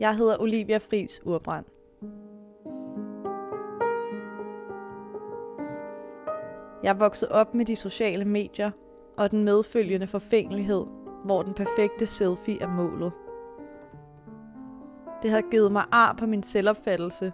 Jeg 0.00 0.16
hedder 0.16 0.36
Olivia 0.40 0.78
Fris 0.78 1.20
Urbrand. 1.24 1.64
Jeg 6.82 7.00
voksede 7.00 7.32
op 7.32 7.54
med 7.54 7.64
de 7.64 7.76
sociale 7.76 8.24
medier 8.24 8.70
og 9.16 9.30
den 9.30 9.44
medfølgende 9.44 10.06
forfængelighed, 10.06 10.86
hvor 11.24 11.42
den 11.42 11.54
perfekte 11.54 12.06
selfie 12.06 12.62
er 12.62 12.68
målet. 12.68 13.12
Det 15.22 15.30
har 15.30 15.42
givet 15.50 15.72
mig 15.72 15.84
ar 15.92 16.14
på 16.18 16.26
min 16.26 16.42
selvopfattelse, 16.42 17.32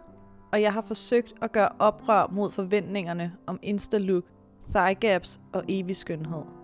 og 0.53 0.63
jeg 0.63 0.73
har 0.73 0.83
forsøgt 0.83 1.35
at 1.43 1.53
gøre 1.53 1.69
oprør 1.79 2.27
mod 2.33 2.51
forventningerne 2.51 3.33
om 3.47 3.59
insta-look, 3.63 4.25
thigh 4.75 5.01
gaps 5.01 5.41
og 5.53 5.65
evig 5.69 5.97
skønhed. 5.97 6.60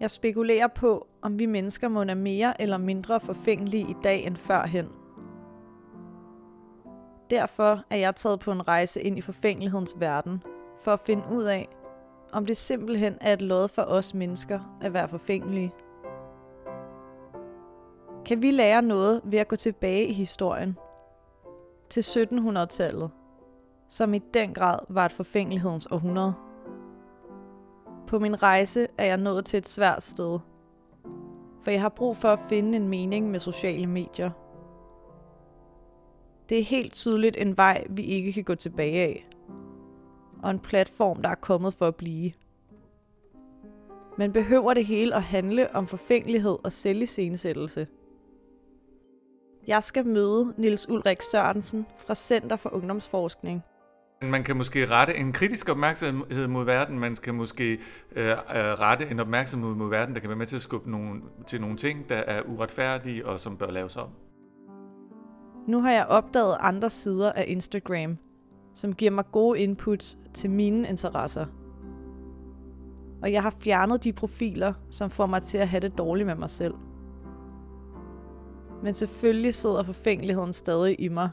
Jeg 0.00 0.10
spekulerer 0.10 0.66
på, 0.66 1.06
om 1.22 1.38
vi 1.38 1.46
mennesker 1.46 1.88
må 1.88 2.04
være 2.04 2.14
mere 2.14 2.62
eller 2.62 2.78
mindre 2.78 3.20
forfængelige 3.20 3.90
i 3.90 3.94
dag 4.02 4.26
end 4.26 4.36
førhen. 4.36 4.88
Derfor 7.30 7.84
er 7.90 7.96
jeg 7.96 8.16
taget 8.16 8.40
på 8.40 8.52
en 8.52 8.68
rejse 8.68 9.02
ind 9.02 9.18
i 9.18 9.20
forfængelighedens 9.20 9.94
verden, 9.98 10.42
for 10.78 10.92
at 10.92 11.00
finde 11.00 11.22
ud 11.32 11.44
af, 11.44 11.68
om 12.32 12.46
det 12.46 12.56
simpelthen 12.56 13.18
er 13.20 13.32
et 13.32 13.42
lod 13.42 13.68
for 13.68 13.82
os 13.82 14.14
mennesker 14.14 14.78
at 14.80 14.92
være 14.92 15.08
forfængelige. 15.08 15.72
Kan 18.26 18.42
vi 18.42 18.50
lære 18.50 18.82
noget 18.82 19.20
ved 19.24 19.38
at 19.38 19.48
gå 19.48 19.56
tilbage 19.56 20.06
i 20.06 20.12
historien? 20.12 20.78
Til 21.90 22.00
1700-tallet, 22.00 23.10
som 23.88 24.14
i 24.14 24.18
den 24.18 24.54
grad 24.54 24.78
var 24.88 25.04
et 25.04 25.12
forfængelighedens 25.12 25.86
århundrede. 25.90 26.34
På 28.10 28.18
min 28.18 28.42
rejse 28.42 28.86
er 28.98 29.04
jeg 29.04 29.16
nået 29.16 29.44
til 29.44 29.56
et 29.58 29.68
svært 29.68 30.02
sted, 30.02 30.38
for 31.62 31.70
jeg 31.70 31.80
har 31.80 31.88
brug 31.88 32.16
for 32.16 32.28
at 32.28 32.38
finde 32.48 32.76
en 32.76 32.88
mening 32.88 33.30
med 33.30 33.40
sociale 33.40 33.86
medier. 33.86 34.30
Det 36.48 36.58
er 36.58 36.64
helt 36.64 36.92
tydeligt 36.92 37.36
en 37.36 37.56
vej, 37.56 37.84
vi 37.90 38.02
ikke 38.02 38.32
kan 38.32 38.44
gå 38.44 38.54
tilbage 38.54 39.02
af, 39.02 39.28
og 40.42 40.50
en 40.50 40.58
platform, 40.58 41.22
der 41.22 41.28
er 41.28 41.34
kommet 41.34 41.74
for 41.74 41.86
at 41.86 41.96
blive. 41.96 42.32
Men 44.18 44.32
behøver 44.32 44.74
det 44.74 44.86
hele 44.86 45.14
at 45.14 45.22
handle 45.22 45.74
om 45.76 45.86
forfængelighed 45.86 46.58
og 46.64 46.72
selviscenesættelse? 46.72 47.86
Jeg 49.66 49.82
skal 49.82 50.06
møde 50.06 50.54
Nils 50.56 50.88
Ulrik 50.88 51.22
Sørensen 51.22 51.86
fra 51.96 52.14
Center 52.14 52.56
for 52.56 52.74
Ungdomsforskning. 52.74 53.62
Man 54.22 54.44
kan 54.44 54.56
måske 54.56 54.86
rette 54.86 55.16
en 55.16 55.32
kritisk 55.32 55.68
opmærksomhed 55.68 56.46
mod 56.46 56.64
verden, 56.64 56.98
man 56.98 57.14
skal 57.14 57.34
måske 57.34 57.72
øh, 58.16 58.30
øh, 58.30 58.36
rette 58.54 59.10
en 59.10 59.20
opmærksomhed 59.20 59.74
mod 59.74 59.90
verden, 59.90 60.14
der 60.14 60.20
kan 60.20 60.28
være 60.28 60.38
med 60.38 60.46
til 60.46 60.56
at 60.56 60.62
skubbe 60.62 60.90
nogle, 60.90 61.20
til 61.46 61.60
nogle 61.60 61.76
ting, 61.76 62.08
der 62.08 62.16
er 62.16 62.42
uretfærdige 62.42 63.26
og 63.26 63.40
som 63.40 63.56
bør 63.56 63.70
laves 63.70 63.96
om. 63.96 64.08
Nu 65.68 65.80
har 65.80 65.92
jeg 65.92 66.06
opdaget 66.06 66.56
andre 66.60 66.90
sider 66.90 67.32
af 67.32 67.44
Instagram, 67.48 68.18
som 68.74 68.94
giver 68.94 69.10
mig 69.10 69.24
gode 69.32 69.60
inputs 69.60 70.18
til 70.34 70.50
mine 70.50 70.88
interesser. 70.88 71.46
Og 73.22 73.32
jeg 73.32 73.42
har 73.42 73.54
fjernet 73.60 74.04
de 74.04 74.12
profiler, 74.12 74.72
som 74.90 75.10
får 75.10 75.26
mig 75.26 75.42
til 75.42 75.58
at 75.58 75.68
have 75.68 75.80
det 75.80 75.98
dårligt 75.98 76.26
med 76.26 76.34
mig 76.34 76.50
selv. 76.50 76.74
Men 78.82 78.94
selvfølgelig 78.94 79.54
sidder 79.54 79.82
forfængeligheden 79.82 80.52
stadig 80.52 81.00
i 81.00 81.08
mig. 81.08 81.30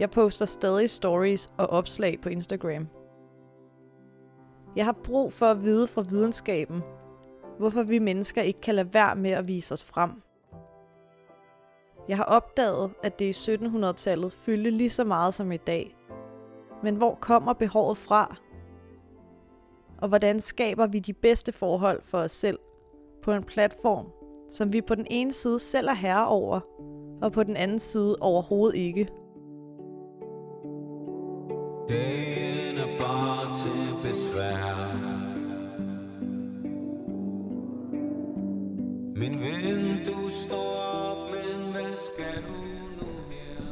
Jeg 0.00 0.10
poster 0.10 0.44
stadig 0.44 0.90
stories 0.90 1.52
og 1.58 1.66
opslag 1.66 2.20
på 2.20 2.28
Instagram. 2.28 2.88
Jeg 4.76 4.84
har 4.84 4.96
brug 5.04 5.32
for 5.32 5.46
at 5.46 5.62
vide 5.62 5.86
fra 5.86 6.02
videnskaben, 6.02 6.82
hvorfor 7.58 7.82
vi 7.82 7.98
mennesker 7.98 8.42
ikke 8.42 8.60
kan 8.60 8.74
lade 8.74 8.94
være 8.94 9.16
med 9.16 9.30
at 9.30 9.48
vise 9.48 9.74
os 9.74 9.82
frem. 9.82 10.10
Jeg 12.08 12.16
har 12.16 12.24
opdaget, 12.24 12.90
at 13.02 13.18
det 13.18 13.48
i 13.48 13.54
1700-tallet 13.54 14.32
fyldte 14.32 14.70
lige 14.70 14.90
så 14.90 15.04
meget 15.04 15.34
som 15.34 15.52
i 15.52 15.56
dag. 15.56 15.96
Men 16.82 16.96
hvor 16.96 17.14
kommer 17.14 17.52
behovet 17.52 17.96
fra? 17.96 18.36
Og 19.98 20.08
hvordan 20.08 20.40
skaber 20.40 20.86
vi 20.86 20.98
de 20.98 21.12
bedste 21.12 21.52
forhold 21.52 22.02
for 22.02 22.18
os 22.18 22.32
selv 22.32 22.58
på 23.22 23.32
en 23.32 23.44
platform, 23.44 24.06
som 24.50 24.72
vi 24.72 24.80
på 24.80 24.94
den 24.94 25.06
ene 25.10 25.32
side 25.32 25.58
selv 25.58 25.88
er 25.88 25.94
herre 25.94 26.26
over, 26.26 26.60
og 27.22 27.32
på 27.32 27.42
den 27.42 27.56
anden 27.56 27.78
side 27.78 28.16
overhovedet 28.20 28.76
ikke. 28.76 29.08
Den 31.90 32.78
er 32.78 32.98
bare 33.00 33.54
til 33.54 34.08
besvær. 34.08 34.96
Min 39.16 39.40
ven, 39.40 40.04
du 40.04 40.30
står 40.30 40.76
op, 41.04 41.30
men 41.30 41.72
hvad 41.72 41.96
skal 41.96 42.42
du 42.42 42.52
nu 43.00 43.12
her? 43.30 43.64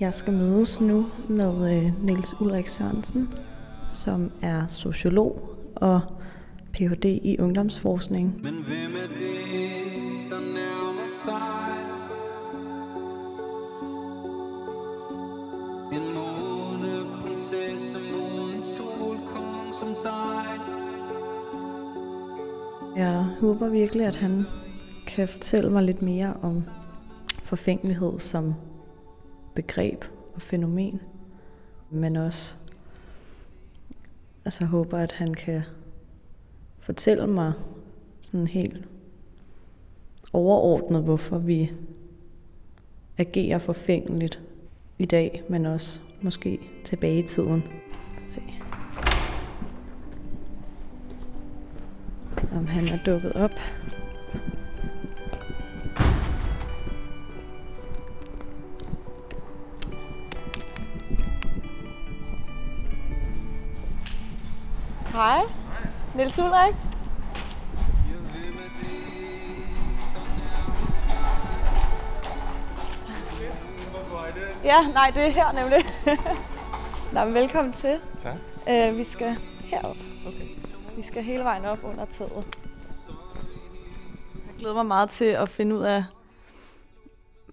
Jeg 0.00 0.14
skal 0.14 0.32
mødes 0.32 0.80
nu 0.80 1.06
med 1.28 1.76
øh, 1.76 2.04
Niels 2.04 2.40
Ulrik 2.40 2.68
Sørensen, 2.68 3.34
som 3.90 4.32
er 4.42 4.66
sociolog 4.66 5.56
og 5.74 6.00
Ph.D. 6.72 7.04
i 7.04 7.36
ungdomsforskning. 7.38 8.42
Men 8.42 8.54
hvem 8.54 8.94
er 8.94 9.18
det, 9.18 10.30
der 10.30 10.40
nærmer 10.40 11.08
sig? 11.24 11.69
Som 19.80 19.94
dig. 20.04 20.60
Jeg 22.96 23.24
håber 23.40 23.68
virkelig, 23.68 24.06
at 24.06 24.16
han 24.16 24.44
kan 25.06 25.28
fortælle 25.28 25.70
mig 25.70 25.82
lidt 25.82 26.02
mere 26.02 26.34
om 26.42 26.62
forfængelighed 27.42 28.18
som 28.18 28.54
begreb 29.54 30.04
og 30.34 30.42
fænomen, 30.42 31.00
men 31.90 32.16
også 32.16 32.54
altså 34.44 34.64
håber, 34.64 34.98
at 34.98 35.12
han 35.12 35.34
kan 35.34 35.62
fortælle 36.78 37.26
mig 37.26 37.52
sådan 38.20 38.46
helt 38.46 38.88
overordnet, 40.32 41.02
hvorfor 41.02 41.38
vi 41.38 41.72
agerer 43.18 43.58
forfængeligt 43.58 44.40
i 44.98 45.04
dag, 45.04 45.42
men 45.48 45.66
også 45.66 46.00
måske 46.22 46.60
tilbage 46.84 47.18
i 47.18 47.26
tiden. 47.26 47.62
Se. 48.26 48.42
Om 52.52 52.66
han 52.66 52.88
er 52.88 52.98
dukket 53.06 53.32
op. 53.32 53.50
Hej. 65.12 65.40
Niels 66.14 66.38
Ulrik. 66.38 66.74
Ja, 74.64 74.82
nej, 74.94 75.10
det 75.14 75.26
er 75.26 75.30
her 75.30 75.52
nemlig. 75.52 75.78
Nå, 77.12 77.24
men 77.24 77.34
velkommen 77.34 77.72
til. 77.72 78.00
Tak. 78.22 78.34
Uh, 78.70 78.98
vi 78.98 79.04
skal 79.04 79.36
herop. 79.62 79.96
Okay. 80.26 80.69
Vi 80.96 81.02
skal 81.02 81.22
hele 81.22 81.44
vejen 81.44 81.64
op 81.64 81.78
under 81.84 82.04
taget. 82.04 82.58
Jeg 84.46 84.54
glæder 84.58 84.74
mig 84.74 84.86
meget 84.86 85.10
til 85.10 85.24
at 85.24 85.48
finde 85.48 85.76
ud 85.76 85.82
af, 85.82 86.04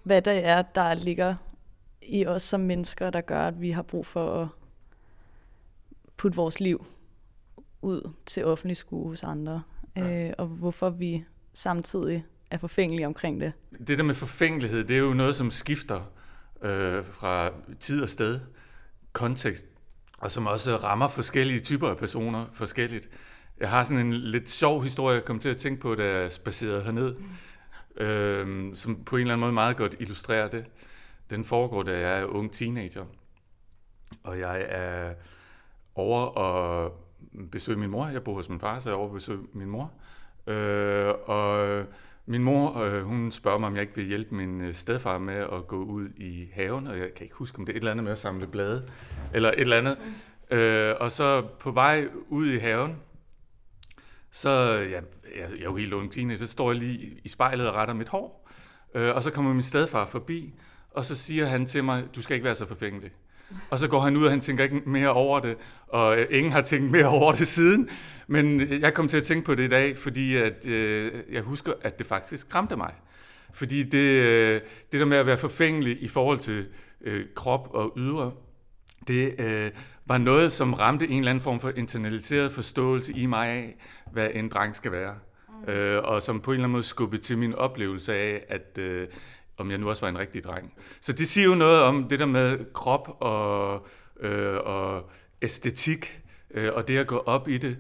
hvad 0.04 0.22
det 0.22 0.46
er, 0.46 0.62
der 0.62 0.94
ligger 0.94 1.36
i 2.02 2.26
os 2.26 2.42
som 2.42 2.60
mennesker, 2.60 3.10
der 3.10 3.22
gør, 3.22 3.48
at 3.48 3.62
vi 3.62 3.72
har 3.72 3.82
brug 3.82 4.06
for 4.06 4.42
at 4.42 4.48
putte 6.18 6.36
vores 6.36 6.60
liv 6.60 6.86
ud 7.82 8.12
til 8.26 8.46
offentlig 8.46 8.78
skue 8.78 9.10
hos 9.10 9.24
andre, 9.24 9.62
ja. 9.96 10.28
øh, 10.28 10.34
og 10.38 10.48
hvorfor 10.48 10.90
vi 10.90 11.26
samtidig 11.54 12.26
er 12.52 12.58
forfængelige 12.58 13.08
omkring 13.08 13.42
det. 13.42 13.54
Det 13.88 13.98
der 13.98 14.04
med 14.04 14.16
forfængelighed, 14.16 14.84
det 14.84 14.96
er 14.96 15.00
jo 15.00 15.14
noget, 15.14 15.36
som 15.36 15.52
skifter 15.52 16.02
øh, 16.62 17.04
fra 17.04 17.52
tid 17.80 18.04
og 18.04 18.10
sted, 18.10 18.40
kontekst, 19.14 19.66
og 20.18 20.32
som 20.32 20.48
også 20.48 20.78
rammer 20.78 21.08
forskellige 21.08 21.60
typer 21.60 21.90
af 21.90 21.98
personer 21.98 22.46
forskelligt. 22.54 23.10
Jeg 23.60 23.70
har 23.70 23.84
sådan 23.84 24.06
en 24.06 24.14
lidt 24.14 24.50
sjov 24.50 24.84
historie, 24.84 25.16
jeg 25.16 25.26
kom 25.26 25.40
til 25.40 25.50
at 25.50 25.58
tænke 25.58 25.82
på, 25.82 25.96
da 25.96 26.20
jeg 26.20 26.32
spacerede 26.32 26.84
herned, 26.84 27.16
mm. 27.16 28.04
øh, 28.04 28.76
som 28.76 29.04
på 29.04 29.16
en 29.16 29.22
eller 29.22 29.34
anden 29.34 29.42
måde 29.42 29.54
meget 29.54 29.78
godt 29.78 29.96
illustrerer 30.00 30.48
det. 30.48 30.66
Den 31.30 31.46
foregår, 31.46 31.84
da 31.84 32.00
jeg 32.00 32.20
er 32.20 32.26
ung 32.26 32.52
teenager, 32.52 33.06
og 34.24 34.40
jeg 34.40 34.66
er 34.70 35.14
over 35.96 36.22
og 36.22 36.94
besøge 37.52 37.78
min 37.78 37.90
mor. 37.90 38.08
Jeg 38.08 38.24
bor 38.24 38.34
hos 38.34 38.50
min 38.50 38.60
far, 38.60 38.80
så 38.80 38.90
jeg 38.90 38.98
over 38.98 39.14
besøge 39.14 39.40
min 39.54 39.70
mor. 39.70 39.92
Øh, 40.48 41.14
og 41.26 41.84
min 42.30 42.44
mor, 42.44 42.78
øh, 42.78 43.04
hun 43.04 43.32
spørger 43.32 43.60
mig, 43.60 43.68
om 43.68 43.76
jeg 43.76 43.82
ikke 43.82 43.96
vil 43.96 44.06
hjælpe 44.06 44.36
min 44.36 44.62
øh, 44.62 44.74
stedfar 44.74 45.18
med 45.18 45.36
at 45.36 45.68
gå 45.68 45.84
ud 45.84 46.10
i 46.18 46.50
haven, 46.54 46.88
og 46.88 47.00
jeg 47.00 47.14
kan 47.14 47.24
ikke 47.24 47.36
huske, 47.36 47.60
om 47.60 47.66
det 47.66 47.74
er 47.74 47.78
et 47.78 47.80
eller 47.80 47.92
andet 47.92 48.04
med 48.04 48.12
at 48.12 48.20
samle 48.20 48.48
blade, 48.48 48.90
eller 49.34 49.50
et 49.50 49.60
eller 49.60 49.78
andet. 49.78 49.98
Mm. 50.52 50.58
Øh, 50.58 50.96
og 51.00 51.12
så 51.12 51.42
på 51.42 51.72
vej 51.72 52.08
ud 52.28 52.48
i 52.48 52.58
haven, 52.58 52.96
Så 54.32 54.50
ja, 54.50 54.92
jeg, 54.92 55.04
jeg 55.36 55.60
er 55.60 55.64
jo 55.64 55.76
helt 55.76 55.94
ung 55.94 56.12
teenager, 56.12 56.38
så 56.38 56.48
står 56.48 56.72
jeg 56.72 56.80
lige 56.80 57.20
i 57.24 57.28
spejlet 57.28 57.68
og 57.68 57.76
retter 57.76 57.94
mit 57.94 58.08
hår. 58.10 58.50
Øh, 58.96 59.16
og 59.16 59.24
så 59.24 59.32
kommer 59.32 59.54
min 59.54 59.64
stedfar 59.64 60.06
forbi, 60.06 60.54
og 60.92 61.06
så 61.06 61.16
siger 61.16 61.46
han 61.46 61.66
til 61.66 61.84
mig, 61.84 62.08
du 62.16 62.22
skal 62.22 62.34
ikke 62.34 62.46
være 62.46 62.56
så 62.56 62.66
forfængelig. 62.66 63.12
Og 63.70 63.80
så 63.80 63.88
går 63.88 64.00
han 64.00 64.18
ud, 64.18 64.26
og 64.26 64.32
han 64.32 64.40
tænker 64.40 64.64
ikke 64.64 64.82
mere 64.86 65.10
over 65.10 65.40
det, 65.40 65.58
og 65.88 66.20
øh, 66.20 66.28
ingen 66.30 66.52
har 66.52 66.62
tænkt 66.62 66.92
mere 66.92 67.08
over 67.08 67.32
det 67.32 67.48
siden. 67.48 67.90
Men 68.28 68.72
jeg 68.82 68.94
kom 68.94 69.08
til 69.08 69.18
at 69.18 69.24
tænke 69.24 69.46
på 69.46 69.56
det 69.56 69.64
i 69.64 69.68
dag, 69.68 69.98
fordi 69.98 70.36
at, 70.36 70.66
øh, 70.66 71.12
jeg 71.32 71.42
husker, 71.42 71.74
at 71.82 72.00
det 72.00 72.08
faktisk 72.08 72.42
skræmte 72.42 72.76
mig. 72.76 72.94
Fordi 73.54 73.84
det, 73.84 73.98
øh, 73.98 74.62
det 74.92 75.00
der 75.00 75.06
med 75.06 75.18
at 75.18 75.26
være 75.26 75.38
forfængelig 75.38 76.04
i 76.04 76.08
forhold 76.08 76.40
til 76.40 76.66
øh, 77.02 77.26
krop 77.36 77.70
og 77.72 77.94
ydre, 77.98 78.32
det 79.08 79.36
øh, 79.40 79.72
var 80.06 80.18
noget, 80.18 80.54
som 80.54 80.74
ramte 80.74 81.08
en 81.08 81.20
eller 81.20 81.30
anden 81.30 81.42
form 81.42 81.60
for 81.60 81.72
internaliseret 81.76 82.52
forståelse 82.52 83.14
i 83.14 83.26
mig 83.26 83.48
af, 83.48 83.76
hvad 84.12 84.30
en 84.34 84.50
dreng 84.50 84.76
skal 84.76 84.92
være. 84.92 85.16
Mm. 85.68 85.72
Øh, 85.72 86.04
og 86.04 86.22
som 86.22 86.40
på 86.40 86.52
en 86.52 86.56
eller 86.56 86.64
anden 86.64 86.72
måde 86.72 86.84
skubbede 86.84 87.22
til 87.22 87.38
min 87.38 87.56
oplevelse 87.56 88.14
af, 88.14 88.44
at 88.50 88.78
øh, 88.78 89.08
om 89.58 89.72
jeg 89.72 89.78
nu 89.78 89.90
også 89.90 90.02
var 90.02 90.10
en 90.10 90.20
rigtig 90.20 90.44
dreng. 90.44 90.74
Så 91.02 91.14
det 91.14 91.28
siger 91.28 91.46
jo 91.46 91.56
noget 91.56 91.82
om 91.82 92.08
det 92.10 92.20
der 92.20 92.26
med 92.26 92.74
krop 92.74 93.18
og, 93.20 93.88
øh, 94.20 94.58
og 94.58 95.10
æstetik, 95.42 96.22
øh, 96.52 96.70
og 96.74 96.88
det 96.88 96.98
at 96.98 97.08
gå 97.08 97.18
op 97.18 97.48
i 97.48 97.58
det. 97.58 97.78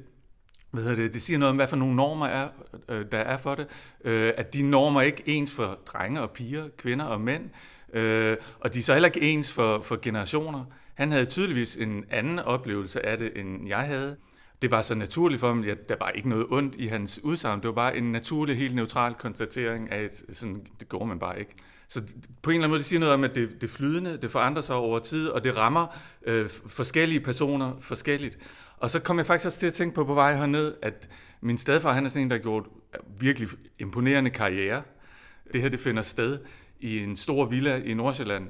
Hvad 0.71 0.83
hedder 0.83 0.95
det? 0.95 1.13
det 1.13 1.21
siger 1.21 1.39
noget 1.39 1.49
om, 1.49 1.55
hvad 1.55 1.67
for 1.67 1.75
nogle 1.75 1.95
normer 1.95 2.25
er, 2.25 2.47
øh, 2.89 3.05
der 3.11 3.17
er 3.17 3.37
for 3.37 3.55
det. 3.55 3.67
Øh, 4.03 4.33
at 4.37 4.53
de 4.53 4.61
normer 4.61 5.01
ikke 5.01 5.23
ens 5.25 5.53
for 5.55 5.79
drenge 5.85 6.21
og 6.21 6.31
piger, 6.31 6.69
kvinder 6.77 7.05
og 7.05 7.21
mænd, 7.21 7.49
øh, 7.93 8.37
og 8.59 8.73
de 8.73 8.79
er 8.79 8.83
så 8.83 8.93
heller 8.93 9.09
ikke 9.09 9.21
ens 9.21 9.53
for, 9.53 9.81
for 9.81 9.99
generationer. 10.01 10.65
Han 10.95 11.11
havde 11.11 11.25
tydeligvis 11.25 11.75
en 11.75 12.05
anden 12.09 12.39
oplevelse 12.39 13.05
af 13.05 13.17
det, 13.17 13.31
end 13.35 13.67
jeg 13.67 13.79
havde. 13.79 14.17
Det 14.61 14.71
var 14.71 14.81
så 14.81 14.95
naturligt 14.95 15.39
for 15.39 15.47
ham, 15.47 15.63
at 15.69 15.89
der 15.89 15.95
var 15.99 16.09
ikke 16.09 16.29
noget 16.29 16.45
ondt 16.49 16.75
i 16.75 16.87
hans 16.87 17.19
udsagn. 17.23 17.59
Det 17.59 17.67
var 17.67 17.73
bare 17.73 17.97
en 17.97 18.11
naturlig, 18.11 18.57
helt 18.57 18.75
neutral 18.75 19.13
konstatering 19.13 19.91
af, 19.91 20.03
at 20.03 20.23
sådan, 20.33 20.65
det 20.79 20.89
går 20.89 21.05
man 21.05 21.19
bare 21.19 21.39
ikke. 21.39 21.55
Så 21.87 22.01
på 22.41 22.49
en 22.49 22.53
eller 22.53 22.63
anden 22.63 22.69
måde, 22.69 22.79
det 22.79 22.85
siger 22.85 22.99
noget 22.99 23.13
om, 23.13 23.23
at 23.23 23.35
det, 23.35 23.61
det 23.61 23.69
flydende, 23.69 24.17
det 24.21 24.31
forandrer 24.31 24.61
sig 24.61 24.75
over 24.75 24.99
tid, 24.99 25.27
og 25.27 25.43
det 25.43 25.57
rammer 25.57 25.87
øh, 26.25 26.49
forskellige 26.67 27.19
personer 27.19 27.73
forskelligt. 27.79 28.37
Og 28.77 28.89
så 28.89 28.99
kom 28.99 29.17
jeg 29.17 29.25
faktisk 29.25 29.45
også 29.45 29.59
til 29.59 29.67
at 29.67 29.73
tænke 29.73 29.95
på 29.95 30.03
på 30.03 30.13
vej 30.13 30.35
herned, 30.35 30.73
at 30.81 31.09
min 31.41 31.57
stedfar, 31.57 31.93
han 31.93 32.05
er 32.05 32.09
sådan 32.09 32.21
en, 32.21 32.29
der 32.29 32.35
har 32.35 32.43
gjort 32.43 32.65
virkelig 33.19 33.49
imponerende 33.79 34.29
karriere. 34.29 34.83
Det 35.53 35.61
her, 35.61 35.69
det 35.69 35.79
finder 35.79 36.01
sted 36.01 36.39
i 36.79 36.99
en 36.99 37.15
stor 37.15 37.45
villa 37.45 37.75
i 37.75 37.93
Nordsjælland. 37.93 38.47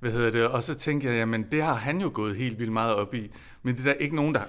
Hvad 0.00 0.12
hedder 0.12 0.30
det? 0.30 0.46
Og 0.46 0.62
så 0.62 0.74
tænkte 0.74 1.08
jeg, 1.08 1.16
jamen 1.16 1.46
det 1.52 1.62
har 1.62 1.74
han 1.74 2.00
jo 2.00 2.10
gået 2.14 2.36
helt 2.36 2.58
vildt 2.58 2.72
meget 2.72 2.94
op 2.94 3.14
i. 3.14 3.30
Men 3.62 3.74
det 3.74 3.80
er 3.80 3.92
der 3.92 3.92
ikke 3.92 4.16
nogen, 4.16 4.34
der 4.34 4.42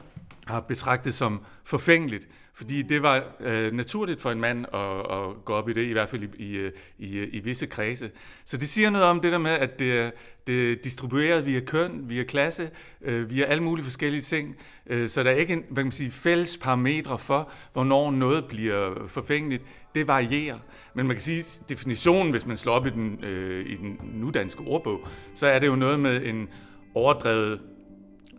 har 0.50 0.60
betragtet 0.60 1.14
som 1.14 1.42
forfængeligt, 1.64 2.28
fordi 2.54 2.82
det 2.82 3.02
var 3.02 3.24
øh, 3.40 3.74
naturligt 3.74 4.22
for 4.22 4.32
en 4.32 4.40
mand 4.40 4.66
at, 4.74 5.00
at 5.00 5.46
gå 5.46 5.54
op 5.54 5.70
i 5.70 5.74
det, 5.74 5.84
i 5.84 5.92
hvert 5.92 6.10
fald 6.10 6.24
i, 6.24 6.44
i, 6.44 6.56
øh, 6.56 6.72
i, 6.98 7.18
øh, 7.18 7.28
i 7.32 7.40
visse 7.40 7.66
kredse. 7.66 8.12
Så 8.46 8.58
det 8.58 8.70
siger 8.70 8.90
noget 8.90 9.08
om 9.08 9.20
det 9.20 9.32
der 9.32 9.38
med, 9.38 9.52
at 9.52 9.80
det 9.80 10.00
er, 10.00 10.12
det 10.48 10.72
er 10.72 10.76
distribueret 10.76 11.46
via 11.46 11.60
køn, 11.60 12.04
via 12.10 12.24
klasse, 12.24 12.70
øh, 13.02 13.32
via 13.32 13.46
alle 13.46 13.64
mulige 13.64 13.84
forskellige 13.84 14.22
ting, 14.22 14.56
øh, 14.88 15.10
så 15.10 15.24
der 15.24 15.32
er 15.32 15.36
ikke 15.36 15.54
en 15.54 15.64
hvad 15.70 15.76
kan 15.76 15.86
man 15.86 15.92
sige, 15.92 16.12
fælles 16.12 16.58
parametre 16.58 17.20
for, 17.20 17.52
hvornår 17.74 18.12
noget 18.12 18.46
bliver 18.46 19.08
forfængeligt. 19.08 19.64
Det 19.96 20.08
varierer. 20.08 20.60
Men 20.94 21.08
man 21.08 21.16
kan 21.16 21.22
sige, 21.22 21.44
definitionen, 21.70 22.32
hvis 22.32 22.46
man 22.46 22.58
slår 22.58 22.74
op 22.74 22.88
i 22.88 22.90
den, 22.90 23.24
øh, 23.24 23.66
i 23.66 23.76
den 23.76 24.00
nudanske 24.04 24.62
ordbog, 24.62 25.08
så 25.36 25.48
er 25.48 25.60
det 25.60 25.68
jo 25.68 25.76
noget 25.76 26.00
med 26.00 26.26
en 26.26 26.50
overdrevet 26.96 27.62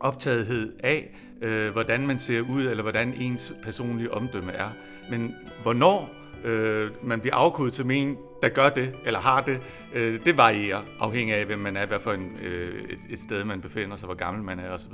optagethed 0.00 0.72
af, 0.84 1.16
øh, 1.42 1.72
hvordan 1.72 2.06
man 2.06 2.19
ser 2.19 2.40
ud, 2.40 2.66
eller 2.66 2.82
hvordan 2.82 3.14
ens 3.14 3.52
personlige 3.62 4.14
omdømme 4.14 4.52
er. 4.52 4.70
Men 5.10 5.34
hvornår 5.62 6.20
øh, 6.44 6.90
man 7.02 7.20
bliver 7.20 7.34
afkodet 7.34 7.75
som 7.75 7.90
en, 7.90 8.16
der 8.42 8.48
gør 8.48 8.69
det, 8.69 8.94
eller 9.04 9.20
har 9.20 9.40
det, 9.40 9.60
øh, 9.94 10.25
det 10.25 10.37
varierer, 10.37 10.82
afhængig 11.00 11.34
af, 11.34 11.46
hvem 11.46 11.58
man 11.58 11.76
er, 11.76 11.87
hvad 11.87 12.00
for 12.00 12.12
en, 12.12 12.37
øh, 12.42 12.84
et, 12.90 12.98
et 13.10 13.19
sted, 13.19 13.44
man 13.44 13.60
befinder 13.60 13.96
sig, 13.96 14.06
hvor 14.06 14.14
gammel 14.14 14.42
man 14.42 14.58
er, 14.58 14.70
osv. 14.70 14.92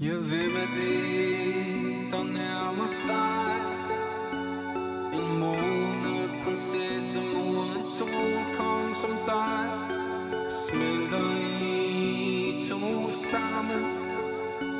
Jeg 0.00 0.16
vil 0.16 0.50
med 0.52 0.68
det, 0.76 2.12
der 2.12 2.24
nærmer 2.24 2.86
sig 2.86 3.56
En 5.14 5.38
måne 5.40 6.44
prinsesse 6.44 7.20
mod 7.20 7.78
en 7.78 7.86
solkong 7.86 8.96
som 8.96 9.10
dig 9.26 9.70
Smelter 10.50 11.36
i 11.62 12.58
to 12.68 13.10
sammen 13.10 14.05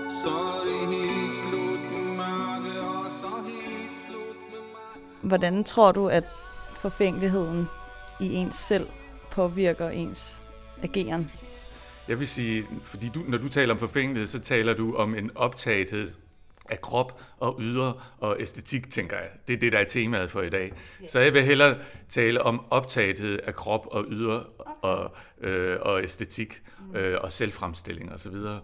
så 0.09 0.31
er 0.31 0.65
det 0.65 0.97
helt 0.99 1.33
slut 1.33 1.93
med 1.93 2.05
mørke, 2.17 2.81
og 2.81 3.13
så 3.13 3.27
helt 3.47 3.93
slut 4.07 4.37
med 4.51 4.61
mig. 4.61 5.03
Hvordan 5.23 5.65
tror 5.65 5.93
du, 5.93 6.09
at 6.09 6.25
forfængeligheden 6.77 7.69
i 8.21 8.35
ens 8.35 8.55
selv 8.55 8.87
påvirker 9.31 9.89
ens 9.89 10.43
ageren? 10.83 11.31
Jeg 12.09 12.21
vil 12.21 12.29
sige, 12.29 12.67
fordi 12.83 13.09
du, 13.09 13.21
når 13.29 13.39
du 13.39 13.49
taler 13.49 13.75
om 13.75 13.79
forfængelighed, 13.79 14.27
så 14.27 14.39
taler 14.39 14.75
du 14.75 14.97
om 14.97 15.15
en 15.15 15.31
optagethed 15.35 16.11
af 16.71 16.81
krop 16.81 17.21
og 17.39 17.57
ydre 17.61 17.95
og 18.19 18.37
æstetik, 18.41 18.91
tænker 18.91 19.17
jeg. 19.17 19.29
Det 19.49 19.55
er 19.55 19.59
det, 19.59 19.73
der 19.73 19.79
er 19.79 19.85
temaet 19.85 20.31
for 20.31 20.43
i 20.43 20.51
dag. 20.51 20.73
Så 21.09 21.21
jeg 21.21 21.35
vil 21.35 21.43
hellere 21.43 21.75
tale 22.09 22.43
om 22.43 22.67
optagethed 22.71 23.39
af 23.45 23.55
krop 23.55 23.87
og 23.91 24.05
ydre 24.09 24.45
og, 24.83 25.15
øh, 25.41 25.79
og 25.81 26.03
æstetik 26.03 26.63
mm. 26.81 26.97
øh, 26.97 27.19
og 27.21 27.33
selvfremstilling 27.33 28.13
osv. 28.13 28.35
Og, 28.35 28.55
Øh, 28.55 28.61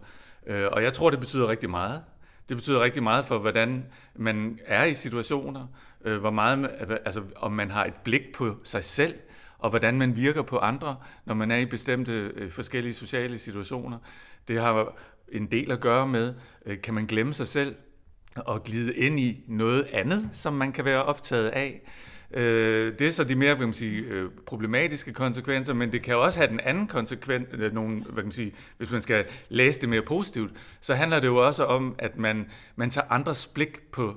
Øh, 0.47 0.69
og 0.73 0.83
jeg 0.83 0.93
tror, 0.93 1.11
det 1.11 1.21
betyder 1.21 1.49
rigtig 1.49 1.71
meget. 1.71 2.03
Det 2.49 2.57
betyder 2.57 2.81
rigtig 2.81 3.03
meget 3.03 3.25
for, 3.25 3.39
hvordan 3.39 3.87
man 4.15 4.59
er 4.67 4.85
i 4.85 4.95
situationer, 4.95 5.67
øh, 6.05 6.21
hvor 6.21 6.31
meget, 6.31 6.71
øh, 6.81 6.97
altså, 7.05 7.23
om 7.37 7.53
man 7.53 7.71
har 7.71 7.85
et 7.85 7.95
blik 8.05 8.23
på 8.35 8.57
sig 8.65 8.85
selv, 8.85 9.15
og 9.59 9.71
hvordan 9.71 9.99
man 9.99 10.17
virker 10.17 10.43
på 10.43 10.59
andre, 10.59 10.97
når 11.25 11.35
man 11.35 11.51
er 11.51 11.57
i 11.57 11.67
bestemte 11.67 12.33
forskellige 12.51 12.95
sociale 12.95 13.39
situationer. 13.39 13.99
Det 14.49 14.61
har 14.61 14.95
en 15.33 15.47
del 15.47 15.73
at 15.73 15.81
gøre 15.81 16.07
med, 16.07 16.35
kan 16.83 16.95
man 16.95 17.07
glemme 17.07 17.35
sig 17.35 17.49
selv 17.49 17.75
og 18.37 18.65
glide 18.65 18.95
ind 18.95 19.21
i 19.21 19.45
noget 19.49 19.87
andet, 19.93 20.31
som 20.33 20.55
man 20.55 20.73
kan 20.73 20.85
være 20.85 21.03
optaget 21.03 21.49
af. 21.49 21.81
Øh, 22.35 22.99
det 22.99 23.07
er 23.07 23.11
så 23.11 23.25
de 23.25 23.35
mere 23.35 23.55
hvad 23.55 23.67
man 23.67 23.75
sige, 23.75 24.01
øh, 24.03 24.31
problematiske 24.47 25.13
konsekvenser, 25.13 25.75
men 25.75 25.93
det 25.93 26.03
kan 26.03 26.17
også 26.17 26.39
have 26.39 26.51
den 26.51 26.61
anden 26.61 26.87
konsekvens, 26.87 27.47
øh, 27.53 27.75
nogle, 27.75 28.01
hvad 28.01 28.15
kan 28.15 28.25
man 28.25 28.33
sige, 28.33 28.55
hvis 28.79 28.91
man 28.91 29.03
skal 29.03 29.25
læse 29.49 29.81
det 29.81 29.89
mere 29.89 30.03
positivt, 30.03 30.53
så 30.81 30.95
handler 30.95 31.21
det 31.21 31.27
jo 31.27 31.47
også 31.47 31.65
om, 31.65 31.95
at 31.99 32.19
man, 32.19 32.47
man 32.77 32.91
tager 32.91 33.07
andres 33.11 33.47
blik 33.47 33.83
på, 33.93 34.17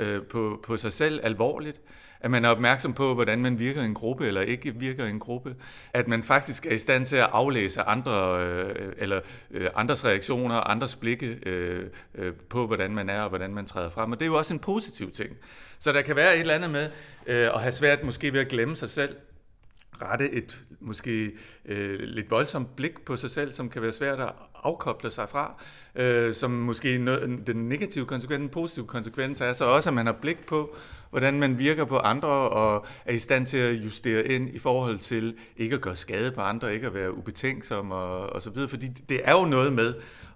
øh, 0.00 0.22
på, 0.22 0.60
på 0.62 0.76
sig 0.76 0.92
selv 0.92 1.20
alvorligt 1.22 1.80
at 2.20 2.30
man 2.30 2.44
er 2.44 2.48
opmærksom 2.48 2.94
på, 2.94 3.14
hvordan 3.14 3.42
man 3.42 3.58
virker 3.58 3.82
i 3.82 3.84
en 3.84 3.94
gruppe 3.94 4.26
eller 4.26 4.40
ikke 4.40 4.74
virker 4.74 5.04
i 5.04 5.10
en 5.10 5.18
gruppe, 5.18 5.56
at 5.92 6.08
man 6.08 6.22
faktisk 6.22 6.66
er 6.66 6.70
i 6.74 6.78
stand 6.78 7.06
til 7.06 7.16
at 7.16 7.28
aflæse 7.32 7.82
andre 7.82 8.46
øh, 8.46 8.92
eller 8.98 9.20
øh, 9.50 9.70
andres 9.74 10.04
reaktioner, 10.04 10.54
andres 10.54 10.96
blikke 10.96 11.26
øh, 11.26 11.90
øh, 12.14 12.32
på, 12.48 12.66
hvordan 12.66 12.94
man 12.94 13.10
er 13.10 13.20
og 13.20 13.28
hvordan 13.28 13.54
man 13.54 13.66
træder 13.66 13.90
frem. 13.90 14.12
Og 14.12 14.20
det 14.20 14.24
er 14.24 14.30
jo 14.30 14.38
også 14.38 14.54
en 14.54 14.60
positiv 14.60 15.10
ting. 15.10 15.30
Så 15.78 15.92
der 15.92 16.02
kan 16.02 16.16
være 16.16 16.34
et 16.34 16.40
eller 16.40 16.54
andet 16.54 16.70
med 16.70 16.90
øh, 17.26 17.54
at 17.54 17.60
have 17.60 17.72
svært 17.72 18.02
måske 18.02 18.32
ved 18.32 18.40
at 18.40 18.48
glemme 18.48 18.76
sig 18.76 18.90
selv, 18.90 19.16
rette 20.02 20.30
et 20.30 20.60
måske 20.80 21.32
øh, 21.64 22.00
lidt 22.00 22.30
voldsomt 22.30 22.76
blik 22.76 23.04
på 23.04 23.16
sig 23.16 23.30
selv, 23.30 23.52
som 23.52 23.70
kan 23.70 23.82
være 23.82 23.92
svært 23.92 24.20
at 24.20 24.32
afkoble 24.66 25.10
sig 25.10 25.28
fra, 25.28 25.62
øh, 25.94 26.34
som 26.34 26.50
måske 26.50 26.98
noget, 26.98 27.46
den 27.46 27.56
negative 27.56 28.06
konsekvens, 28.06 28.40
den 28.40 28.48
positive 28.48 28.86
konsekvens 28.86 29.40
er 29.40 29.52
så 29.52 29.64
også, 29.64 29.90
at 29.90 29.94
man 29.94 30.06
har 30.06 30.16
blik 30.20 30.46
på, 30.46 30.76
hvordan 31.10 31.40
man 31.40 31.58
virker 31.58 31.84
på 31.84 31.98
andre 31.98 32.28
og 32.28 32.86
er 33.04 33.12
i 33.12 33.18
stand 33.18 33.46
til 33.46 33.58
at 33.58 33.74
justere 33.74 34.26
ind 34.26 34.54
i 34.54 34.58
forhold 34.58 34.98
til 34.98 35.34
ikke 35.56 35.74
at 35.74 35.80
gøre 35.80 35.96
skade 35.96 36.32
på 36.32 36.40
andre, 36.40 36.74
ikke 36.74 36.86
at 36.86 36.94
være 36.94 37.16
ubetænksom 37.16 37.90
og, 37.90 38.18
og 38.18 38.42
så 38.42 38.50
videre, 38.50 38.68
fordi 38.68 38.86
det 38.86 39.20
er 39.24 39.32
jo 39.32 39.44
noget 39.44 39.72
med 39.72 39.94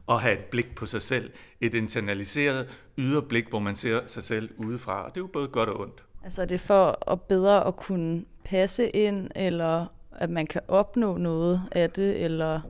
at 0.08 0.20
have 0.20 0.32
et 0.32 0.44
blik 0.44 0.74
på 0.74 0.86
sig 0.86 1.02
selv, 1.02 1.30
et 1.60 1.74
internaliseret 1.74 2.68
yderblik, 2.98 3.48
hvor 3.48 3.58
man 3.58 3.76
ser 3.76 4.00
sig 4.06 4.22
selv 4.22 4.50
udefra, 4.58 5.04
og 5.04 5.14
det 5.14 5.16
er 5.16 5.24
jo 5.24 5.26
både 5.26 5.48
godt 5.48 5.68
og 5.68 5.80
ondt. 5.80 6.04
Altså 6.24 6.42
er 6.42 6.46
det 6.46 6.60
for 6.60 7.10
at 7.12 7.20
bedre 7.20 7.66
at 7.66 7.76
kunne 7.76 8.24
passe 8.44 8.88
ind, 8.88 9.30
eller 9.36 9.86
at 10.12 10.30
man 10.30 10.46
kan 10.46 10.60
opnå 10.68 11.16
noget 11.16 11.62
af 11.72 11.90
det, 11.90 12.24
eller... 12.24 12.60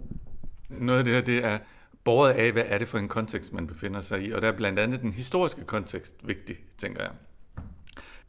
Noget 0.71 0.99
af 0.99 1.05
det 1.05 1.15
her, 1.15 1.21
det 1.21 1.45
er 1.45 1.59
borget 2.05 2.33
af, 2.33 2.53
hvad 2.53 2.65
er 2.67 2.79
det 2.79 2.89
for 2.89 2.99
en 2.99 3.09
kontekst, 3.09 3.53
man 3.53 3.67
befinder 3.67 4.00
sig 4.00 4.23
i, 4.23 4.33
og 4.33 4.43
der 4.43 4.49
er 4.49 4.53
blandt 4.53 4.79
andet 4.79 5.00
den 5.00 5.12
historiske 5.12 5.65
kontekst 5.65 6.15
vigtig, 6.23 6.57
tænker 6.79 7.03
jeg. 7.03 7.11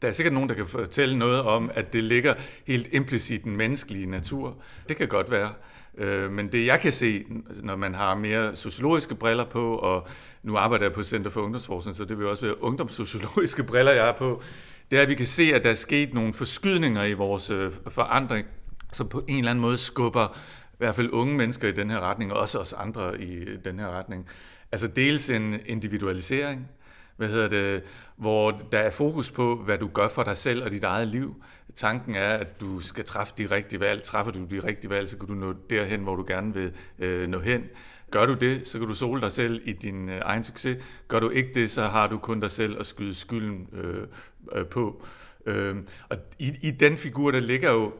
Der 0.02 0.08
er 0.08 0.12
sikkert 0.12 0.34
nogen, 0.34 0.48
der 0.48 0.54
kan 0.54 0.66
fortælle 0.66 1.18
noget 1.18 1.42
om, 1.42 1.70
at 1.74 1.92
det 1.92 2.04
ligger 2.04 2.34
helt 2.66 2.88
implicit 2.92 3.44
den 3.44 3.56
menneskelige 3.56 4.06
natur. 4.06 4.56
Det 4.88 4.96
kan 4.96 5.08
godt 5.08 5.30
være. 5.30 5.52
Øh, 5.98 6.32
men 6.32 6.52
det 6.52 6.66
jeg 6.66 6.80
kan 6.80 6.92
se, 6.92 7.24
når 7.62 7.76
man 7.76 7.94
har 7.94 8.14
mere 8.14 8.56
sociologiske 8.56 9.14
briller 9.14 9.44
på, 9.44 9.76
og 9.76 10.08
nu 10.42 10.56
arbejder 10.56 10.84
jeg 10.84 10.92
på 10.92 11.02
Center 11.02 11.30
for 11.30 11.40
Ungdomsforskning, 11.40 11.96
så 11.96 12.04
det 12.04 12.18
vil 12.18 12.26
også 12.26 12.44
være 12.46 12.62
ungdomssociologiske 12.62 13.62
briller, 13.62 13.92
jeg 13.92 14.08
er 14.08 14.12
på, 14.12 14.42
det 14.90 14.98
er, 14.98 15.02
at 15.02 15.08
vi 15.08 15.14
kan 15.14 15.26
se, 15.26 15.54
at 15.54 15.64
der 15.64 15.70
er 15.70 15.74
sket 15.74 16.14
nogle 16.14 16.32
forskydninger 16.32 17.04
i 17.04 17.12
vores 17.12 17.50
øh, 17.50 17.72
forandring, 17.88 18.46
som 18.92 19.08
på 19.08 19.24
en 19.28 19.38
eller 19.38 19.50
anden 19.50 19.62
måde 19.62 19.78
skubber 19.78 20.38
hvert 20.82 20.94
fald 20.94 21.10
unge 21.12 21.36
mennesker 21.36 21.68
i 21.68 21.72
den 21.72 21.90
her 21.90 22.00
retning, 22.00 22.32
og 22.32 22.40
også 22.40 22.58
os 22.58 22.72
andre 22.72 23.20
i 23.20 23.56
den 23.64 23.78
her 23.78 23.88
retning. 23.88 24.28
Altså 24.72 24.86
dels 24.86 25.30
en 25.30 25.60
individualisering, 25.66 26.68
hvad 27.16 27.28
hedder 27.28 27.48
det, 27.48 27.82
hvor 28.16 28.50
der 28.50 28.78
er 28.78 28.90
fokus 28.90 29.30
på, 29.30 29.56
hvad 29.56 29.78
du 29.78 29.86
gør 29.86 30.08
for 30.08 30.22
dig 30.22 30.36
selv 30.36 30.64
og 30.64 30.70
dit 30.70 30.84
eget 30.84 31.08
liv. 31.08 31.42
Tanken 31.74 32.14
er, 32.14 32.28
at 32.28 32.60
du 32.60 32.80
skal 32.80 33.04
træffe 33.04 33.34
de 33.38 33.46
rigtige 33.46 33.80
valg. 33.80 34.02
Træffer 34.02 34.32
du 34.32 34.44
de 34.44 34.60
rigtige 34.60 34.90
valg, 34.90 35.08
så 35.08 35.18
kan 35.18 35.28
du 35.28 35.34
nå 35.34 35.54
derhen, 35.70 36.00
hvor 36.00 36.16
du 36.16 36.24
gerne 36.28 36.54
vil 36.54 36.72
øh, 36.98 37.28
nå 37.28 37.40
hen. 37.40 37.64
Gør 38.10 38.26
du 38.26 38.34
det, 38.34 38.66
så 38.66 38.78
kan 38.78 38.88
du 38.88 38.94
sole 38.94 39.20
dig 39.20 39.32
selv 39.32 39.62
i 39.64 39.72
din 39.72 40.08
øh, 40.08 40.20
egen 40.24 40.44
succes. 40.44 40.84
Gør 41.08 41.20
du 41.20 41.30
ikke 41.30 41.50
det, 41.54 41.70
så 41.70 41.82
har 41.82 42.06
du 42.06 42.18
kun 42.18 42.40
dig 42.40 42.50
selv 42.50 42.80
at 42.80 42.86
skyde 42.86 43.14
skylden 43.14 43.68
øh, 43.72 44.06
øh, 44.52 44.66
på. 44.66 45.04
Øh, 45.46 45.76
og 46.08 46.16
i, 46.38 46.52
i 46.62 46.70
den 46.70 46.96
figur, 46.96 47.30
der 47.30 47.40
ligger 47.40 47.72
jo 47.72 47.92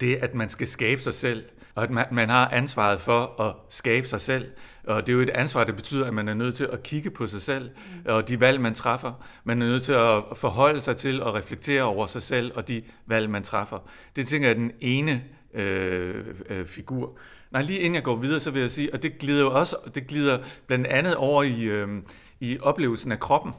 det, 0.00 0.16
at 0.16 0.34
man 0.34 0.48
skal 0.48 0.66
skabe 0.66 1.00
sig 1.00 1.14
selv, 1.14 1.44
og 1.74 1.82
at 1.82 1.90
man, 1.90 2.06
man 2.12 2.28
har 2.28 2.48
ansvaret 2.48 3.00
for 3.00 3.40
at 3.42 3.54
skabe 3.70 4.08
sig 4.08 4.20
selv. 4.20 4.50
Og 4.84 5.06
det 5.06 5.12
er 5.12 5.16
jo 5.16 5.22
et 5.22 5.30
ansvar, 5.30 5.64
der 5.64 5.72
betyder, 5.72 6.06
at 6.06 6.14
man 6.14 6.28
er 6.28 6.34
nødt 6.34 6.54
til 6.54 6.68
at 6.72 6.82
kigge 6.82 7.10
på 7.10 7.26
sig 7.26 7.42
selv 7.42 7.70
mm. 7.70 8.12
og 8.12 8.28
de 8.28 8.40
valg, 8.40 8.60
man 8.60 8.74
træffer. 8.74 9.12
Man 9.44 9.62
er 9.62 9.66
nødt 9.66 9.82
til 9.82 9.92
at 9.92 10.22
forholde 10.36 10.80
sig 10.80 10.96
til 10.96 11.22
og 11.22 11.34
reflektere 11.34 11.82
over 11.82 12.06
sig 12.06 12.22
selv 12.22 12.52
og 12.54 12.68
de 12.68 12.82
valg, 13.06 13.30
man 13.30 13.42
træffer. 13.42 13.78
Det 14.16 14.26
tænker 14.26 14.48
jeg 14.48 14.54
er 14.54 14.60
den 14.60 14.72
ene 14.80 15.22
øh, 15.54 16.24
øh, 16.50 16.66
figur. 16.66 17.18
Nej, 17.50 17.62
lige 17.62 17.78
inden 17.78 17.94
jeg 17.94 18.02
går 18.02 18.16
videre, 18.16 18.40
så 18.40 18.50
vil 18.50 18.60
jeg 18.60 18.70
sige, 18.70 18.94
og 18.94 19.02
det 19.02 19.18
glider 19.18 19.40
jo 19.40 19.52
også, 19.52 19.76
det 19.94 20.06
glider 20.06 20.38
blandt 20.66 20.86
andet 20.86 21.14
over 21.14 21.42
i, 21.42 21.62
øh, 21.62 21.88
i 22.40 22.58
oplevelsen 22.60 23.12
af 23.12 23.20
kroppen. 23.20 23.52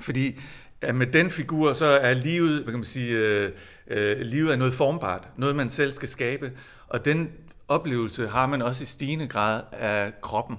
Fordi 0.00 0.40
at 0.82 0.94
med 0.94 1.06
den 1.06 1.30
figur, 1.30 1.72
så 1.72 1.86
er 1.86 2.14
livet, 2.14 2.62
hvad 2.62 2.72
kan 2.72 2.78
man 2.78 2.84
sige, 2.84 3.12
øh, 3.12 3.50
øh, 3.86 4.20
livet 4.20 4.52
er 4.52 4.56
noget 4.56 4.74
formbart, 4.74 5.28
noget 5.36 5.56
man 5.56 5.70
selv 5.70 5.92
skal 5.92 6.08
skabe, 6.08 6.52
og 6.92 7.04
den 7.04 7.30
oplevelse 7.68 8.28
har 8.28 8.46
man 8.46 8.62
også 8.62 8.82
i 8.82 8.86
stigende 8.86 9.26
grad 9.26 9.62
af 9.72 10.12
kroppen. 10.20 10.56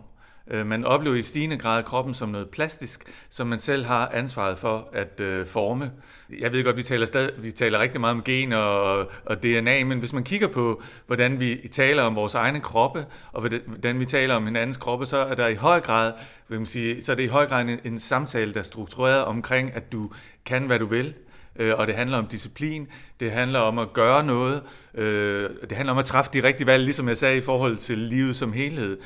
Øh, 0.52 0.68
man 0.68 0.86
oplever 0.86 1.16
i 1.16 1.22
stigende 1.22 1.58
grad 1.58 1.84
kroppen 1.84 2.14
som 2.14 2.30
noget 2.30 2.50
plastisk, 2.50 3.04
som 3.30 3.48
man 3.48 3.60
selv 3.60 3.86
har 3.86 4.12
ansvaret 4.14 4.58
for 4.58 4.90
at 4.94 5.20
øh, 5.20 5.46
forme. 5.46 5.92
Jeg 6.40 6.52
ved 6.52 6.64
godt, 6.64 6.78
vi 6.78 6.84
taler, 6.84 7.06
stadig, 7.06 7.44
vi 7.44 7.52
taler 7.52 7.80
rigtig 7.80 8.02
meget 8.02 8.16
om 8.16 8.24
gen 8.24 8.54
og, 8.54 8.98
og 9.26 9.44
DNA, 9.44 9.84
men 9.84 10.00
hvis 10.00 10.14
man 10.14 10.24
kigger 10.24 10.48
på, 10.48 10.82
hvordan 11.08 11.40
vi 11.40 11.68
taler 11.72 12.04
om 12.04 12.16
vores 12.16 12.36
egne 12.36 12.60
kroppe, 12.60 13.06
og 13.32 13.42
hvordan 13.42 14.00
vi 14.00 14.06
taler 14.06 14.36
om 14.36 14.46
hinandens 14.46 14.78
kroppe, 14.78 15.06
så 15.06 15.18
er 15.18 15.36
der 15.36 15.48
i 15.48 15.56
høj 15.56 15.80
grad, 15.80 16.14
vil 16.48 16.60
man 16.60 16.66
sige, 16.66 17.04
så 17.04 17.12
er 17.12 17.16
det 17.16 17.24
i 17.24 17.28
høj 17.28 17.46
grad 17.46 17.62
en, 17.62 17.80
en 17.84 18.00
samtale, 18.00 18.54
der 18.54 18.60
er 18.60 18.64
struktureret 18.64 19.26
omkring, 19.26 19.74
at 19.74 19.92
du 19.92 20.12
kan, 20.46 20.66
hvad 20.66 20.80
du 20.80 20.86
vil, 20.86 21.14
øh, 21.56 21.74
og 21.78 21.88
det 21.88 21.96
handler 21.96 22.18
om 22.18 22.28
disciplin, 22.28 22.88
det 23.20 23.32
handler 23.32 23.60
om 23.60 23.80
at 23.80 23.94
gøre 23.94 24.24
noget, 24.24 24.64
øh, 24.96 25.50
det 25.70 25.78
handler 25.78 25.94
om 25.94 26.00
at 26.00 26.06
træffe 26.06 26.32
de 26.34 26.44
rigtige 26.44 26.68
valg, 26.68 26.84
ligesom 26.84 27.08
jeg 27.08 27.18
sagde, 27.18 27.38
i 27.38 27.42
forhold 27.42 27.78
til 27.78 27.98
livet 27.98 28.36
som 28.36 28.54
helhed. 28.54 28.98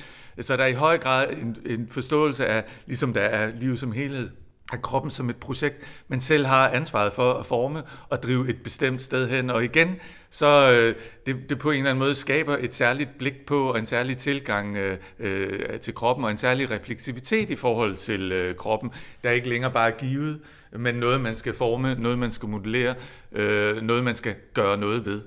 Så 0.42 0.58
der 0.58 0.63
er 0.63 0.68
i 0.68 0.74
høj 0.74 0.98
grad 0.98 1.27
en, 1.30 1.58
en 1.66 1.88
forståelse 1.89 2.46
af, 2.46 2.63
ligesom 2.86 3.13
der 3.13 3.22
er 3.22 3.51
livet 3.60 3.80
som 3.80 3.92
helhed, 3.92 4.30
af 4.74 4.82
kroppen 4.82 5.12
som 5.12 5.30
et 5.30 5.36
projekt, 5.36 5.75
man 6.08 6.22
selv 6.22 6.46
har 6.46 6.70
ansvaret 6.70 7.13
for 7.13 7.34
at 7.34 7.46
forme 7.46 7.84
og 8.10 8.24
drive 8.24 8.50
et 8.50 8.63
bestemt 8.63 9.04
sted 9.04 9.30
hen. 9.30 9.50
Og 9.50 9.63
igen, 9.63 9.96
så 10.30 10.72
øh, 10.72 10.96
det, 11.25 11.50
det 11.50 11.60
på 11.60 11.72
en 11.72 11.77
eller 11.77 11.89
anden 11.89 12.00
måde 12.00 12.16
skaber 12.16 12.58
et 12.60 12.75
særligt 12.75 13.18
blik 13.18 13.46
på 13.46 13.72
og 13.72 13.80
en 13.80 13.86
særlig 13.86 14.18
tilgang 14.18 14.77
øh, 14.77 14.98
øh, 15.20 15.80
til 15.80 15.94
kroppen 15.94 16.25
og 16.25 16.32
en 16.32 16.38
særlig 16.38 16.72
refleksivitet 16.72 17.51
i 17.51 17.56
forhold 17.56 17.96
til 17.96 18.32
øh, 18.32 18.56
kroppen, 18.56 18.92
der 19.24 19.32
ikke 19.32 19.50
længere 19.50 19.72
bare 19.72 19.92
er 19.92 19.98
givet, 19.98 20.39
men 20.72 20.96
noget 20.96 21.22
man 21.22 21.36
skal 21.36 21.54
forme, 21.54 21.96
noget 21.96 22.20
man 22.20 22.32
skal 22.32 22.50
modellere, 22.50 22.96
øh, 23.32 23.82
noget 23.82 24.04
man 24.04 24.16
skal 24.16 24.36
gøre 24.54 24.78
noget 24.78 25.06
ved. 25.06 25.22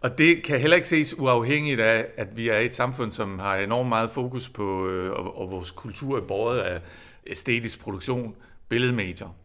Og 0.00 0.18
det 0.18 0.42
kan 0.42 0.60
heller 0.60 0.76
ikke 0.76 0.88
ses 0.88 1.18
uafhængigt 1.18 1.80
af, 1.80 2.06
at 2.16 2.36
vi 2.36 2.48
er 2.48 2.58
et 2.58 2.74
samfund, 2.74 3.12
som 3.12 3.38
har 3.38 3.56
enormt 3.56 3.88
meget 3.88 4.10
fokus 4.10 4.48
på, 4.48 4.88
øh, 4.88 5.12
og, 5.12 5.40
og 5.40 5.50
vores 5.50 5.70
kultur 5.70 6.16
er 6.16 6.20
båret 6.20 6.58
af 6.58 6.80
æstetisk 7.26 7.80
produktion, 7.80 8.36
billedmedier. 8.68 9.36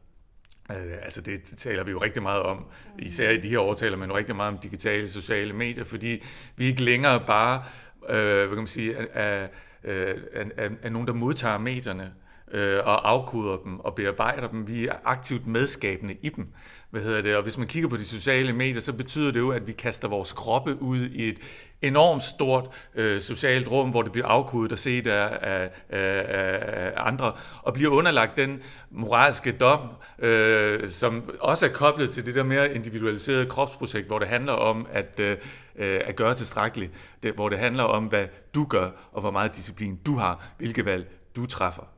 Øh, 0.71 0.93
altså 1.01 1.21
det 1.21 1.43
taler 1.57 1.83
vi 1.83 1.91
jo 1.91 2.01
rigtig 2.01 2.23
meget 2.23 2.41
om. 2.41 2.65
Især 2.99 3.29
i 3.29 3.37
de 3.37 3.49
her 3.49 3.59
år 3.59 3.73
taler 3.73 3.97
man 3.97 4.09
jo 4.09 4.17
rigtig 4.17 4.35
meget 4.35 4.53
om 4.53 4.59
digitale 4.59 5.09
sociale 5.09 5.53
medier, 5.53 5.83
fordi 5.83 6.23
vi 6.55 6.65
ikke 6.65 6.83
længere 6.83 7.23
bare 7.27 7.63
øh, 8.09 8.37
hvad 8.37 8.47
kan 8.47 8.57
man 8.57 8.67
sige, 8.67 8.95
er, 8.95 9.47
er, 9.83 10.13
er, 10.57 10.69
er 10.81 10.89
nogen, 10.89 11.07
der 11.07 11.13
modtager 11.13 11.57
medierne 11.57 12.13
øh, 12.51 12.79
og 12.85 13.09
afkoder 13.09 13.57
dem 13.57 13.79
og 13.79 13.95
bearbejder 13.95 14.47
dem. 14.47 14.67
Vi 14.67 14.87
er 14.87 14.95
aktivt 15.05 15.47
medskabende 15.47 16.15
i 16.21 16.29
dem. 16.29 16.47
Hvad 16.89 17.01
hedder 17.01 17.21
det? 17.21 17.35
Og 17.35 17.43
hvis 17.43 17.57
man 17.57 17.67
kigger 17.67 17.89
på 17.89 17.97
de 17.97 18.05
sociale 18.05 18.53
medier, 18.53 18.81
så 18.81 18.93
betyder 18.93 19.31
det 19.31 19.39
jo, 19.39 19.49
at 19.49 19.67
vi 19.67 19.71
kaster 19.71 20.07
vores 20.07 20.33
kroppe 20.33 20.81
ud 20.81 20.99
i 20.99 21.29
et 21.29 21.37
enormt 21.81 22.23
stort 22.23 22.69
øh, 22.95 23.21
socialt 23.21 23.67
rum, 23.67 23.89
hvor 23.89 24.01
det 24.01 24.11
bliver 24.11 24.27
afkodet 24.27 24.71
og 24.71 24.79
set 24.79 25.07
af, 25.07 25.37
af, 25.41 25.69
af, 25.89 26.25
af 26.27 26.93
andre, 26.95 27.33
og 27.61 27.73
bliver 27.73 27.91
underlagt 27.91 28.37
den 28.37 28.61
moralske 28.91 29.51
dom, 29.51 29.79
øh, 30.19 30.89
som 30.89 31.37
også 31.39 31.65
er 31.65 31.69
koblet 31.69 32.09
til 32.09 32.25
det 32.25 32.35
der 32.35 32.43
mere 32.43 32.75
individualiserede 32.75 33.45
kropsprojekt, 33.45 34.07
hvor 34.07 34.19
det 34.19 34.27
handler 34.27 34.53
om 34.53 34.87
at, 34.91 35.19
øh, 35.19 35.37
øh 35.75 36.01
at 36.05 36.15
gøre 36.15 36.35
tilstrækkeligt, 36.35 36.91
det, 37.23 37.33
hvor 37.33 37.49
det 37.49 37.59
handler 37.59 37.83
om, 37.83 38.03
hvad 38.03 38.27
du 38.55 38.65
gør, 38.65 38.89
og 39.11 39.21
hvor 39.21 39.31
meget 39.31 39.55
disciplin 39.55 39.99
du 40.05 40.15
har, 40.15 40.47
hvilke 40.57 40.85
valg 40.85 41.07
du 41.35 41.45
træffer. 41.45 41.96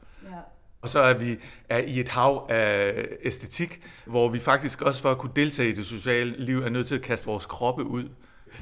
Og 0.81 0.89
så 0.89 0.99
er 0.99 1.13
vi 1.13 1.37
er 1.69 1.77
i 1.77 1.99
et 1.99 2.09
hav 2.09 2.47
af 2.49 3.05
æstetik, 3.23 3.81
hvor 4.05 4.29
vi 4.29 4.39
faktisk 4.39 4.81
også 4.81 5.01
for 5.01 5.11
at 5.11 5.17
kunne 5.17 5.31
deltage 5.35 5.69
i 5.69 5.71
det 5.71 5.85
sociale 5.85 6.35
liv 6.45 6.59
er 6.59 6.69
nødt 6.69 6.87
til 6.87 6.95
at 6.95 7.01
kaste 7.01 7.25
vores 7.25 7.45
kroppe 7.45 7.83
ud 7.83 8.09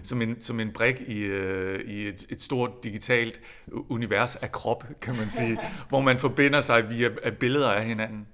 som 0.03 0.21
en, 0.21 0.41
som 0.41 0.59
en 0.59 0.71
brik 0.73 1.01
i, 1.01 1.19
øh, 1.19 1.79
i 1.79 2.07
et, 2.07 2.25
et 2.29 2.41
stort 2.41 2.83
digitalt 2.83 3.41
univers 3.89 4.35
af 4.35 4.51
krop, 4.51 4.83
kan 5.01 5.15
man 5.15 5.29
sige, 5.29 5.59
hvor 5.89 6.01
man 6.01 6.19
forbinder 6.19 6.61
sig 6.61 6.89
via 6.89 7.09
af 7.23 7.37
billeder 7.37 7.71
af 7.71 7.85
hinanden. 7.85 8.27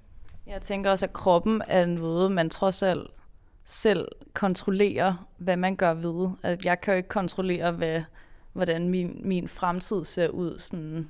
Jeg 0.46 0.62
tænker 0.62 0.90
også, 0.90 1.06
at 1.06 1.12
kroppen 1.12 1.62
er 1.68 1.86
noget, 1.86 2.32
man 2.32 2.50
trods 2.50 2.82
alt 2.82 3.10
selv 3.64 4.08
kontrollerer, 4.34 5.26
hvad 5.38 5.56
man 5.56 5.76
gør 5.76 5.94
ved. 5.94 6.30
At 6.42 6.64
jeg 6.64 6.80
kan 6.80 6.92
jo 6.92 6.96
ikke 6.96 7.08
kontrollere, 7.08 7.72
hvad, 7.72 8.02
hvordan 8.52 8.88
min, 8.88 9.20
min 9.24 9.48
fremtid 9.48 10.04
ser 10.04 10.28
ud 10.28 10.58
sådan 10.58 11.08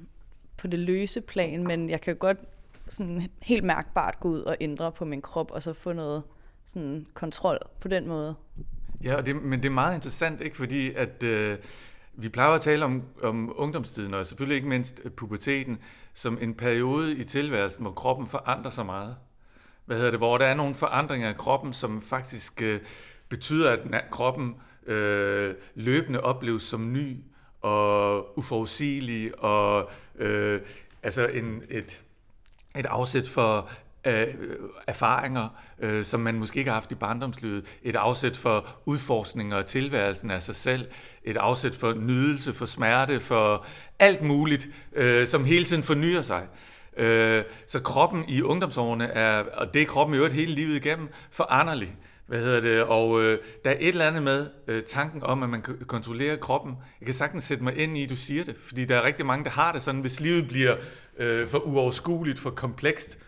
på 0.56 0.66
det 0.66 0.78
løse 0.78 1.20
plan, 1.20 1.64
men 1.66 1.90
jeg 1.90 2.00
kan 2.00 2.16
godt 2.16 2.38
sådan 2.88 3.28
helt 3.42 3.64
mærkbart 3.64 4.20
gå 4.20 4.28
ud 4.28 4.40
og 4.40 4.56
ændre 4.60 4.92
på 4.92 5.04
min 5.04 5.22
krop, 5.22 5.50
og 5.50 5.62
så 5.62 5.72
få 5.72 5.92
noget 5.92 6.22
sådan 6.64 7.06
kontrol 7.14 7.58
på 7.80 7.88
den 7.88 8.08
måde. 8.08 8.34
Ja, 9.04 9.16
og 9.16 9.26
det, 9.26 9.42
men 9.42 9.62
det 9.62 9.68
er 9.68 9.72
meget 9.72 9.94
interessant, 9.94 10.40
ikke? 10.40 10.56
fordi 10.56 10.92
at 10.92 11.22
øh, 11.22 11.58
vi 12.12 12.28
plejer 12.28 12.50
at 12.50 12.60
tale 12.60 12.84
om, 12.84 13.02
om 13.22 13.52
ungdomstiden, 13.56 14.14
og 14.14 14.26
selvfølgelig 14.26 14.56
ikke 14.56 14.68
mindst 14.68 15.00
øh, 15.04 15.10
puberteten, 15.10 15.78
som 16.14 16.38
en 16.40 16.54
periode 16.54 17.16
i 17.16 17.24
tilværelsen, 17.24 17.82
hvor 17.82 17.92
kroppen 17.92 18.26
forandrer 18.26 18.70
sig 18.70 18.86
meget. 18.86 19.16
Hvad 19.84 19.96
hedder 19.96 20.10
det? 20.10 20.20
Hvor 20.20 20.38
der 20.38 20.46
er 20.46 20.54
nogle 20.54 20.74
forandringer 20.74 21.28
af 21.28 21.36
kroppen, 21.36 21.72
som 21.72 22.02
faktisk 22.02 22.62
øh, 22.62 22.80
betyder, 23.28 23.70
at 23.70 24.10
kroppen 24.10 24.56
øh, 24.86 25.54
løbende 25.74 26.20
opleves 26.20 26.62
som 26.62 26.92
ny 26.92 27.16
og 27.60 28.38
uforudsigelig, 28.38 29.44
og 29.44 29.90
øh, 30.16 30.60
altså 31.02 31.26
en, 31.26 31.62
et 31.70 32.03
et 32.78 32.86
afsæt 32.86 33.28
for 33.28 33.68
øh, 34.06 34.26
erfaringer, 34.86 35.48
øh, 35.78 36.04
som 36.04 36.20
man 36.20 36.34
måske 36.34 36.58
ikke 36.58 36.70
har 36.70 36.76
haft 36.76 36.92
i 36.92 36.94
barndomslivet, 36.94 37.64
et 37.82 37.96
afsæt 37.96 38.36
for 38.36 38.66
udforskninger 38.86 39.56
og 39.56 39.66
tilværelsen 39.66 40.30
af 40.30 40.42
sig 40.42 40.56
selv, 40.56 40.86
et 41.24 41.36
afsæt 41.36 41.74
for 41.74 41.94
nydelse, 41.94 42.52
for 42.52 42.66
smerte, 42.66 43.20
for 43.20 43.66
alt 43.98 44.22
muligt, 44.22 44.68
øh, 44.92 45.26
som 45.26 45.44
hele 45.44 45.64
tiden 45.64 45.82
fornyer 45.82 46.22
sig. 46.22 46.46
Øh, 46.96 47.44
så 47.66 47.80
kroppen 47.80 48.24
i 48.28 48.42
ungdomsårene 48.42 49.04
er, 49.04 49.44
og 49.52 49.74
det 49.74 49.82
er 49.82 49.86
kroppen 49.86 50.14
i 50.14 50.16
øvrigt 50.16 50.34
hele 50.34 50.54
livet 50.54 50.76
igennem, 50.76 51.08
foranderlig. 51.30 51.96
Hvad 52.26 52.38
hedder 52.38 52.60
det? 52.60 52.82
Og 52.82 53.22
øh, 53.22 53.38
der 53.64 53.70
er 53.70 53.76
et 53.80 53.88
eller 53.88 54.06
andet 54.06 54.22
med 54.22 54.50
øh, 54.68 54.82
tanken 54.82 55.22
om, 55.22 55.42
at 55.42 55.48
man 55.48 55.62
kan 55.62 55.76
kontrollere 55.86 56.36
kroppen. 56.36 56.76
Jeg 57.00 57.06
kan 57.06 57.14
sagtens 57.14 57.44
sætte 57.44 57.64
mig 57.64 57.76
ind 57.76 57.98
i, 57.98 58.02
at 58.02 58.10
du 58.10 58.16
siger 58.16 58.44
det, 58.44 58.56
fordi 58.56 58.84
der 58.84 58.96
er 58.96 59.04
rigtig 59.04 59.26
mange, 59.26 59.44
der 59.44 59.50
har 59.50 59.72
det 59.72 59.82
sådan, 59.82 60.00
hvis 60.00 60.20
livet 60.20 60.48
bliver 60.48 60.76
øh, 61.18 61.46
for 61.46 61.58
uoverskueligt, 61.58 62.38
for 62.38 62.50
komplekst, 62.50 63.18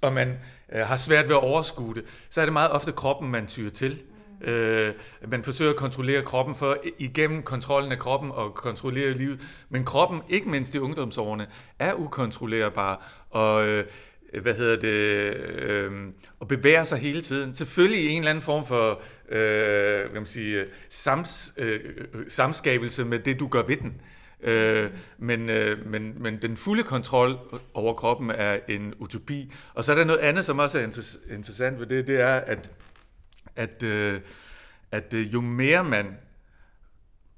og 0.00 0.12
man 0.12 0.38
øh, 0.72 0.86
har 0.86 0.96
svært 0.96 1.28
ved 1.28 1.34
at 1.34 1.42
overskue 1.42 1.94
det, 1.94 2.04
så 2.30 2.40
er 2.40 2.44
det 2.44 2.52
meget 2.52 2.70
ofte 2.70 2.92
kroppen, 2.92 3.30
man 3.30 3.46
tyrer 3.46 3.70
til. 3.70 4.02
Øh, 4.40 4.92
man 5.28 5.44
forsøger 5.44 5.70
at 5.70 5.76
kontrollere 5.76 6.22
kroppen 6.22 6.54
for 6.54 6.76
igennem 6.98 7.42
kontrollen 7.42 7.92
af 7.92 7.98
kroppen 7.98 8.30
og 8.30 8.54
kontrollere 8.54 9.10
livet. 9.10 9.40
Men 9.68 9.84
kroppen, 9.84 10.22
ikke 10.28 10.48
mindst 10.48 10.74
i 10.74 10.78
ungdomsårene, 10.78 11.46
er 11.78 11.94
ukontrollerbar. 11.94 13.24
Og 13.30 13.68
øh, 13.68 13.84
Øh, 14.32 14.42
hvad 14.42 14.54
hedder 14.54 14.76
det, 14.76 15.34
øh, 15.62 15.92
og 16.40 16.48
bevæger 16.48 16.84
sig 16.84 16.98
hele 16.98 17.22
tiden. 17.22 17.54
Selvfølgelig 17.54 18.04
i 18.04 18.08
en 18.08 18.18
eller 18.18 18.30
anden 18.30 18.42
form 18.42 18.66
for 18.66 19.02
øh, 19.28 20.02
kan 20.04 20.14
man 20.14 20.26
sige, 20.26 20.64
sams, 20.88 21.54
øh, 21.56 21.80
øh, 22.14 22.24
samskabelse 22.28 23.04
med 23.04 23.18
det, 23.18 23.40
du 23.40 23.48
gør 23.48 23.62
ved 23.62 23.76
den. 23.76 24.00
Øh, 24.42 24.90
men, 25.18 25.50
øh, 25.50 25.86
men, 25.86 26.22
men 26.22 26.42
den 26.42 26.56
fulde 26.56 26.82
kontrol 26.82 27.38
over 27.74 27.94
kroppen 27.94 28.30
er 28.30 28.58
en 28.68 28.94
utopi. 28.98 29.52
Og 29.74 29.84
så 29.84 29.92
er 29.92 29.96
der 29.96 30.04
noget 30.04 30.20
andet, 30.20 30.44
som 30.44 30.58
også 30.58 30.78
er 30.78 30.86
inter- 30.86 31.34
interessant 31.34 31.80
ved 31.80 31.86
det, 31.86 32.06
det 32.06 32.20
er, 32.20 32.34
at, 32.34 32.70
at, 33.56 33.82
øh, 33.82 34.20
at 34.92 35.14
øh, 35.14 35.32
jo 35.34 35.40
mere 35.40 35.84
man 35.84 36.06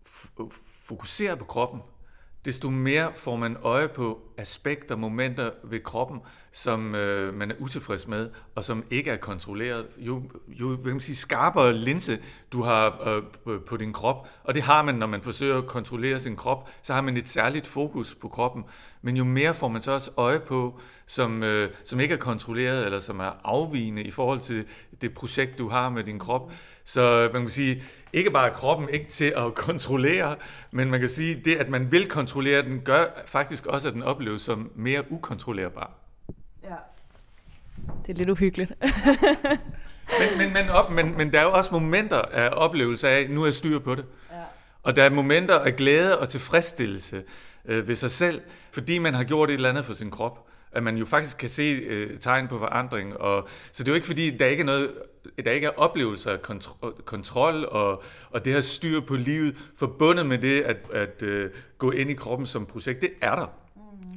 f- 0.07 0.85
fokuserer 0.89 1.35
på 1.35 1.45
kroppen, 1.45 1.81
desto 2.45 2.71
mere 2.71 3.13
får 3.15 3.37
man 3.37 3.57
øje 3.63 3.89
på 3.89 4.21
aspekter, 4.37 4.97
momenter 4.97 5.51
ved 5.65 5.81
kroppen, 5.81 6.21
som 6.53 6.95
øh, 6.95 7.35
man 7.35 7.51
er 7.51 7.55
utilfreds 7.59 8.09
med, 8.09 8.31
og 8.55 8.65
som 8.65 8.85
ikke 8.91 9.11
er 9.11 9.17
kontrolleret. 9.17 9.87
Jo, 9.99 10.23
jo 10.49 10.67
vil 10.67 10.93
man 10.93 11.01
sige, 11.01 11.17
skarpere 11.17 11.73
linse 11.73 12.19
du 12.53 12.63
har 12.63 13.09
øh, 13.47 13.61
på 13.67 13.77
din 13.77 13.93
krop, 13.93 14.29
og 14.45 14.55
det 14.55 14.63
har 14.63 14.83
man, 14.83 14.95
når 14.95 15.07
man 15.07 15.23
forsøger 15.23 15.59
at 15.59 15.67
kontrollere 15.67 16.21
sin 16.21 16.37
krop, 16.37 16.71
så 16.83 16.93
har 16.93 17.01
man 17.01 17.17
et 17.17 17.29
særligt 17.29 17.67
fokus 17.67 18.15
på 18.15 18.29
kroppen. 18.29 18.65
Men 19.03 19.17
jo 19.17 19.25
mere 19.25 19.55
får 19.55 19.69
man 19.69 19.81
så 19.81 19.93
også 19.93 20.11
øje 20.17 20.41
på, 20.41 20.81
som, 21.07 21.43
øh, 21.43 21.71
som 21.85 22.01
ikke 22.01 22.15
er 22.15 22.19
kontrolleret, 22.19 22.85
eller 22.85 23.01
som 23.01 23.21
er 23.21 23.41
afvigende 23.45 24.03
i 24.03 24.11
forhold 24.11 24.41
til 24.41 24.65
det 25.01 25.15
projekt, 25.15 25.59
du 25.59 25.69
har 25.69 25.91
med 25.91 26.05
din 26.05 26.19
krop. 26.19 26.53
Så 26.85 27.31
man 27.33 27.43
kan 27.43 27.51
sige, 27.51 27.83
ikke 28.13 28.31
bare 28.31 28.51
kroppen 28.51 28.89
ikke 28.89 29.07
til 29.07 29.35
at 29.37 29.55
kontrollere, 29.67 30.37
men 30.71 30.91
man 30.91 31.01
kan 31.01 31.09
sige, 31.09 31.41
det 31.45 31.57
at 31.57 31.69
man 31.69 31.93
vil 31.93 32.09
kontrollere 32.09 32.63
den, 32.63 32.81
gør 32.81 33.05
faktisk 33.27 33.67
også, 33.67 33.89
at 33.89 33.95
den 33.95 34.03
opleves 34.23 34.43
som 34.43 34.71
mere 34.75 35.05
ukontrollerbar. 35.11 35.91
Ja. 36.63 36.75
Det 38.07 38.13
er 38.13 38.15
lidt 38.15 38.29
uhyggeligt. 38.29 38.73
men, 40.21 40.39
men, 40.39 40.53
men, 40.53 40.69
op, 40.69 40.91
men, 40.91 41.17
men 41.17 41.33
der 41.33 41.41
er 41.41 41.43
jo 41.43 41.53
også 41.53 41.71
momenter 41.73 42.23
af 42.23 42.51
oplevelse 42.53 43.09
af, 43.09 43.31
nu 43.31 43.43
er 43.43 43.47
jeg 43.47 43.55
styr 43.55 43.79
på 43.79 43.95
det. 43.95 44.05
Ja. 44.31 44.37
Og 44.83 44.97
der 44.97 45.05
er 45.05 45.11
momenter 45.11 45.59
af 45.59 45.77
glæde 45.77 46.19
og 46.19 46.29
tilfredsstillelse 46.29 47.23
øh, 47.65 47.89
ved 47.89 47.97
sig 47.97 48.11
selv, 48.11 48.41
fordi 48.73 48.99
man 48.99 49.15
har 49.15 49.25
gjort 49.25 49.51
et 49.51 49.55
eller 49.55 49.69
andet 49.69 49.85
for 49.85 49.93
sin 49.93 50.11
krop 50.11 50.49
at 50.75 50.83
man 50.83 50.97
jo 50.97 51.05
faktisk 51.05 51.39
kan 51.39 51.49
se 51.49 51.63
øh, 51.63 52.19
tegn 52.21 52.49
på 52.49 52.59
forandring. 52.59 53.17
Og, 53.17 53.49
så 53.73 53.83
det 53.83 53.89
er 53.89 53.93
jo 53.93 53.95
ikke 53.95 54.07
fordi, 54.07 54.37
der 54.37 54.47
ikke 54.47 54.61
er 54.61 54.65
noget, 54.65 54.91
der 55.45 55.51
ikke 55.51 55.67
er 55.67 55.71
oplevelser 55.77 56.31
af 56.31 56.39
kontro- 56.51 57.03
kontrol 57.05 57.65
og, 57.65 58.03
og 58.31 58.45
det 58.45 58.53
her 58.53 58.61
styr 58.61 59.01
på 59.01 59.17
livet 59.17 59.57
forbundet 59.77 60.27
med 60.27 60.39
det 60.39 60.61
at, 60.61 60.77
at 60.93 61.23
øh, 61.23 61.51
gå 61.79 61.91
ind 61.91 62.11
i 62.11 62.15
kroppen 62.15 62.47
som 62.47 62.67
projekt. 62.67 63.01
Det 63.01 63.11
er 63.23 63.37
der. 63.37 63.62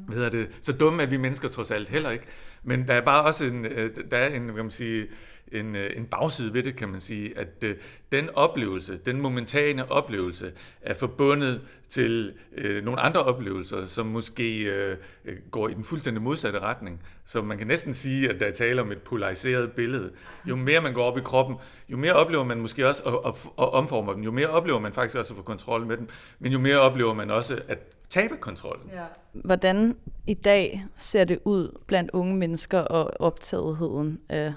Mm. 0.07 0.13
Hvad 0.13 0.31
det? 0.31 0.49
Så 0.61 0.71
dumme 0.71 1.03
er 1.03 1.07
vi 1.07 1.17
mennesker 1.17 1.49
trods 1.49 1.71
alt 1.71 1.89
heller 1.89 2.09
ikke. 2.09 2.25
Men 2.63 2.87
der 2.87 2.93
er 2.93 3.01
bare 3.01 3.23
også 3.23 3.45
en, 3.45 3.65
øh, 3.65 3.95
der 4.11 4.17
er 4.17 4.27
en, 4.27 4.45
kan 4.45 4.55
man 4.55 4.71
sige, 4.71 5.07
en, 5.51 5.75
øh, 5.75 5.91
en 5.95 6.05
bagside 6.05 6.53
ved 6.53 6.63
det, 6.63 6.75
kan 6.75 6.89
man 6.89 6.99
sige, 6.99 7.37
at 7.37 7.63
øh, 7.63 7.75
den 8.11 8.29
oplevelse, 8.33 8.97
den 9.05 9.21
momentane 9.21 9.91
oplevelse, 9.91 10.51
er 10.81 10.93
forbundet 10.93 11.61
til 11.89 12.33
øh, 12.57 12.83
nogle 12.83 12.99
andre 12.99 13.23
oplevelser, 13.23 13.85
som 13.85 14.05
måske 14.05 14.63
øh, 14.63 14.97
øh, 15.25 15.37
går 15.51 15.69
i 15.69 15.73
den 15.73 15.83
fuldstændig 15.83 16.23
modsatte 16.23 16.59
retning. 16.59 17.01
Så 17.25 17.41
man 17.41 17.57
kan 17.57 17.67
næsten 17.67 17.93
sige, 17.93 18.29
at 18.29 18.39
der 18.39 18.45
er 18.45 18.51
tale 18.51 18.81
om 18.81 18.91
et 18.91 19.01
polariseret 19.01 19.71
billede. 19.71 20.11
Jo 20.45 20.55
mere 20.55 20.81
man 20.81 20.93
går 20.93 21.03
op 21.03 21.17
i 21.17 21.21
kroppen, 21.21 21.57
jo 21.89 21.97
mere 21.97 22.13
oplever 22.13 22.43
man 22.43 22.57
måske 22.57 22.87
også 22.87 23.03
at, 23.03 23.13
at, 23.13 23.49
at 23.59 23.73
omforme 23.73 24.13
dem, 24.13 24.21
jo 24.21 24.31
mere 24.31 24.47
oplever 24.47 24.79
man 24.79 24.93
faktisk 24.93 25.17
også 25.17 25.33
at 25.33 25.37
få 25.37 25.43
kontrol 25.43 25.85
med 25.85 25.97
dem, 25.97 26.09
men 26.39 26.51
jo 26.51 26.59
mere 26.59 26.79
oplever 26.79 27.13
man 27.13 27.31
også 27.31 27.61
at 27.67 27.94
tabe 28.09 28.37
kontrollen. 28.37 28.89
Ja. 28.93 29.05
Hvordan 29.33 29.95
i 30.27 30.33
dag 30.33 30.85
ser 30.95 31.23
det 31.23 31.39
ud 31.45 31.81
blandt 31.87 32.11
unge 32.11 32.35
mennesker 32.35 32.79
og 32.79 33.11
optagetheden 33.19 34.19
af 34.29 34.53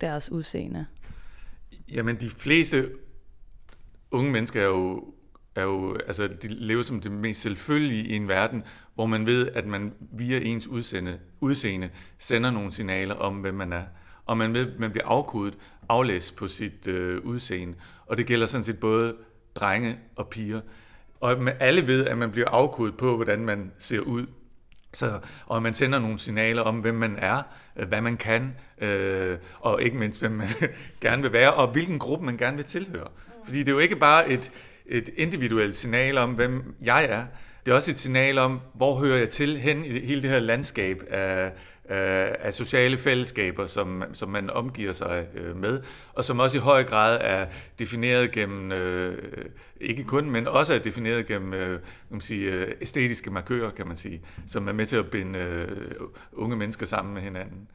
deres 0.00 0.32
udseende? 0.32 0.86
Jamen, 1.92 2.20
de 2.20 2.30
fleste 2.30 2.90
unge 4.10 4.30
mennesker 4.32 4.60
er 4.60 4.66
jo, 4.66 5.14
er 5.54 5.62
jo 5.62 5.96
altså, 6.06 6.26
de 6.26 6.48
lever 6.48 6.82
som 6.82 7.00
det 7.00 7.12
mest 7.12 7.40
selvfølgelige 7.40 8.04
i 8.04 8.16
en 8.16 8.28
verden, 8.28 8.62
hvor 8.94 9.06
man 9.06 9.26
ved, 9.26 9.48
at 9.48 9.66
man 9.66 9.92
via 10.00 10.38
ens 10.38 10.66
udseende, 10.66 11.18
udseende 11.40 11.90
sender 12.18 12.50
nogle 12.50 12.72
signaler 12.72 13.14
om, 13.14 13.34
hvem 13.34 13.54
man 13.54 13.72
er. 13.72 13.84
Og 14.26 14.36
man 14.36 14.54
ved, 14.54 14.78
man 14.78 14.90
bliver 14.90 15.06
afkodet, 15.06 15.58
aflæst 15.88 16.36
på 16.36 16.48
sit 16.48 16.86
øh, 16.86 17.20
udseende. 17.24 17.74
Og 18.06 18.16
det 18.18 18.26
gælder 18.26 18.46
sådan 18.46 18.64
set 18.64 18.80
både 18.80 19.16
drenge 19.54 19.98
og 20.16 20.28
piger. 20.28 20.60
Og 21.22 21.36
alle 21.60 21.86
ved, 21.86 22.06
at 22.06 22.18
man 22.18 22.30
bliver 22.30 22.48
afkodet 22.48 22.96
på, 22.96 23.16
hvordan 23.16 23.44
man 23.44 23.72
ser 23.78 24.00
ud. 24.00 24.26
Så, 24.92 25.20
og 25.46 25.62
man 25.62 25.74
sender 25.74 25.98
nogle 25.98 26.18
signaler 26.18 26.62
om, 26.62 26.78
hvem 26.78 26.94
man 26.94 27.16
er, 27.18 27.42
øh, 27.76 27.88
hvad 27.88 28.00
man 28.00 28.16
kan, 28.16 28.56
øh, 28.80 29.38
og 29.60 29.82
ikke 29.82 29.96
mindst, 29.96 30.20
hvem 30.20 30.32
man 30.32 30.48
gerne 31.00 31.22
vil 31.22 31.32
være, 31.32 31.52
og 31.52 31.68
hvilken 31.68 31.98
gruppe 31.98 32.24
man 32.24 32.36
gerne 32.36 32.56
vil 32.56 32.66
tilhøre. 32.66 33.08
Fordi 33.44 33.58
det 33.58 33.68
er 33.68 33.72
jo 33.72 33.78
ikke 33.78 33.96
bare 33.96 34.28
et, 34.28 34.50
et 34.86 35.10
individuelt 35.16 35.76
signal 35.76 36.18
om, 36.18 36.30
hvem 36.30 36.74
jeg 36.82 37.04
er, 37.04 37.24
det 37.66 37.72
er 37.72 37.76
også 37.76 37.90
et 37.90 37.98
signal 37.98 38.38
om, 38.38 38.60
hvor 38.74 38.98
hører 38.98 39.18
jeg 39.18 39.30
til 39.30 39.58
hen 39.58 39.84
i 39.84 40.06
hele 40.06 40.22
det 40.22 40.30
her 40.30 40.38
landskab 40.38 41.02
af, 41.10 41.52
af 41.84 42.54
sociale 42.54 42.98
fællesskaber, 42.98 43.66
som, 43.66 44.04
som 44.12 44.28
man 44.28 44.50
omgiver 44.50 44.92
sig 44.92 45.26
øh, 45.34 45.56
med, 45.56 45.82
og 46.12 46.24
som 46.24 46.38
også 46.38 46.58
i 46.58 46.60
høj 46.60 46.84
grad 46.84 47.18
er 47.20 47.46
defineret 47.78 48.32
gennem, 48.32 48.72
øh, 48.72 49.18
ikke 49.80 50.04
kun, 50.04 50.30
men 50.30 50.48
også 50.48 50.74
er 50.74 50.78
defineret 50.78 51.26
gennem 51.26 51.54
øh, 51.54 51.80
man 52.10 52.20
sige, 52.20 52.50
øh, 52.50 52.74
æstetiske 52.80 53.30
markører, 53.30 53.70
kan 53.70 53.86
man 53.86 53.96
sige, 53.96 54.22
som 54.46 54.68
er 54.68 54.72
med 54.72 54.86
til 54.86 54.96
at 54.96 55.10
binde 55.10 55.38
øh, 55.38 55.68
unge 56.32 56.56
mennesker 56.56 56.86
sammen 56.86 57.14
med 57.14 57.22
hinanden. 57.22 57.68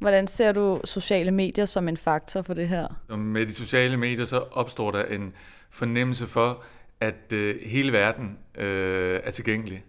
Hvordan 0.00 0.26
ser 0.26 0.52
du 0.52 0.80
sociale 0.84 1.30
medier 1.30 1.64
som 1.64 1.88
en 1.88 1.96
faktor 1.96 2.42
for 2.42 2.54
det 2.54 2.68
her? 2.68 3.16
Med 3.16 3.46
de 3.46 3.54
sociale 3.54 3.96
medier 3.96 4.24
så 4.24 4.38
opstår 4.38 4.90
der 4.90 5.04
en 5.04 5.32
fornemmelse 5.70 6.26
for, 6.26 6.62
at 7.00 7.32
øh, 7.32 7.56
hele 7.66 7.92
verden 7.92 8.38
øh, 8.58 9.20
er 9.24 9.30
tilgængelig. 9.30 9.84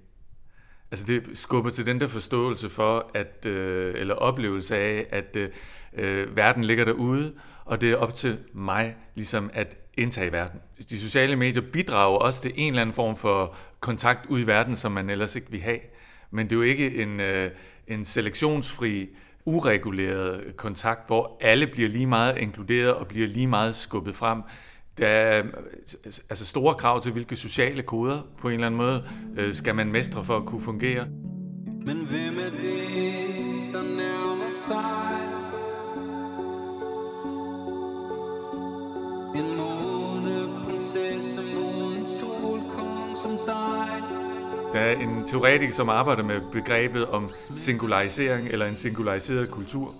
Altså 0.92 1.06
det 1.06 1.30
skubber 1.34 1.70
til 1.70 1.86
den 1.86 2.00
der 2.00 2.08
forståelse 2.08 2.70
for, 2.70 3.12
at, 3.14 3.46
øh, 3.46 3.94
eller 3.98 4.16
oplevelse 4.16 4.78
af, 4.78 5.08
at 5.10 5.36
øh, 5.36 5.50
øh, 5.94 6.36
verden 6.36 6.64
ligger 6.64 6.86
derude, 6.86 7.34
og 7.66 7.82
det 7.82 7.92
er 7.92 7.96
op 7.96 8.14
til 8.14 8.40
mig 8.54 8.96
ligesom 9.16 9.50
at 9.54 9.78
indtage 9.98 10.32
verden. 10.32 10.60
De 10.90 11.00
sociale 11.00 11.36
medier 11.36 11.62
bidrager 11.74 12.18
også 12.18 12.42
til 12.42 12.52
en 12.56 12.74
eller 12.74 12.82
anden 12.82 12.94
form 12.94 13.16
for 13.16 13.56
kontakt 13.80 14.26
ud 14.30 14.40
i 14.40 14.48
verden, 14.48 14.76
som 14.76 14.92
man 14.92 15.10
ellers 15.10 15.36
ikke 15.36 15.52
vil 15.52 15.62
have. 15.62 15.80
Men 16.32 16.46
det 16.46 16.52
er 16.52 16.58
jo 16.58 16.62
ikke 16.62 17.02
en, 17.04 17.20
øh, 17.20 17.52
en 17.88 18.06
selektionsfri, 18.06 19.10
ureguleret 19.46 20.58
kontakt, 20.58 21.08
hvor 21.08 21.38
alle 21.42 21.68
bliver 21.68 21.90
lige 21.90 22.08
meget 22.08 22.38
inkluderet 22.38 22.94
og 22.94 23.08
bliver 23.08 23.28
lige 23.28 23.48
meget 23.48 23.76
skubbet 23.76 24.16
frem. 24.16 24.42
Der 24.98 25.08
er 25.08 25.44
altså 26.30 26.46
store 26.46 26.74
krav 26.76 27.02
til, 27.02 27.12
hvilke 27.12 27.36
sociale 27.36 27.82
koder 27.82 28.22
på 28.38 28.48
en 28.48 28.54
eller 28.54 28.68
anden 28.68 28.78
måde 28.78 29.04
øh, 29.38 29.54
skal 29.54 29.76
man 29.76 29.92
mestre 29.92 30.24
for 30.24 30.38
at 30.38 30.46
kunne 30.46 30.62
fungere. 30.62 31.08
Men 31.86 31.98
hvem 31.98 32.38
er 32.38 32.50
det, 32.62 33.14
der 33.74 33.84
nærmer 33.84 34.50
sig? 34.50 35.42
En 39.36 39.58
måneprinsesse 39.58 41.42
mod 41.56 41.96
en 41.98 42.06
solkong 42.06 43.18
som 43.18 43.32
dig. 43.46 44.22
Der 44.74 44.80
er 44.80 44.92
en 44.92 45.28
teoretiker, 45.28 45.74
som 45.74 45.90
arbejder 45.90 46.24
med 46.24 46.42
begrebet 46.52 47.06
om 47.06 47.30
singularisering 47.56 48.48
eller 48.48 48.66
en 48.66 48.76
singulariseret 48.76 49.52
kultur. 49.52 49.94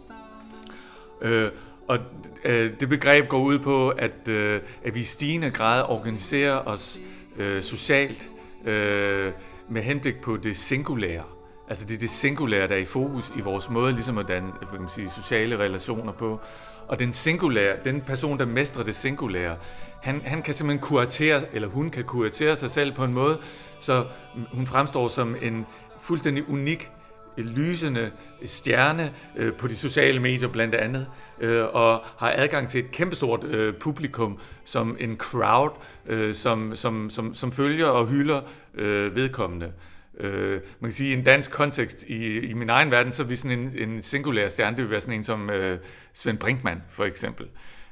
Øh, 1.22 1.52
og 1.88 1.98
øh, 2.46 2.72
det 2.80 2.90
begreb 2.90 3.28
går 3.28 3.40
ud 3.40 3.60
på, 3.60 3.90
at, 3.90 4.28
øh, 4.28 4.62
at 4.84 4.96
vi 4.96 5.00
i 5.00 5.04
stigende 5.04 5.52
grad 5.52 5.84
organiserer 5.84 6.68
os 6.68 7.00
øh, 7.38 7.64
socialt 7.64 8.30
øh, 8.66 9.32
med 9.70 9.82
henblik 9.82 10.22
på 10.22 10.38
det 10.38 10.58
singulære. 10.58 11.24
Altså 11.70 11.86
det 11.86 11.96
er 11.96 12.00
det 12.00 12.10
singulære, 12.10 12.68
der 12.68 12.76
er 12.76 12.80
i 12.80 12.86
fokus 12.86 13.34
i 13.38 13.42
vores 13.42 13.70
måde 13.70 13.94
ligesom 13.94 14.18
at 14.18 14.28
danne 14.28 14.52
kan 14.72 14.80
man 14.80 14.90
sige, 14.90 15.10
sociale 15.10 15.60
relationer 15.60 16.12
på. 16.12 16.40
Og 16.88 17.00
den 17.00 17.14
singulære, 17.14 17.76
den 17.84 18.02
person, 18.02 18.40
der 18.40 18.46
mestrer 18.46 18.84
det 18.84 18.96
singulære, 18.96 19.58
han, 20.02 20.22
han 20.26 20.42
kan 20.42 20.54
simpelthen 20.54 20.88
kuratere, 20.88 21.42
eller 21.54 21.68
hun 21.68 21.90
kan 21.90 22.04
kuratere 22.04 22.56
sig 22.56 22.72
selv 22.72 22.94
på 22.94 23.04
en 23.04 23.14
måde, 23.14 23.38
så 23.80 24.06
hun 24.54 24.68
fremstår 24.68 25.08
som 25.08 25.36
en 25.42 25.66
fuldstændig 25.98 26.50
unik 26.50 26.92
lysende 27.38 28.12
stjerne 28.46 29.14
øh, 29.38 29.54
på 29.54 29.68
de 29.68 29.76
sociale 29.76 30.20
medier 30.20 30.48
blandt 30.48 30.76
andet, 30.76 31.08
øh, 31.42 31.64
og 31.64 32.04
har 32.18 32.34
adgang 32.36 32.70
til 32.70 32.80
et 32.80 32.92
kæmpestort 32.92 33.44
øh, 33.44 33.74
publikum 33.74 34.40
som 34.66 34.98
en 35.00 35.18
crowd, 35.18 35.72
øh, 36.08 36.36
som, 36.36 36.76
som, 36.76 37.10
som, 37.10 37.36
som 37.36 37.52
følger 37.52 37.86
og 37.86 38.08
hylder 38.08 38.42
øh, 38.76 39.16
vedkommende. 39.16 39.72
Øh, 40.20 40.52
man 40.52 40.90
kan 40.90 40.92
sige, 40.92 41.10
i 41.10 41.14
en 41.14 41.24
dansk 41.24 41.52
kontekst, 41.52 42.04
i, 42.08 42.40
i 42.40 42.54
min 42.54 42.70
egen 42.70 42.92
verden, 42.92 43.12
så 43.12 43.24
er 43.24 43.28
vi 43.28 43.36
sådan 43.36 43.60
en, 43.60 43.72
en 43.76 44.02
singulær 44.02 44.50
stjerne, 44.50 44.78
det 44.78 44.84
vil 44.84 44.92
være 44.92 45.02
sådan 45.02 45.18
en 45.18 45.24
som 45.24 45.50
øh, 45.50 45.80
Svend 46.14 46.38
Brinkmann, 46.38 46.82
for 46.90 47.04
eksempel. 47.04 47.48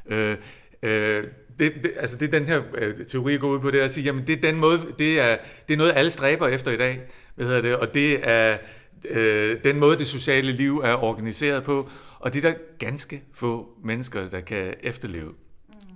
Øh, 0.10 0.36
øh, 0.84 1.24
det, 1.60 1.74
det, 1.84 1.92
altså 1.98 2.18
det 2.18 2.32
den 2.32 2.46
her 2.46 2.62
øh, 2.76 3.06
teori 3.06 3.38
går 3.38 3.48
ud 3.48 3.60
på, 3.60 3.72
det 3.72 3.80
er 3.80 3.86
at 3.86 3.92
sige, 3.92 4.04
jamen 4.04 4.28
det 4.28 4.38
er 4.38 4.42
den 4.42 4.56
måde, 4.56 4.82
det 5.00 5.20
er, 5.20 5.38
det 5.68 5.74
er 5.74 5.78
noget, 5.78 5.94
alle 5.96 6.12
stræber 6.12 6.48
efter 6.48 6.72
i 6.72 6.78
dag, 6.78 7.00
hvad 7.36 7.46
hedder 7.46 7.62
det, 7.62 7.76
og 7.76 7.94
det 7.94 8.30
er 8.30 8.58
øh, 9.06 9.64
den 9.64 9.80
måde, 9.80 9.98
det 9.98 10.08
sociale 10.08 10.52
liv 10.52 10.78
er 10.78 11.04
organiseret 11.04 11.64
på, 11.64 11.90
og 12.20 12.34
det 12.34 12.46
er 12.46 12.50
der 12.50 12.58
ganske 12.80 13.24
få 13.34 13.70
mennesker, 13.84 14.30
der 14.30 14.42
kan 14.42 14.74
efterleve. 14.84 15.34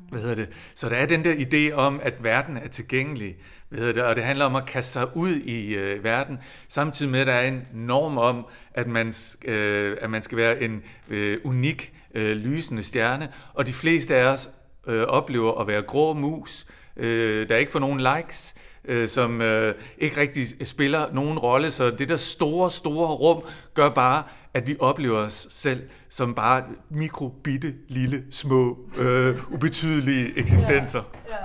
Hvad 0.09 0.21
hedder 0.21 0.35
det? 0.35 0.49
Så 0.75 0.89
der 0.89 0.95
er 0.95 1.05
den 1.05 1.25
der 1.25 1.33
idé 1.33 1.73
om, 1.73 1.99
at 2.03 2.23
verden 2.23 2.57
er 2.57 2.67
tilgængelig, 2.67 3.35
hvad 3.69 3.79
hedder 3.79 3.93
det? 3.93 4.03
og 4.03 4.15
det 4.15 4.23
handler 4.23 4.45
om 4.45 4.55
at 4.55 4.65
kaste 4.65 4.91
sig 4.91 5.17
ud 5.17 5.35
i 5.35 5.75
øh, 5.75 6.03
verden, 6.03 6.39
samtidig 6.67 7.11
med, 7.11 7.19
at 7.19 7.27
der 7.27 7.33
er 7.33 7.47
en 7.47 7.61
norm 7.73 8.17
om, 8.17 8.45
at 8.73 8.87
man, 8.87 9.13
øh, 9.45 9.97
at 10.01 10.09
man 10.09 10.23
skal 10.23 10.37
være 10.37 10.61
en 10.61 10.83
øh, 11.09 11.37
unik, 11.43 11.93
øh, 12.13 12.35
lysende 12.37 12.83
stjerne, 12.83 13.29
og 13.53 13.67
de 13.67 13.73
fleste 13.73 14.15
af 14.15 14.25
os 14.25 14.49
øh, 14.87 15.03
oplever 15.03 15.61
at 15.61 15.67
være 15.67 15.81
grå 15.81 16.13
mus, 16.13 16.65
øh, 16.97 17.49
der 17.49 17.57
ikke 17.57 17.71
får 17.71 17.79
nogen 17.79 17.99
likes, 17.99 18.53
øh, 18.57 18.72
som 19.07 19.41
øh, 19.41 19.75
ikke 19.97 20.21
rigtig 20.21 20.67
spiller 20.67 21.13
nogen 21.13 21.39
rolle, 21.39 21.71
så 21.71 21.89
det 21.89 22.09
der 22.09 22.17
store, 22.17 22.71
store 22.71 23.07
rum 23.07 23.43
gør 23.73 23.89
bare, 23.89 24.23
at 24.53 24.67
vi 24.67 24.75
oplever 24.79 25.17
os 25.17 25.47
selv 25.49 25.89
som 26.09 26.35
bare 26.35 26.63
mikrobitte, 26.89 27.73
lille, 27.87 28.23
små, 28.31 28.77
øh, 28.99 29.53
ubetydelige 29.53 30.37
eksistenser. 30.37 31.01
Ja. 31.29 31.33
Ja. 31.33 31.41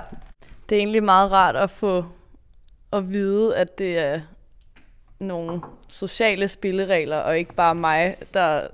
Det 0.69 0.75
er 0.75 0.79
egentlig 0.79 1.03
meget 1.03 1.31
rart 1.31 1.55
at 1.55 1.69
få 1.69 2.05
at 2.93 3.09
vide, 3.09 3.55
at 3.57 3.77
det 3.77 3.97
er 3.97 4.21
nogle 5.19 5.61
sociale 5.87 6.47
spilleregler, 6.47 7.17
og 7.17 7.37
ikke 7.37 7.53
bare 7.53 7.75
mig, 7.75 8.15
der, 8.33 8.67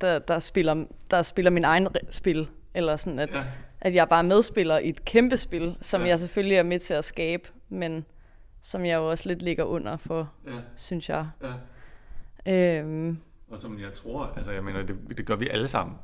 der, 0.00 0.18
der, 0.18 0.38
spiller, 0.38 0.84
der 1.10 1.22
spiller 1.22 1.50
min 1.50 1.64
egen 1.64 1.88
spil. 2.10 2.48
Eller 2.74 2.96
sådan, 2.96 3.18
at, 3.18 3.30
ja. 3.34 3.42
At 3.80 3.94
jeg 3.94 4.08
bare 4.08 4.24
medspiller 4.24 4.78
i 4.78 4.88
et 4.88 5.04
kæmpe 5.04 5.36
spil, 5.36 5.76
som 5.80 6.02
ja. 6.02 6.08
jeg 6.08 6.18
selvfølgelig 6.18 6.56
er 6.56 6.62
med 6.62 6.78
til 6.78 6.94
at 6.94 7.04
skabe, 7.04 7.48
men 7.68 8.04
som 8.62 8.84
jeg 8.84 8.96
jo 8.96 9.10
også 9.10 9.28
lidt 9.28 9.42
ligger 9.42 9.64
under 9.64 9.96
for, 9.96 10.32
ja. 10.46 10.52
synes 10.76 11.08
jeg. 11.08 11.28
Ja. 12.46 12.78
Øhm. 12.78 13.18
Og 13.50 13.58
som 13.58 13.78
jeg 13.78 13.92
tror, 13.92 14.32
altså 14.36 14.52
jeg 14.52 14.64
mener, 14.64 14.82
det, 14.82 14.96
det 15.16 15.26
gør 15.26 15.36
vi 15.36 15.48
alle 15.48 15.68
sammen. 15.68 15.96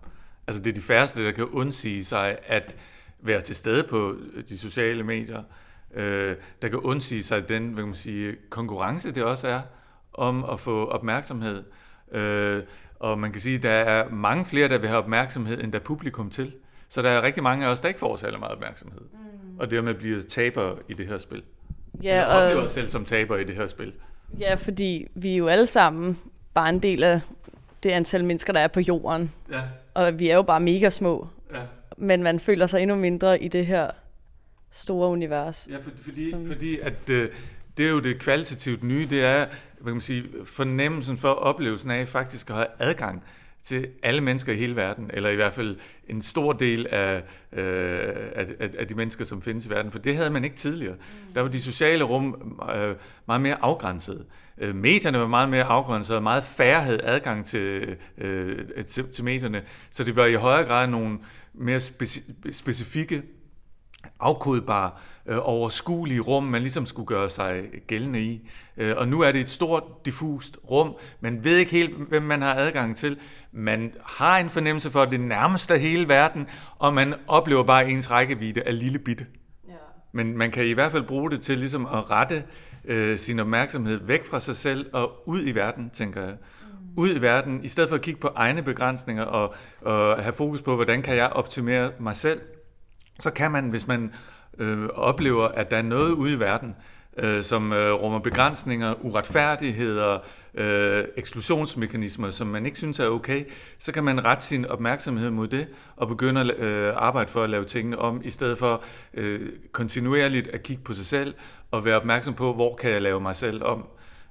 Altså 0.47 0.63
det 0.63 0.71
er 0.71 0.75
de 0.75 0.81
færreste, 0.81 1.25
der 1.25 1.33
kan 1.33 1.45
undsige 1.45 2.05
sig 2.05 2.39
at 2.47 2.77
være 3.21 3.41
til 3.41 3.57
stede 3.57 3.85
på 3.89 4.17
de 4.49 4.59
sociale 4.59 5.03
medier, 5.03 5.43
øh, 5.95 6.37
der 6.63 6.69
kan 6.69 6.79
undsige 6.79 7.23
sig 7.23 7.49
den 7.49 7.69
hvad 7.69 7.83
kan 7.83 7.89
man 7.89 7.95
sige, 7.95 8.37
konkurrence, 8.51 9.15
det 9.15 9.25
også 9.25 9.49
er, 9.49 9.61
om 10.13 10.45
at 10.45 10.61
få 10.61 10.87
opmærksomhed. 10.87 11.65
Øh, 12.13 12.63
og 12.99 13.19
man 13.19 13.33
kan 13.33 13.41
sige, 13.41 13.57
at 13.57 13.63
der 13.63 13.71
er 13.71 14.11
mange 14.11 14.45
flere, 14.45 14.69
der 14.69 14.79
vil 14.79 14.89
have 14.89 14.99
opmærksomhed, 14.99 15.65
end 15.65 15.73
der 15.73 15.79
er 15.79 15.83
publikum 15.83 16.31
til. 16.31 16.53
Så 16.89 17.03
der 17.03 17.11
er 17.11 17.23
rigtig 17.23 17.43
mange 17.43 17.67
af 17.67 17.71
os, 17.71 17.81
der 17.81 17.89
ikke 17.89 18.01
får 18.01 18.17
særlig 18.17 18.41
meget 18.41 18.53
opmærksomhed. 18.53 19.01
Mm. 19.01 19.59
Og 19.59 19.71
dermed 19.71 19.95
bliver 19.95 20.23
taber 20.23 20.75
i 20.89 20.93
det 20.93 21.07
her 21.07 21.19
spil. 21.19 21.43
Ja, 22.03 22.25
og 22.25 22.43
oplever 22.43 22.63
os 22.63 22.71
selv 22.71 22.89
som 22.89 23.05
taber 23.05 23.37
i 23.37 23.45
det 23.45 23.55
her 23.55 23.67
spil. 23.67 23.93
Ja, 24.39 24.55
fordi 24.55 25.07
vi 25.15 25.33
er 25.33 25.37
jo 25.37 25.47
alle 25.47 25.67
sammen 25.67 26.19
bare 26.55 26.69
en 26.69 26.79
del 26.79 27.05
af 27.05 27.21
det 27.83 27.91
antal 27.91 28.25
mennesker, 28.25 28.53
der 28.53 28.61
er 28.61 28.69
på 28.69 28.81
jorden. 28.81 29.33
Ja. 29.51 29.63
Og 29.95 30.19
vi 30.19 30.29
er 30.29 30.35
jo 30.35 30.43
bare 30.43 30.61
mega 30.61 30.91
små. 30.91 31.29
Ja. 31.55 31.61
Men 31.97 32.23
man 32.23 32.41
føler 32.41 32.67
sig 32.67 32.83
endnu 32.83 32.97
mindre 32.97 33.43
i 33.43 33.49
det 33.49 33.67
her 33.67 33.91
store 34.71 35.09
univers. 35.09 35.69
Ja, 35.71 35.77
for, 35.77 35.91
fordi, 36.03 36.31
som... 36.31 36.47
fordi 36.47 36.79
at 36.79 37.11
øh, 37.11 37.31
det 37.77 37.87
er 37.87 37.91
jo 37.91 38.01
det 38.01 38.19
kvalitativt 38.19 38.83
nye, 38.83 39.07
det 39.11 39.25
er 39.25 39.47
hvad 39.79 39.85
kan 39.85 39.93
man 39.93 40.01
sige, 40.01 40.25
fornemmelsen 40.45 41.17
for 41.17 41.29
oplevelsen 41.29 41.91
af 41.91 42.09
faktisk 42.09 42.51
at 42.51 42.57
have 42.57 42.67
adgang 42.79 43.25
til 43.67 43.89
alle 44.03 44.21
mennesker 44.21 44.53
i 44.53 44.57
hele 44.57 44.77
verden, 44.77 45.11
eller 45.15 45.31
i 45.31 45.35
hvert 45.35 45.53
fald 45.53 45.77
en 46.09 46.23
stor 46.23 46.53
del 46.53 46.87
af, 46.87 47.17
øh, 47.53 48.09
af, 48.35 48.47
af 48.79 48.87
de 48.89 48.95
mennesker, 48.95 49.25
som 49.25 49.43
findes 49.43 49.67
i 49.67 49.71
verden, 49.71 49.93
for 49.93 49.99
det 49.99 50.17
havde 50.17 50.31
man 50.31 50.45
ikke 50.45 50.57
tidligere. 50.57 50.95
Mm. 50.95 51.35
Der 51.35 51.43
var 51.43 51.49
de 51.49 51.61
sociale 51.61 52.05
rum 52.05 52.59
øh, 52.77 52.97
meget 53.27 53.41
mere 53.41 53.57
afgrænsede. 53.63 54.25
Øh, 54.59 54.75
medierne 54.75 55.19
var 55.19 55.27
meget 55.27 55.49
mere 55.49 55.65
afgrænsede, 55.65 56.19
og 56.19 56.23
meget 56.23 56.45
færre 56.45 56.83
havde 56.83 57.03
adgang 57.03 57.47
til, 57.47 57.97
øh, 58.19 58.59
til, 58.87 59.09
til 59.09 59.25
medierne, 59.25 59.63
så 59.91 60.05
det 60.05 60.17
var 60.17 60.27
i 60.27 60.35
højere 60.35 60.67
grad 60.67 60.89
nogle 60.89 61.19
mere 61.55 61.79
speci- 61.79 62.53
specifikke 62.53 63.23
afkodbare, 64.21 64.91
øh, 65.27 65.39
overskuelige 65.43 66.21
rum, 66.21 66.45
man 66.45 66.63
ligesom 66.63 66.87
skulle 66.87 67.07
gøre 67.07 67.31
sig 67.31 67.65
gældende 67.87 68.21
i. 68.21 68.51
Øh, 68.77 68.97
og 68.97 69.09
nu 69.09 69.21
er 69.21 69.33
det 69.33 69.41
et 69.41 69.49
stort, 69.49 69.83
diffust 70.05 70.59
rum. 70.71 70.95
Man 71.21 71.45
ved 71.45 71.57
ikke 71.57 71.73
helt, 71.73 71.97
hvem 72.09 72.23
man 72.23 72.43
har 72.43 72.55
adgang 72.55 72.97
til. 72.97 73.19
Man 73.53 73.93
har 74.05 74.39
en 74.39 74.51
fornemmelse 74.51 74.91
for, 74.91 75.03
at 75.03 75.11
det 75.11 75.21
nærmest 75.21 75.71
er 75.71 75.77
hele 75.77 76.09
verden, 76.09 76.47
og 76.79 76.95
man 76.95 77.15
oplever 77.27 77.63
bare 77.63 77.91
ens 77.91 78.11
rækkevidde 78.11 78.63
af 78.63 78.79
lille 78.79 78.99
bitte. 78.99 79.27
Ja. 79.69 79.73
Men 80.13 80.39
man 80.39 80.51
kan 80.51 80.67
i 80.67 80.73
hvert 80.73 80.93
fald 80.93 81.03
bruge 81.03 81.31
det 81.31 81.41
til 81.41 81.59
ligesom 81.59 81.87
at 81.87 82.11
rette 82.11 82.45
øh, 82.85 83.19
sin 83.19 83.41
opmærksomhed 83.41 84.01
væk 84.07 84.27
fra 84.27 84.41
sig 84.41 84.57
selv 84.57 84.87
og 84.93 85.29
ud 85.29 85.43
i 85.47 85.55
verden, 85.55 85.91
tænker 85.91 86.23
jeg. 86.23 86.33
Mm. 86.33 87.03
Ud 87.03 87.09
i 87.17 87.23
verden, 87.23 87.65
i 87.65 87.69
stedet 87.69 87.89
for 87.89 87.97
at 87.97 88.03
kigge 88.03 88.21
på 88.21 88.31
egne 88.35 88.63
begrænsninger 88.63 89.25
og, 89.25 89.55
og 89.81 90.23
have 90.23 90.33
fokus 90.33 90.63
på, 90.63 90.75
hvordan 90.75 91.03
kan 91.03 91.17
jeg 91.17 91.27
optimere 91.27 91.91
mig 92.01 92.17
selv, 92.17 92.41
så 93.21 93.31
kan 93.31 93.51
man, 93.51 93.71
hvis 93.71 93.87
man 93.87 94.13
øh, 94.59 94.89
oplever, 94.95 95.49
at 95.49 95.71
der 95.71 95.77
er 95.77 95.83
noget 95.83 96.13
ude 96.13 96.33
i 96.33 96.41
verden, 96.41 96.77
øh, 97.17 97.43
som 97.43 97.73
øh, 97.73 97.93
rummer 97.93 98.19
begrænsninger, 98.19 98.95
uretfærdigheder, 99.05 100.19
øh, 100.55 101.05
eksklusionsmekanismer, 101.17 102.31
som 102.31 102.47
man 102.47 102.67
ikke 102.67 102.79
synes 102.79 103.01
er 103.01 103.09
okay, 103.09 103.45
så 103.79 103.93
kan 103.93 104.05
man 104.05 104.25
rette 104.25 104.45
sin 104.45 104.67
opmærksomhed 104.67 105.31
mod 105.31 105.49
det 105.49 105.67
og 105.97 106.09
begynde 106.09 106.41
at 106.41 106.59
øh, 106.59 106.93
arbejde 106.97 107.31
for 107.31 107.43
at 107.43 107.51
lave 107.51 107.65
tingene 107.65 107.99
om, 107.99 108.21
i 108.25 108.31
stedet 108.31 108.59
for 108.59 108.83
øh, 109.15 109.49
kontinuerligt 109.73 110.49
at 110.49 110.63
kigge 110.63 110.83
på 110.83 110.95
sig 110.95 111.07
selv 111.07 111.35
og 111.71 111.85
være 111.85 111.97
opmærksom 111.97 112.35
på, 112.35 112.53
hvor 112.53 112.77
kan 112.77 112.91
jeg 112.91 113.03
lave 113.03 113.21
mig 113.21 113.37
selv 113.37 113.65
om. 113.65 113.87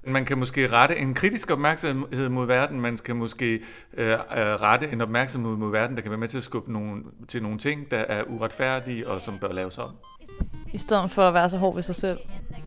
Man 0.08 0.26
kan 0.26 0.38
måske 0.38 0.68
rette 0.68 0.98
en 0.98 1.14
kritisk 1.14 1.52
opmærksomhed 1.52 2.30
mod 2.30 2.48
verden, 2.48 2.82
man 2.82 2.98
kan 2.98 3.16
måske 3.16 3.54
øh, 3.94 4.12
øh, 4.12 4.18
rette 4.38 4.92
en 4.92 5.02
opmærksomhed 5.02 5.56
mod 5.56 5.72
verden, 5.72 5.96
der 5.96 6.02
kan 6.02 6.12
være 6.12 6.20
med 6.20 6.28
til 6.28 6.38
at 6.38 6.44
skubbe 6.44 6.74
nogle, 6.74 7.04
til 7.28 7.44
nogle 7.44 7.58
ting, 7.58 7.92
der 7.92 7.98
er 7.98 8.24
uretfærdige 8.24 9.08
og 9.08 9.22
som 9.22 9.40
bør 9.40 9.52
laves 9.52 9.78
om. 9.78 9.90
I 10.74 10.78
stedet 10.78 11.12
for 11.12 11.22
at 11.22 11.34
være 11.34 11.50
så 11.50 11.58
hård 11.58 11.76
ved 11.76 11.84
sig 11.84 11.96
selv. 11.96 12.20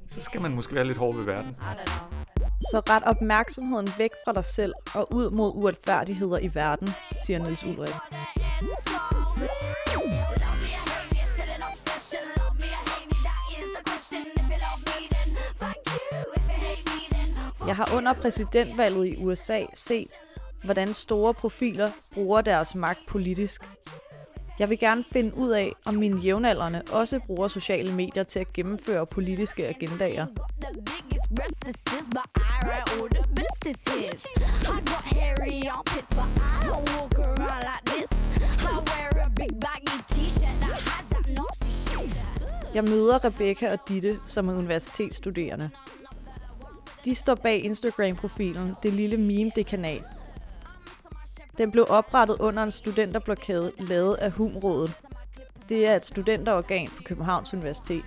Så 0.09 0.21
skal 0.21 0.41
man 0.41 0.55
måske 0.55 0.75
være 0.75 0.85
lidt 0.85 0.99
hård 0.99 1.17
ved 1.17 1.25
verden. 1.25 1.57
Så 2.71 2.83
ret 2.91 3.03
opmærksomheden 3.03 3.89
væk 3.99 4.11
fra 4.25 4.33
dig 4.33 4.45
selv 4.45 4.73
og 4.95 5.13
ud 5.13 5.31
mod 5.31 5.53
uretfærdigheder 5.55 6.39
i 6.39 6.51
verden, 6.55 6.89
siger 7.27 7.39
Niels 7.39 7.65
Ulrik. 7.65 7.95
Jeg 17.67 17.77
har 17.77 17.97
under 17.97 18.13
præsidentvalget 18.13 19.07
i 19.07 19.25
USA 19.25 19.63
set, 19.75 20.09
hvordan 20.65 20.95
store 20.95 21.35
profiler 21.35 21.91
bruger 22.15 22.41
deres 22.41 22.75
magt 22.75 23.01
politisk. 23.09 23.63
Jeg 24.59 24.71
vil 24.71 24.79
gerne 24.79 25.05
finde 25.13 25.37
ud 25.37 25.51
af, 25.51 25.73
om 25.85 25.95
mine 25.95 26.21
jævnaldrende 26.21 26.83
også 26.93 27.21
bruger 27.27 27.49
sociale 27.49 27.93
medier 27.95 28.23
til 28.23 28.39
at 28.39 28.53
gennemføre 28.53 29.07
politiske 29.07 29.69
agendaer. 29.69 30.27
Jeg 42.75 42.85
møder 42.85 43.25
Rebecca 43.25 43.73
og 43.73 43.79
Ditte, 43.89 44.21
som 44.27 44.49
er 44.49 44.53
universitetsstuderende. 44.55 45.71
De 47.05 47.15
står 47.15 47.35
bag 47.35 47.65
Instagram-profilen 47.65 48.75
Det 48.83 48.93
Lille 48.93 49.17
Meme-dekanat. 49.17 50.03
Den 51.59 51.71
blev 51.71 51.87
oprettet 51.89 52.37
under 52.41 52.63
en 52.63 52.71
studenterblokade 52.71 53.73
lavet 53.79 54.15
af 54.15 54.31
Humrådet. 54.31 54.95
Det 55.69 55.87
er 55.87 55.97
et 55.97 56.05
studenterorgan 56.05 56.89
på 56.97 57.03
Københavns 57.03 57.55
Universitet. 57.55 58.05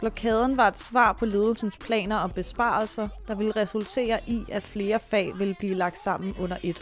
Blokaden 0.00 0.56
var 0.56 0.68
et 0.68 0.78
svar 0.78 1.12
på 1.12 1.26
ledelsens 1.26 1.76
planer 1.76 2.16
om 2.16 2.30
besparelser, 2.30 3.08
der 3.28 3.34
ville 3.34 3.52
resultere 3.56 4.20
i, 4.26 4.44
at 4.48 4.62
flere 4.62 5.00
fag 5.00 5.38
ville 5.38 5.54
blive 5.58 5.74
lagt 5.74 5.98
sammen 5.98 6.34
under 6.40 6.56
et. 6.62 6.80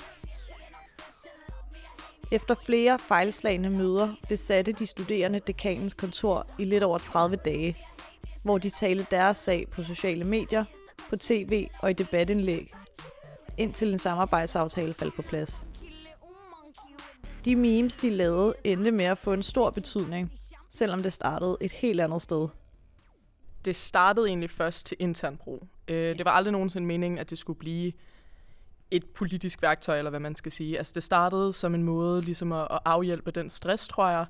Efter 2.33 2.55
flere 2.67 2.99
fejlslagende 2.99 3.71
møder 3.71 4.15
besatte 4.29 4.73
de 4.73 4.87
studerende 4.87 5.39
dekanens 5.39 5.95
kontor 5.95 6.47
i 6.59 6.65
lidt 6.65 6.83
over 6.83 6.99
30 6.99 7.37
dage– 7.37 7.77
hvor 8.43 8.59
de 8.59 8.71
talte 8.71 9.07
deres 9.11 9.37
sag 9.37 9.69
på 9.71 9.83
sociale 9.83 10.25
medier, 10.25 10.65
på 11.11 11.17
tv 11.17 11.69
og 11.79 11.91
i 11.91 11.93
debatindlæg, 11.93 12.73
indtil 13.59 13.93
en 13.93 13.99
samarbejdsaftale 13.99 14.95
faldt 14.95 15.17
på 15.17 15.23
plads. 15.23 15.67
De 17.45 17.57
memes, 17.57 17.97
de 17.97 18.11
lavede, 18.11 18.55
endte 18.65 18.91
med 18.91 19.05
at 19.05 19.19
få 19.19 19.33
en 19.33 19.43
stor 19.43 19.71
betydning, 19.71 20.33
selvom 20.71 21.03
det 21.03 21.13
startede 21.13 21.57
et 21.61 21.73
helt 21.73 22.01
andet 22.01 22.23
sted. 22.23 22.49
Det 23.65 23.77
startede 23.77 24.27
egentlig 24.27 24.51
først 24.51 24.87
til 24.87 24.97
intern 25.01 25.37
brug. 25.37 25.63
Øh, 25.89 26.19
det 26.19 26.25
var 26.25 26.31
aldrig 26.31 26.53
nogensinde 26.53 26.87
meningen, 26.87 27.19
at 27.19 27.31
det 27.31 27.39
skulle 27.39 27.59
blive 27.59 27.93
et 28.91 29.05
politisk 29.05 29.63
værktøj, 29.63 29.99
eller 29.99 30.11
hvad 30.11 30.21
man 30.21 30.35
skal 30.35 30.53
sige. 30.53 30.79
Altså 30.79 30.93
det 30.95 31.03
startede 31.03 31.53
som 31.53 31.75
en 31.75 31.83
måde 31.83 32.23
ligesom 32.23 32.53
at, 32.53 32.69
afhjælpe 32.85 33.31
den 33.31 33.51
stress, 33.51 33.89
tror 33.89 34.09
jeg, 34.09 34.27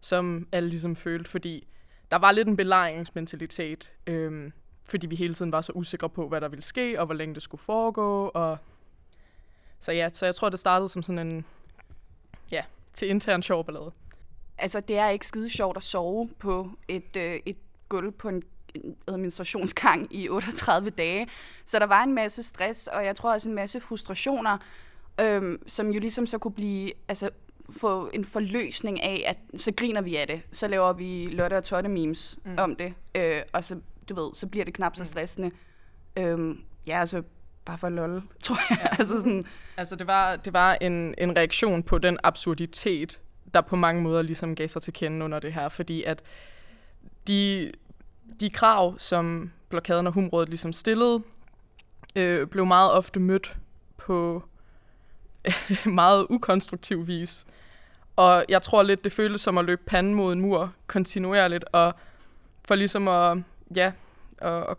som 0.00 0.48
alle 0.52 0.68
ligesom 0.68 0.96
følte, 0.96 1.30
fordi 1.30 1.68
der 2.10 2.16
var 2.16 2.32
lidt 2.32 2.48
en 2.48 2.56
belejringsmentalitet, 2.56 3.92
øhm, 4.06 4.52
fordi 4.84 5.06
vi 5.06 5.16
hele 5.16 5.34
tiden 5.34 5.52
var 5.52 5.60
så 5.60 5.72
usikre 5.72 6.08
på, 6.08 6.28
hvad 6.28 6.40
der 6.40 6.48
ville 6.48 6.62
ske, 6.62 7.00
og 7.00 7.06
hvor 7.06 7.14
længe 7.14 7.34
det 7.34 7.42
skulle 7.42 7.60
foregå. 7.60 8.28
Og 8.28 8.58
så 9.80 9.92
ja, 9.92 10.10
så 10.14 10.26
jeg 10.26 10.34
tror, 10.34 10.48
det 10.48 10.58
startede 10.58 10.88
som 10.88 11.02
sådan 11.02 11.28
en, 11.28 11.44
ja, 12.52 12.62
til 12.92 13.08
intern 13.08 13.42
sjov 13.42 13.64
ballade. 13.64 13.92
Altså, 14.58 14.80
det 14.80 14.98
er 14.98 15.08
ikke 15.08 15.26
skide 15.26 15.50
sjovt 15.50 15.76
at 15.76 15.82
sove 15.82 16.28
på 16.38 16.70
et, 16.88 17.16
øh, 17.16 17.40
et 17.46 17.56
gulv 17.88 18.12
på 18.12 18.28
en 18.28 18.42
administrationsgang 19.08 20.14
i 20.14 20.28
38 20.28 20.90
dage. 20.90 21.28
Så 21.64 21.78
der 21.78 21.86
var 21.86 22.02
en 22.02 22.14
masse 22.14 22.42
stress, 22.42 22.86
og 22.86 23.04
jeg 23.04 23.16
tror 23.16 23.32
også 23.32 23.48
en 23.48 23.54
masse 23.54 23.80
frustrationer, 23.80 24.58
øhm, 25.20 25.62
som 25.66 25.90
jo 25.90 26.00
ligesom 26.00 26.26
så 26.26 26.38
kunne 26.38 26.54
blive 26.54 26.92
altså, 27.08 27.30
få 27.80 28.10
en 28.14 28.24
forløsning 28.24 29.02
af, 29.02 29.24
at 29.26 29.60
så 29.60 29.72
griner 29.76 30.00
vi 30.00 30.16
af 30.16 30.26
det. 30.26 30.42
Så 30.52 30.68
laver 30.68 30.92
vi 30.92 31.26
Lotte 31.26 31.54
og 31.54 31.64
Totte 31.64 31.88
memes 31.88 32.38
mm. 32.44 32.54
om 32.58 32.76
det. 32.76 32.94
Øh, 33.14 33.42
og 33.52 33.64
så, 33.64 33.80
du 34.08 34.14
ved, 34.14 34.30
så 34.34 34.46
bliver 34.46 34.64
det 34.64 34.74
knap 34.74 34.96
så 34.96 35.04
stressende. 35.04 35.50
Mm. 36.16 36.22
Øhm, 36.22 36.60
ja, 36.86 37.00
altså 37.00 37.22
bare 37.64 37.78
for 37.78 37.88
lol, 37.88 38.22
tror 38.44 38.58
jeg. 38.70 38.78
Ja. 38.82 38.96
altså, 38.98 39.18
sådan. 39.18 39.46
altså 39.76 39.96
det 39.96 40.06
var, 40.06 40.36
det 40.36 40.52
var 40.52 40.74
en, 40.80 41.14
en 41.18 41.36
reaktion 41.36 41.82
på 41.82 41.98
den 41.98 42.18
absurditet, 42.22 43.18
der 43.54 43.60
på 43.60 43.76
mange 43.76 44.02
måder 44.02 44.22
ligesom 44.22 44.54
gav 44.54 44.68
sig 44.68 44.82
til 44.82 44.92
kende 44.92 45.24
under 45.24 45.38
det 45.38 45.52
her, 45.52 45.68
fordi 45.68 46.02
at 46.02 46.22
de, 47.28 47.72
de 48.40 48.50
krav, 48.50 48.98
som 48.98 49.50
blokaden 49.68 50.06
og 50.06 50.12
humrådet 50.12 50.48
ligesom 50.48 50.72
stillede, 50.72 51.22
øh, 52.16 52.46
blev 52.46 52.66
meget 52.66 52.92
ofte 52.92 53.20
mødt 53.20 53.56
på 53.96 54.42
meget 55.86 56.26
ukonstruktiv 56.30 57.06
vis. 57.06 57.46
Og 58.16 58.44
jeg 58.48 58.62
tror 58.62 58.82
lidt, 58.82 59.04
det 59.04 59.12
føltes 59.12 59.40
som 59.40 59.58
at 59.58 59.64
løbe 59.64 59.82
panden 59.86 60.14
mod 60.14 60.32
en 60.32 60.40
mur 60.40 60.72
kontinuerligt, 60.86 61.64
og 61.72 61.94
for 62.64 62.74
ligesom 62.74 63.08
at, 63.08 63.38
ja, 63.76 63.92
at, 64.38 64.52
at, 64.52 64.76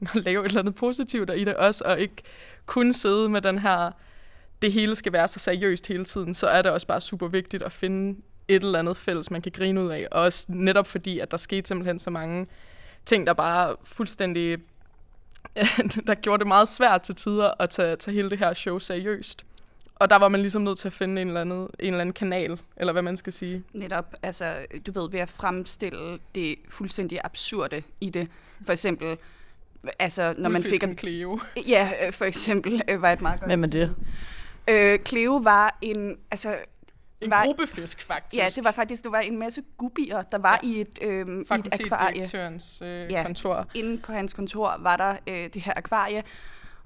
at 0.00 0.14
lave 0.14 0.44
et 0.44 0.48
eller 0.48 0.60
andet 0.60 0.74
positivt 0.74 1.30
i 1.36 1.44
det 1.44 1.56
også, 1.56 1.84
og 1.86 2.00
ikke 2.00 2.22
kun 2.66 2.92
sidde 2.92 3.28
med 3.28 3.42
den 3.42 3.58
her, 3.58 3.90
det 4.62 4.72
hele 4.72 4.94
skal 4.94 5.12
være 5.12 5.28
så 5.28 5.38
seriøst 5.38 5.86
hele 5.86 6.04
tiden, 6.04 6.34
så 6.34 6.46
er 6.46 6.62
det 6.62 6.72
også 6.72 6.86
bare 6.86 7.00
super 7.00 7.28
vigtigt 7.28 7.62
at 7.62 7.72
finde 7.72 8.20
et 8.48 8.62
eller 8.62 8.78
andet 8.78 8.96
fælles, 8.96 9.30
man 9.30 9.42
kan 9.42 9.52
grine 9.52 9.82
ud 9.82 9.90
af. 9.90 10.06
Også 10.10 10.46
netop 10.48 10.86
fordi, 10.86 11.18
at 11.18 11.30
der 11.30 11.36
skete 11.36 11.68
simpelthen 11.68 11.98
så 11.98 12.10
mange 12.10 12.46
ting, 13.06 13.26
der 13.26 13.32
bare 13.32 13.76
fuldstændig 13.84 14.58
der 16.06 16.14
gjorde 16.14 16.38
det 16.38 16.46
meget 16.46 16.68
svært 16.68 17.02
til 17.02 17.14
tider 17.14 17.50
at 17.58 17.70
tage, 17.70 17.96
tage 17.96 18.14
hele 18.14 18.30
det 18.30 18.38
her 18.38 18.54
show 18.54 18.78
seriøst. 18.78 19.45
Og 19.98 20.10
der 20.10 20.16
var 20.16 20.28
man 20.28 20.40
ligesom 20.40 20.62
nødt 20.62 20.78
til 20.78 20.88
at 20.88 20.92
finde 20.92 21.22
en 21.22 21.28
eller, 21.28 21.40
anden, 21.40 21.60
en 21.60 21.68
eller 21.80 22.00
anden 22.00 22.12
kanal, 22.12 22.60
eller 22.76 22.92
hvad 22.92 23.02
man 23.02 23.16
skal 23.16 23.32
sige. 23.32 23.64
Netop, 23.72 24.14
altså, 24.22 24.66
du 24.86 24.92
ved, 25.00 25.10
ved 25.10 25.20
at 25.20 25.30
fremstille 25.30 26.18
det 26.34 26.56
fuldstændig 26.68 27.18
absurde 27.24 27.82
i 28.00 28.10
det. 28.10 28.28
For 28.64 28.72
eksempel, 28.72 29.16
altså, 29.98 30.34
når 30.38 30.48
man 30.48 30.62
fik... 30.62 30.82
At... 30.82 30.98
Cleo. 31.00 31.40
Ja, 31.68 32.10
for 32.10 32.24
eksempel 32.24 32.82
øh, 32.88 33.02
var 33.02 33.12
et 33.12 33.20
meget 33.20 33.40
godt... 33.40 33.50
Hvem 33.50 33.64
er 33.64 33.68
det? 33.68 33.94
Øh, 34.68 34.98
Cleo 34.98 35.36
var 35.36 35.78
en, 35.82 36.18
altså, 36.30 36.56
en 37.20 37.30
var, 37.30 37.44
gruppefisk, 37.44 38.02
faktisk. 38.02 38.42
Ja, 38.42 38.48
det 38.54 38.64
var 38.64 38.72
faktisk 38.72 39.02
det 39.02 39.12
var 39.12 39.20
en 39.20 39.38
masse 39.38 39.62
gubier, 39.76 40.22
der 40.22 40.38
var 40.38 40.60
ja. 40.62 40.68
i 40.68 40.80
et, 40.80 40.98
øh, 41.02 41.26
i 41.28 41.40
et 41.40 41.80
akvarie. 41.80 42.22
øh, 42.82 43.12
ja, 43.12 43.22
kontor. 43.22 43.68
inde 43.74 43.98
på 43.98 44.12
hans 44.12 44.34
kontor 44.34 44.76
var 44.80 44.96
der 44.96 45.16
øh, 45.26 45.48
det 45.54 45.62
her 45.62 45.72
akvarie. 45.76 46.22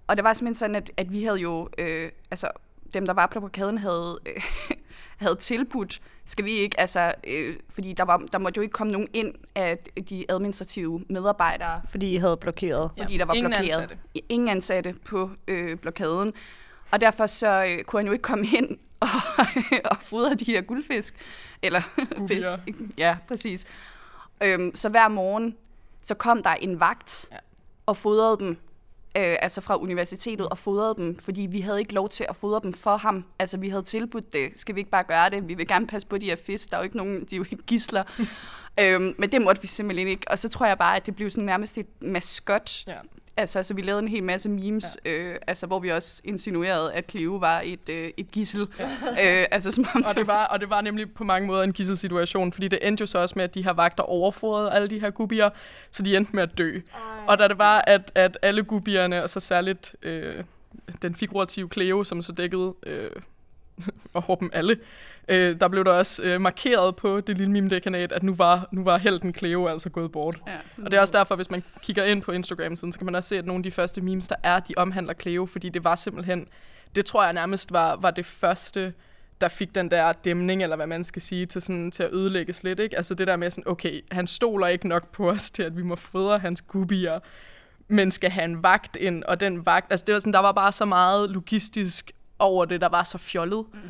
Og 0.06 0.16
det 0.16 0.24
var 0.24 0.34
simpelthen 0.34 0.54
sådan, 0.54 0.76
at, 0.76 0.90
at 0.96 1.12
vi 1.12 1.24
havde 1.24 1.38
jo, 1.38 1.68
øh, 1.78 2.10
altså 2.30 2.48
dem, 2.94 3.06
der 3.06 3.12
var 3.12 3.26
på 3.26 3.40
blokaden, 3.40 3.78
havde, 3.78 4.18
øh, 4.26 4.42
havde 5.24 5.36
tilbudt, 5.36 6.00
skal 6.24 6.44
vi 6.44 6.50
ikke, 6.50 6.80
altså, 6.80 7.12
øh, 7.24 7.56
fordi 7.68 7.92
der, 7.92 8.04
var, 8.04 8.16
der 8.32 8.38
måtte 8.38 8.58
jo 8.58 8.62
ikke 8.62 8.72
komme 8.72 8.92
nogen 8.92 9.08
ind 9.12 9.34
af 9.54 9.78
de 10.10 10.24
administrative 10.28 11.04
medarbejdere. 11.08 11.82
Fordi 11.90 12.14
I 12.14 12.16
havde 12.16 12.36
blokeret. 12.36 12.90
Fordi 12.98 13.12
ja. 13.12 13.18
der 13.18 13.24
var 13.24 13.34
Ingen 13.34 13.50
blokeret. 13.50 13.72
Ansatte. 13.72 13.96
Ingen 14.28 14.48
ansatte 14.48 14.94
på 15.04 15.30
øh, 15.48 15.76
blokaden. 15.76 16.32
Og 16.90 17.00
derfor 17.00 17.26
så 17.26 17.64
øh, 17.64 17.84
kunne 17.84 18.00
han 18.00 18.06
jo 18.06 18.12
ikke 18.12 18.22
komme 18.22 18.46
ind 18.46 18.78
og, 19.00 19.08
og 19.84 19.96
fodre 20.00 20.34
de 20.34 20.44
her 20.44 20.60
guldfisk. 20.60 21.14
Eller 21.62 21.82
fisk. 22.28 22.48
Ja, 22.98 23.16
præcis. 23.28 23.66
Øhm, 24.42 24.76
så 24.76 24.88
hver 24.88 25.08
morgen, 25.08 25.56
så 26.02 26.14
kom 26.14 26.42
der 26.42 26.50
en 26.50 26.80
vagt 26.80 27.28
ja. 27.32 27.36
og 27.86 27.96
fodrede 27.96 28.38
dem 28.38 28.56
øh, 29.16 29.36
altså 29.40 29.60
fra 29.60 29.76
universitetet, 29.76 30.48
og 30.48 30.58
fodrede 30.58 30.94
dem, 30.96 31.18
fordi 31.18 31.40
vi 31.40 31.60
havde 31.60 31.78
ikke 31.78 31.94
lov 31.94 32.08
til 32.08 32.26
at 32.28 32.36
fodre 32.36 32.60
dem 32.62 32.72
for 32.72 32.96
ham. 32.96 33.24
Altså, 33.38 33.56
vi 33.56 33.68
havde 33.68 33.82
tilbudt 33.82 34.32
det. 34.32 34.50
Skal 34.56 34.74
vi 34.74 34.80
ikke 34.80 34.90
bare 34.90 35.04
gøre 35.04 35.30
det? 35.30 35.48
Vi 35.48 35.54
vil 35.54 35.68
gerne 35.68 35.86
passe 35.86 36.08
på 36.08 36.18
de 36.18 36.26
her 36.26 36.36
fisk. 36.36 36.70
Der 36.70 36.76
er 36.76 36.80
jo 36.80 36.84
ikke 36.84 36.96
nogen, 36.96 37.24
de 37.24 37.34
er 37.34 37.36
jo 37.36 37.44
ikke 37.50 37.62
gisler. 37.66 38.04
øhm, 38.80 39.14
men 39.18 39.32
det 39.32 39.42
måtte 39.42 39.62
vi 39.62 39.66
simpelthen 39.66 40.08
ikke. 40.08 40.30
Og 40.30 40.38
så 40.38 40.48
tror 40.48 40.66
jeg 40.66 40.78
bare, 40.78 40.96
at 40.96 41.06
det 41.06 41.16
blev 41.16 41.30
sådan 41.30 41.44
nærmest 41.44 41.78
et 41.78 42.02
maskot 42.02 42.86
ja. 42.86 42.94
Altså, 43.36 43.62
så 43.62 43.74
vi 43.74 43.82
lavede 43.82 44.02
en 44.02 44.08
hel 44.08 44.22
masse 44.22 44.48
memes, 44.48 44.98
ja. 45.04 45.10
øh, 45.10 45.36
altså, 45.46 45.66
hvor 45.66 45.78
vi 45.78 45.88
også 45.88 46.20
insinuerede, 46.24 46.92
at 46.92 47.10
Cleo 47.10 47.36
var 47.36 47.62
et, 47.64 47.88
øh, 47.88 48.10
et 48.16 48.30
gissel. 48.30 48.68
Ja. 48.78 49.40
øh, 49.40 49.46
altså, 49.50 49.70
som 49.70 49.86
om 49.94 50.04
og, 50.08 50.16
det 50.16 50.26
var, 50.26 50.44
og 50.44 50.60
det 50.60 50.70
var 50.70 50.80
nemlig 50.80 51.14
på 51.14 51.24
mange 51.24 51.46
måder 51.46 51.62
en 51.62 51.72
gisselsituation, 51.72 52.52
fordi 52.52 52.68
det 52.68 52.78
endte 52.82 53.00
jo 53.02 53.06
så 53.06 53.18
også 53.18 53.32
med, 53.36 53.44
at 53.44 53.54
de 53.54 53.64
her 53.64 53.72
vagter 53.72 54.02
overforede 54.02 54.72
alle 54.72 54.88
de 54.88 55.00
her 55.00 55.10
gubier, 55.10 55.50
så 55.90 56.02
de 56.02 56.16
endte 56.16 56.36
med 56.36 56.42
at 56.42 56.58
dø. 56.58 56.74
Ej. 56.74 57.00
Og 57.26 57.38
da 57.38 57.48
det 57.48 57.58
var, 57.58 57.84
at, 57.86 58.12
at 58.14 58.38
alle 58.42 58.62
gubierne, 58.62 59.22
og 59.22 59.30
så 59.30 59.40
særligt 59.40 59.94
øh, 60.02 60.44
den 61.02 61.14
figurative 61.14 61.68
Cleo, 61.72 62.04
som 62.04 62.22
så 62.22 62.32
dækkede 62.32 62.74
øh, 62.86 63.10
og 64.14 64.40
dem 64.40 64.50
alle, 64.52 64.78
øh, 65.28 65.60
der 65.60 65.68
blev 65.68 65.84
der 65.84 65.92
også 65.92 66.22
øh, 66.22 66.40
markeret 66.40 66.96
på 66.96 67.20
det 67.20 67.38
lille 67.38 67.52
meme-dekanat, 67.52 68.12
at 68.12 68.22
nu 68.22 68.34
var, 68.34 68.68
nu 68.72 68.84
var 68.84 68.98
helten 68.98 69.34
Cleo 69.34 69.66
altså 69.66 69.90
gået 69.90 70.12
bort. 70.12 70.38
Ja. 70.46 70.84
Og 70.84 70.90
det 70.90 70.94
er 70.94 71.00
også 71.00 71.12
derfor, 71.12 71.36
hvis 71.36 71.50
man 71.50 71.62
kigger 71.82 72.04
ind 72.04 72.22
på 72.22 72.32
Instagram-siden, 72.32 72.92
så 72.92 72.98
kan 72.98 73.06
man 73.06 73.14
også 73.14 73.28
se, 73.28 73.38
at 73.38 73.46
nogle 73.46 73.60
af 73.60 73.62
de 73.62 73.70
første 73.70 74.00
memes, 74.00 74.28
der 74.28 74.36
er, 74.42 74.60
de 74.60 74.74
omhandler 74.76 75.14
Cleo, 75.14 75.46
fordi 75.46 75.68
det 75.68 75.84
var 75.84 75.96
simpelthen, 75.96 76.46
det 76.94 77.06
tror 77.06 77.24
jeg 77.24 77.32
nærmest 77.32 77.72
var, 77.72 77.96
var 77.96 78.10
det 78.10 78.26
første, 78.26 78.92
der 79.40 79.48
fik 79.48 79.74
den 79.74 79.90
der 79.90 80.12
dæmning, 80.12 80.62
eller 80.62 80.76
hvad 80.76 80.86
man 80.86 81.04
skal 81.04 81.22
sige, 81.22 81.46
til, 81.46 81.62
sådan, 81.62 81.90
til 81.90 82.02
at 82.02 82.12
ødelægge 82.12 82.52
slet. 82.52 82.80
Ikke? 82.80 82.96
Altså 82.96 83.14
det 83.14 83.26
der 83.26 83.36
med 83.36 83.50
sådan, 83.50 83.68
okay, 83.70 84.00
han 84.10 84.26
stoler 84.26 84.66
ikke 84.66 84.88
nok 84.88 85.12
på 85.12 85.30
os 85.30 85.50
til, 85.50 85.62
at 85.62 85.76
vi 85.76 85.82
må 85.82 85.96
fodre 85.96 86.38
hans 86.38 86.62
gubier, 86.62 87.18
men 87.88 88.10
skal 88.10 88.30
have 88.30 88.44
en 88.44 88.62
vagt 88.62 88.96
ind, 88.96 89.24
og 89.24 89.40
den 89.40 89.66
vagt, 89.66 89.86
altså 89.90 90.04
det 90.06 90.12
var 90.12 90.18
sådan, 90.18 90.32
der 90.32 90.38
var 90.38 90.52
bare 90.52 90.72
så 90.72 90.84
meget 90.84 91.30
logistisk 91.30 92.12
over 92.40 92.64
det, 92.64 92.80
der 92.80 92.88
var 92.88 93.04
så 93.04 93.18
fjollet. 93.18 93.64
Mm. 93.72 93.80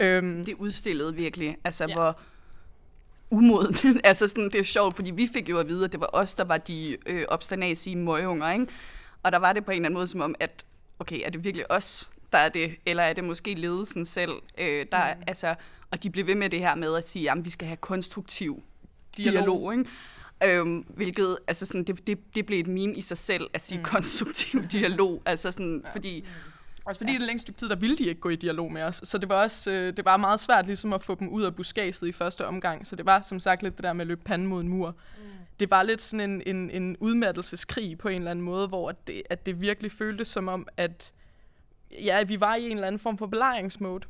Øhm, 0.00 0.44
det 0.44 0.54
udstillede 0.54 1.14
virkelig, 1.14 1.56
altså 1.64 1.86
ja. 1.88 1.94
hvor 1.94 2.18
umodent. 3.30 3.84
altså 4.04 4.26
sådan, 4.26 4.44
det 4.44 4.54
er 4.60 4.64
sjovt, 4.64 4.96
fordi 4.96 5.10
vi 5.10 5.30
fik 5.32 5.48
jo 5.48 5.58
at 5.58 5.68
vide, 5.68 5.84
at 5.84 5.92
det 5.92 6.00
var 6.00 6.10
os, 6.12 6.34
der 6.34 6.44
var 6.44 6.58
de 6.58 6.96
øh, 7.06 7.24
obstanasige 7.28 7.96
møgunger, 7.96 8.52
ikke? 8.52 8.66
Og 9.22 9.32
der 9.32 9.38
var 9.38 9.52
det 9.52 9.64
på 9.64 9.70
en 9.70 9.74
eller 9.74 9.86
anden 9.86 9.94
måde 9.94 10.06
som 10.06 10.20
om, 10.20 10.34
at 10.40 10.64
okay, 10.98 11.20
er 11.24 11.30
det 11.30 11.44
virkelig 11.44 11.72
os, 11.72 12.10
der 12.32 12.38
er 12.38 12.48
det, 12.48 12.76
eller 12.86 13.02
er 13.02 13.12
det 13.12 13.24
måske 13.24 13.54
ledelsen 13.54 14.04
selv, 14.04 14.32
øh, 14.58 14.86
der 14.92 15.14
mm. 15.14 15.22
altså, 15.26 15.54
og 15.90 16.02
de 16.02 16.10
blev 16.10 16.26
ved 16.26 16.34
med 16.34 16.50
det 16.50 16.58
her 16.58 16.74
med 16.74 16.96
at 16.96 17.08
sige, 17.08 17.30
at 17.30 17.44
vi 17.44 17.50
skal 17.50 17.68
have 17.68 17.76
konstruktiv 17.76 18.62
dialog, 19.16 19.32
dialog 19.32 19.72
ikke? 19.72 19.84
Øhm, 20.44 20.84
hvilket, 20.88 21.38
altså 21.46 21.66
sådan, 21.66 21.84
det, 21.84 22.06
det, 22.06 22.18
det 22.34 22.46
blev 22.46 22.60
et 22.60 22.66
meme 22.66 22.94
i 22.94 23.00
sig 23.00 23.18
selv, 23.18 23.50
at 23.54 23.66
sige 23.66 23.78
mm. 23.78 23.84
konstruktiv 23.84 24.62
dialog, 24.72 25.22
altså 25.26 25.52
sådan, 25.52 25.82
ja. 25.84 25.92
fordi 25.92 26.24
også 26.90 26.98
fordi 26.98 27.12
ja. 27.12 27.18
det 27.18 27.26
længste 27.26 27.44
stykke 27.44 27.58
tid, 27.58 27.68
der 27.68 27.76
ville 27.76 27.96
de 27.96 28.04
ikke 28.04 28.20
gå 28.20 28.28
i 28.28 28.36
dialog 28.36 28.72
med 28.72 28.82
os. 28.82 29.00
Så 29.04 29.18
det 29.18 29.28
var 29.28 29.42
også 29.42 29.70
øh, 29.70 29.96
det 29.96 30.04
var 30.04 30.16
meget 30.16 30.40
svært 30.40 30.66
ligesom 30.66 30.92
at 30.92 31.02
få 31.02 31.14
dem 31.14 31.28
ud 31.28 31.42
af 31.42 31.56
buskaget 31.56 32.02
i 32.02 32.12
første 32.12 32.46
omgang. 32.46 32.86
Så 32.86 32.96
det 32.96 33.06
var 33.06 33.22
som 33.22 33.40
sagt 33.40 33.62
lidt 33.62 33.76
det 33.76 33.84
der 33.84 33.92
med 33.92 34.00
at 34.00 34.06
løbe 34.06 34.22
panden 34.24 34.48
mod 34.48 34.62
en 34.62 34.68
mur. 34.68 34.88
Mm. 34.88 35.24
Det 35.60 35.70
var 35.70 35.82
lidt 35.82 36.02
sådan 36.02 36.30
en, 36.30 36.42
en, 36.56 36.70
en 36.70 36.96
udmattelseskrig 37.00 37.98
på 37.98 38.08
en 38.08 38.16
eller 38.16 38.30
anden 38.30 38.44
måde, 38.44 38.68
hvor 38.68 38.88
at 38.88 39.06
det, 39.06 39.22
at 39.30 39.46
det 39.46 39.60
virkelig 39.60 39.92
føltes 39.92 40.28
som 40.28 40.48
om, 40.48 40.66
at 40.76 41.12
ja, 42.04 42.22
vi 42.22 42.40
var 42.40 42.54
i 42.54 42.66
en 42.66 42.72
eller 42.72 42.86
anden 42.86 42.98
form 42.98 43.18
for 43.18 43.26
belejringsmode. 43.26 44.06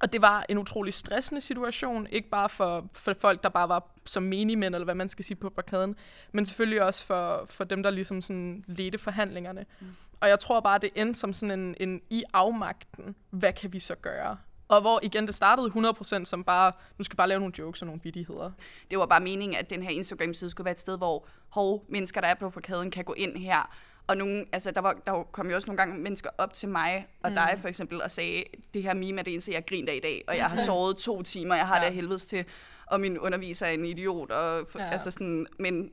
Og 0.00 0.12
det 0.12 0.22
var 0.22 0.46
en 0.48 0.58
utrolig 0.58 0.94
stressende 0.94 1.40
situation, 1.40 2.06
ikke 2.10 2.28
bare 2.28 2.48
for, 2.48 2.88
for 2.92 3.14
folk, 3.20 3.42
der 3.42 3.48
bare 3.48 3.68
var 3.68 3.88
som 4.04 4.22
menigmænd, 4.22 4.74
eller 4.74 4.84
hvad 4.84 4.94
man 4.94 5.08
skal 5.08 5.24
sige 5.24 5.36
på 5.36 5.50
blokaden, 5.50 5.96
men 6.32 6.46
selvfølgelig 6.46 6.82
også 6.82 7.06
for, 7.06 7.46
for 7.50 7.64
dem, 7.64 7.82
der 7.82 7.90
ligesom 7.90 8.22
sådan 8.22 8.64
ledte 8.66 8.98
forhandlingerne. 8.98 9.66
Mm. 9.80 9.86
Og 10.20 10.28
jeg 10.28 10.40
tror 10.40 10.60
bare, 10.60 10.78
det 10.78 10.90
endte 10.94 11.20
som 11.20 11.32
sådan 11.32 11.60
en, 11.60 11.74
en 11.80 12.00
i 12.10 12.24
afmagten, 12.32 13.16
hvad 13.30 13.52
kan 13.52 13.72
vi 13.72 13.80
så 13.80 13.94
gøre? 13.94 14.36
Og 14.68 14.80
hvor 14.80 15.00
igen 15.02 15.26
det 15.26 15.34
startede 15.34 15.72
100% 16.20 16.24
som 16.24 16.44
bare, 16.44 16.72
nu 16.98 17.04
skal 17.04 17.16
bare 17.16 17.28
lave 17.28 17.40
nogle 17.40 17.54
jokes 17.58 17.82
og 17.82 17.86
nogle 17.86 18.00
vidigheder. 18.04 18.50
Det 18.90 18.98
var 18.98 19.06
bare 19.06 19.20
meningen, 19.20 19.58
at 19.58 19.70
den 19.70 19.82
her 19.82 19.90
Instagram-side 19.90 20.50
skulle 20.50 20.64
være 20.64 20.72
et 20.72 20.80
sted, 20.80 20.98
hvor 20.98 21.26
hov, 21.48 21.84
mennesker, 21.88 22.20
der 22.20 22.28
er 22.28 22.34
på 22.34 22.50
parkaden, 22.50 22.90
kan 22.90 23.04
gå 23.04 23.12
ind 23.12 23.36
her. 23.36 23.76
Og 24.06 24.16
nogle, 24.16 24.44
altså, 24.52 24.70
der, 24.70 24.80
var, 24.80 24.96
der 25.06 25.22
kom 25.22 25.50
jo 25.50 25.56
også 25.56 25.66
nogle 25.66 25.76
gange 25.76 26.02
mennesker 26.02 26.30
op 26.38 26.54
til 26.54 26.68
mig 26.68 27.06
og 27.22 27.30
mm. 27.30 27.34
dig 27.34 27.58
for 27.60 27.68
eksempel 27.68 28.02
og 28.02 28.10
sagde, 28.10 28.44
det 28.74 28.82
her 28.82 28.94
meme 28.94 29.18
er 29.18 29.22
det 29.22 29.32
eneste, 29.32 29.52
jeg 29.52 29.66
griner 29.66 29.92
af 29.92 29.96
i 29.96 30.00
dag, 30.00 30.24
og 30.28 30.36
jeg 30.36 30.46
har 30.46 30.56
sovet 30.66 30.96
to 30.96 31.22
timer, 31.22 31.54
jeg 31.54 31.66
har 31.66 31.80
ja. 31.80 31.86
det 31.86 31.94
helvedes 31.94 32.26
til, 32.26 32.44
og 32.86 33.00
min 33.00 33.18
underviser 33.18 33.66
er 33.66 33.70
en 33.70 33.84
idiot. 33.84 34.30
Og, 34.30 34.68
ja. 34.78 34.84
altså 34.84 35.10
sådan, 35.10 35.46
men 35.58 35.90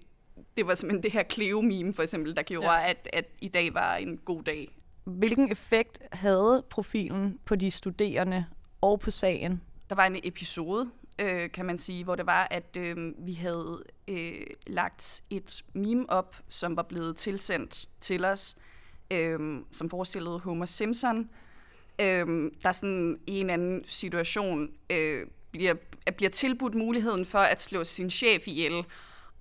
det 0.57 0.67
var 0.67 0.75
simpelthen 0.75 1.03
det 1.03 1.11
her 1.11 1.23
Cleo-meme 1.23 1.93
for 1.93 2.03
eksempel, 2.03 2.35
der 2.35 2.43
gjorde, 2.43 2.71
ja. 2.71 2.89
at, 2.89 3.09
at 3.13 3.25
i 3.41 3.47
dag 3.47 3.73
var 3.73 3.95
en 3.95 4.17
god 4.17 4.43
dag. 4.43 4.67
Hvilken 5.03 5.51
effekt 5.51 5.99
havde 6.11 6.63
profilen 6.69 7.39
på 7.45 7.55
de 7.55 7.71
studerende 7.71 8.45
og 8.81 8.99
på 8.99 9.11
sagen? 9.11 9.61
Der 9.89 9.95
var 9.95 10.05
en 10.05 10.19
episode, 10.23 10.89
øh, 11.19 11.51
kan 11.51 11.65
man 11.65 11.79
sige, 11.79 12.03
hvor 12.03 12.15
det 12.15 12.25
var, 12.25 12.47
at 12.51 12.77
øh, 12.77 12.97
vi 13.17 13.33
havde 13.33 13.83
øh, 14.07 14.33
lagt 14.67 15.23
et 15.29 15.63
meme 15.73 16.09
op, 16.09 16.35
som 16.49 16.75
var 16.75 16.83
blevet 16.83 17.17
tilsendt 17.17 17.89
til 18.01 18.25
os, 18.25 18.57
øh, 19.11 19.61
som 19.71 19.89
forestillede 19.89 20.39
Homer 20.39 20.65
Simpson, 20.65 21.29
øh, 21.99 22.51
der 22.63 22.71
sådan 22.71 23.19
i 23.27 23.39
en 23.39 23.49
anden 23.49 23.83
situation 23.87 24.73
øh, 24.89 25.27
bliver, 25.51 25.75
bliver 26.17 26.29
tilbudt 26.29 26.75
muligheden 26.75 27.25
for 27.25 27.39
at 27.39 27.61
slå 27.61 27.83
sin 27.83 28.09
chef 28.09 28.47
ihjel, 28.47 28.85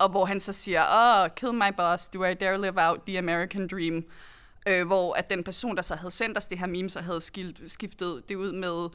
og 0.03 0.09
hvor 0.09 0.25
han 0.25 0.41
så 0.41 0.53
siger, 0.53 0.85
oh, 0.91 1.31
kill 1.37 1.53
my 1.53 1.73
boss, 1.77 2.09
do 2.09 2.25
I 2.25 2.35
dare 2.35 2.61
live 2.61 2.89
out 2.89 3.01
the 3.07 3.19
American 3.19 3.69
dream? 3.69 4.05
Øh, 4.67 4.87
hvor 4.87 5.15
at 5.15 5.31
den 5.31 5.45
person, 5.45 5.77
der 5.77 5.83
så 5.83 5.95
havde 5.95 6.11
sendt 6.11 6.39
os 6.39 6.47
det 6.47 6.59
her 6.59 6.67
meme, 6.67 6.91
så 6.91 7.01
havde 7.01 7.21
skilt, 7.21 7.73
skiftet 7.73 8.29
det 8.29 8.35
ud 8.35 8.53
med, 8.53 8.89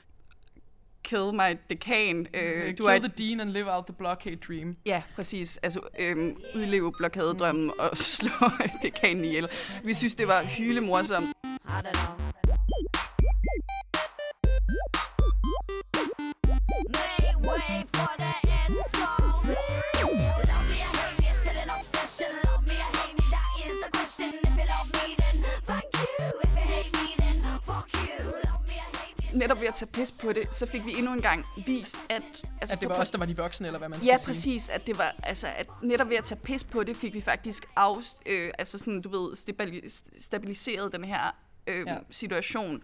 kill 1.03 1.33
my 1.33 1.57
dekan. 1.69 2.27
Øh, 2.33 2.75
kill 2.75 2.87
er, 2.87 2.99
the 2.99 3.11
dean 3.17 3.39
and 3.39 3.49
live 3.49 3.73
out 3.73 3.85
the 3.85 3.93
blockade 3.93 4.35
dream. 4.35 4.77
Ja, 4.85 5.01
præcis. 5.15 5.57
Altså 5.57 5.79
øh, 5.99 6.35
udleve 6.55 6.91
blokadedrømmen 6.97 7.63
mm. 7.63 7.71
og 7.79 7.97
slå 8.17 8.49
dekanen 8.83 9.25
ihjel. 9.25 9.47
Vi 9.83 9.93
synes, 9.93 10.15
det 10.15 10.27
var 10.27 10.43
hylemorsomt. 10.43 11.27
Netop 29.37 29.59
ved 29.59 29.67
at 29.67 29.75
tage 29.75 29.91
pis 29.93 30.11
på 30.11 30.33
det, 30.33 30.55
så 30.55 30.65
fik 30.65 30.85
vi 30.85 30.93
endnu 30.97 31.13
en 31.13 31.21
gang 31.21 31.45
vist, 31.65 31.97
at... 32.09 32.23
Altså, 32.61 32.75
at 32.75 32.81
det 32.81 32.89
var 32.89 32.95
os, 32.95 33.11
der 33.11 33.17
var 33.17 33.25
de 33.25 33.37
voksne, 33.37 33.67
eller 33.67 33.79
hvad 33.79 33.89
man 33.89 33.99
skal 33.99 34.07
ja, 34.07 34.17
sige. 34.17 34.27
Ja, 34.27 34.33
præcis. 34.33 34.69
At 34.69 34.87
det 34.87 34.97
var, 34.97 35.15
altså, 35.23 35.47
at 35.57 35.67
netop 35.83 36.09
ved 36.09 36.17
at 36.17 36.23
tage 36.23 36.39
pis 36.43 36.63
på 36.63 36.83
det, 36.83 36.97
fik 36.97 37.13
vi 37.13 37.21
faktisk 37.21 37.65
af, 37.75 37.97
øh, 38.25 38.51
altså 38.59 38.77
sådan, 38.77 39.01
du 39.01 39.09
ved, 39.09 39.35
stabiliseret 40.17 40.91
den 40.91 41.03
her 41.03 41.35
øh, 41.67 41.83
ja. 41.87 41.97
situation 42.11 42.83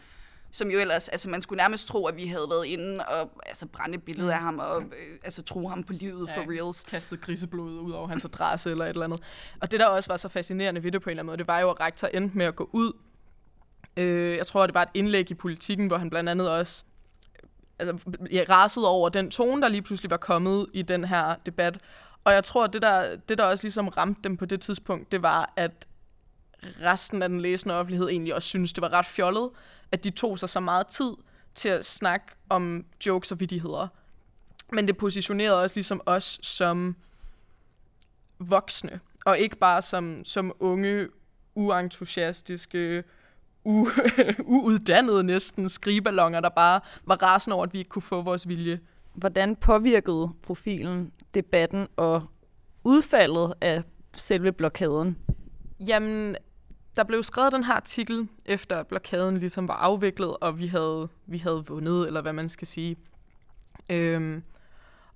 som 0.53 0.71
jo 0.71 0.79
ellers, 0.79 1.09
altså 1.09 1.29
man 1.29 1.41
skulle 1.41 1.57
nærmest 1.57 1.87
tro, 1.87 2.05
at 2.05 2.15
vi 2.15 2.27
havde 2.27 2.47
været 2.49 2.65
inde 2.65 3.05
og 3.05 3.31
altså, 3.45 3.65
brænde 3.65 3.95
et 3.95 4.03
billede 4.03 4.27
mm. 4.27 4.31
af 4.31 4.39
ham 4.39 4.59
og 4.59 4.81
øh, 4.81 5.19
altså 5.23 5.43
tro 5.43 5.67
ham 5.67 5.83
på 5.83 5.93
livet 5.93 6.27
ja, 6.27 6.37
for 6.37 6.51
reals. 6.51 6.83
Kastet 6.83 7.21
griseblod 7.21 7.79
ud 7.79 7.91
over 7.91 8.07
hans 8.07 8.25
adresse 8.25 8.71
eller 8.71 8.85
et 8.85 8.89
eller 8.89 9.05
andet. 9.05 9.19
Og 9.61 9.71
det, 9.71 9.79
der 9.79 9.85
også 9.85 10.09
var 10.09 10.17
så 10.17 10.29
fascinerende 10.29 10.83
ved 10.83 10.91
det 10.91 11.01
på 11.01 11.09
en 11.09 11.11
eller 11.11 11.21
anden 11.21 11.25
måde, 11.25 11.37
det 11.37 11.47
var 11.47 11.59
jo, 11.59 11.69
at 11.69 11.79
rektor 11.79 12.07
endte 12.07 12.37
med 12.37 12.45
at 12.45 12.55
gå 12.55 12.69
ud 12.73 12.93
Øh, 13.97 14.37
jeg 14.37 14.47
tror, 14.47 14.65
det 14.65 14.73
var 14.73 14.81
et 14.81 14.89
indlæg 14.93 15.31
i 15.31 15.33
politikken, 15.33 15.87
hvor 15.87 15.97
han 15.97 16.09
blandt 16.09 16.29
andet 16.29 16.49
også 16.49 16.83
altså, 17.79 17.97
ja, 18.31 18.43
rasede 18.49 18.89
over 18.89 19.09
den 19.09 19.31
tone, 19.31 19.61
der 19.61 19.67
lige 19.67 19.81
pludselig 19.81 20.11
var 20.11 20.17
kommet 20.17 20.67
i 20.73 20.81
den 20.81 21.05
her 21.05 21.35
debat. 21.45 21.77
Og 22.23 22.33
jeg 22.33 22.43
tror, 22.43 22.67
det 22.67 22.81
der, 22.81 23.15
det 23.15 23.37
der 23.37 23.43
også 23.43 23.65
ligesom 23.65 23.87
ramte 23.87 24.21
dem 24.23 24.37
på 24.37 24.45
det 24.45 24.61
tidspunkt, 24.61 25.11
det 25.11 25.23
var, 25.23 25.53
at 25.55 25.87
resten 26.81 27.23
af 27.23 27.29
den 27.29 27.41
læsende 27.41 27.75
offentlighed 27.75 28.09
egentlig 28.09 28.35
også 28.35 28.47
synes, 28.47 28.73
det 28.73 28.81
var 28.81 28.93
ret 28.93 29.05
fjollet, 29.05 29.49
at 29.91 30.03
de 30.03 30.09
tog 30.09 30.39
sig 30.39 30.49
så 30.49 30.59
meget 30.59 30.87
tid 30.87 31.11
til 31.55 31.69
at 31.69 31.85
snakke 31.85 32.25
om 32.49 32.85
jokes 33.05 33.31
og 33.31 33.39
vidigheder. 33.39 33.87
Men 34.71 34.87
det 34.87 34.97
positionerede 34.97 35.61
også 35.61 35.75
ligesom 35.75 36.01
os 36.05 36.39
som 36.41 36.95
voksne, 38.39 38.99
og 39.25 39.39
ikke 39.39 39.55
bare 39.55 39.81
som, 39.81 40.25
som 40.25 40.53
unge, 40.59 41.07
uentusiastiske, 41.55 43.03
u- 43.67 44.41
uuddannede 44.57 45.23
næsten 45.23 45.69
skrigeballoner, 45.69 46.39
der 46.39 46.49
bare 46.49 46.79
var 47.05 47.15
rasende 47.15 47.55
over, 47.55 47.63
at 47.63 47.73
vi 47.73 47.77
ikke 47.77 47.89
kunne 47.89 48.01
få 48.01 48.21
vores 48.21 48.47
vilje. 48.47 48.79
Hvordan 49.13 49.55
påvirkede 49.55 50.29
profilen 50.43 51.11
debatten 51.33 51.87
og 51.95 52.23
udfaldet 52.83 53.53
af 53.61 53.83
selve 54.13 54.51
blokaden? 54.51 55.17
Jamen, 55.87 56.35
der 56.97 57.03
blev 57.03 57.23
skrevet 57.23 57.51
den 57.53 57.63
her 57.63 57.73
artikel, 57.73 58.27
efter 58.45 58.83
blokaden 58.83 59.37
ligesom 59.37 59.67
var 59.67 59.73
afviklet, 59.73 60.37
og 60.41 60.59
vi 60.59 60.67
havde, 60.67 61.07
vi 61.25 61.37
havde 61.37 61.63
vundet, 61.67 62.07
eller 62.07 62.21
hvad 62.21 62.33
man 62.33 62.49
skal 62.49 62.67
sige. 62.67 62.95
Øhm, 63.89 64.43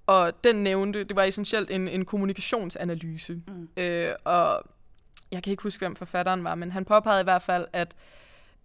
og 0.07 0.43
den 0.43 0.55
nævnte, 0.55 1.03
det 1.03 1.15
var 1.15 1.23
essentielt 1.23 1.71
en, 1.71 1.87
en 1.87 2.05
kommunikationsanalyse. 2.05 3.41
Mm. 3.47 3.69
Øh, 3.77 4.13
og 4.23 4.61
jeg 5.31 5.43
kan 5.43 5.51
ikke 5.51 5.63
huske, 5.63 5.79
hvem 5.79 5.95
forfatteren 5.95 6.43
var, 6.43 6.55
men 6.55 6.71
han 6.71 6.85
påpegede 6.85 7.21
i 7.21 7.23
hvert 7.23 7.41
fald, 7.41 7.65
at 7.73 7.95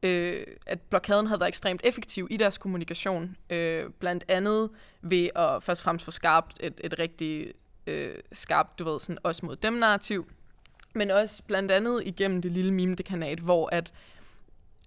øh, 0.02 0.46
at 0.66 0.80
blokaden 0.80 1.26
havde 1.26 1.40
været 1.40 1.48
ekstremt 1.48 1.80
effektiv 1.84 2.26
i 2.30 2.36
deres 2.36 2.58
kommunikation. 2.58 3.36
Øh, 3.50 3.90
blandt 3.90 4.24
andet 4.28 4.70
ved 5.02 5.30
at 5.36 5.62
først 5.62 5.80
og 5.80 5.84
fremmest 5.84 6.04
få 6.04 6.10
skarpt 6.10 6.56
et, 6.60 6.80
et 6.84 6.98
rigtig 6.98 7.52
øh, 7.86 8.14
skarpt, 8.32 8.78
du 8.78 8.84
ved, 8.84 9.00
sådan 9.00 9.18
også 9.22 9.46
mod 9.46 9.56
dem 9.56 9.72
narrativ. 9.72 10.26
Men 10.94 11.10
også 11.10 11.42
blandt 11.46 11.72
andet 11.72 12.02
igennem 12.06 12.42
det 12.42 12.52
lille 12.52 12.72
meme-dekanat, 12.72 13.38
hvor 13.38 13.68
at, 13.72 13.92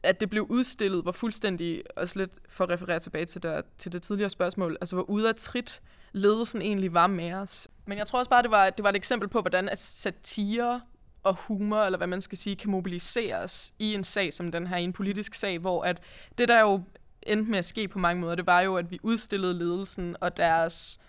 at 0.03 0.19
det 0.19 0.29
blev 0.29 0.45
udstillet, 0.49 1.05
var 1.05 1.11
fuldstændig, 1.11 1.83
også 1.95 2.19
lidt 2.19 2.31
for 2.49 2.63
at 2.63 2.69
referere 2.69 2.99
tilbage 2.99 3.25
til 3.25 3.43
det, 3.43 3.63
til 3.77 3.93
det 3.93 4.01
tidligere 4.01 4.29
spørgsmål, 4.29 4.77
altså 4.81 4.95
hvor 4.95 5.09
ude 5.09 5.29
af 5.29 5.35
trit 5.35 5.81
ledelsen 6.11 6.61
egentlig 6.61 6.93
var 6.93 7.07
med 7.07 7.33
os. 7.33 7.67
Men 7.85 7.97
jeg 7.97 8.07
tror 8.07 8.19
også 8.19 8.29
bare, 8.29 8.43
det 8.43 8.51
var, 8.51 8.69
det 8.69 8.83
var 8.83 8.89
et 8.89 8.95
eksempel 8.95 9.29
på, 9.29 9.41
hvordan 9.41 9.69
at 9.69 9.81
satire 9.81 10.81
og 11.25 11.35
humor, 11.35 11.83
eller 11.83 11.97
hvad 11.97 12.07
man 12.07 12.21
skal 12.21 12.37
sige, 12.37 12.55
kan 12.55 12.69
mobiliseres 12.69 13.73
i 13.79 13.93
en 13.93 14.03
sag 14.03 14.33
som 14.33 14.51
den 14.51 14.67
her, 14.67 14.77
i 14.77 14.83
en 14.83 14.93
politisk 14.93 15.33
sag, 15.33 15.59
hvor 15.59 15.83
at 15.83 16.01
det 16.37 16.47
der 16.47 16.59
jo 16.59 16.83
endte 17.23 17.51
med 17.51 17.59
at 17.59 17.65
ske 17.65 17.87
på 17.87 17.99
mange 17.99 18.21
måder, 18.21 18.35
det 18.35 18.45
var 18.45 18.61
jo, 18.61 18.75
at 18.75 18.91
vi 18.91 18.99
udstillede 19.03 19.53
ledelsen 19.53 20.15
og 20.21 20.37
deres 20.37 20.99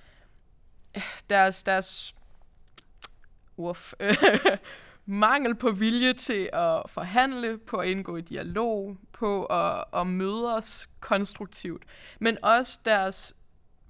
deres, 1.30 1.62
deres 1.62 2.14
uff, 3.56 3.92
mangel 5.06 5.54
på 5.54 5.70
vilje 5.70 6.12
til 6.12 6.50
at 6.52 6.82
forhandle, 6.86 7.58
på 7.58 7.76
at 7.76 7.88
indgå 7.88 8.16
i 8.16 8.20
dialog, 8.20 8.96
på 9.12 9.44
at, 9.44 9.84
at 9.94 10.06
møde 10.06 10.56
os 10.56 10.88
konstruktivt, 11.00 11.84
men 12.18 12.38
også 12.42 12.78
deres, 12.84 13.36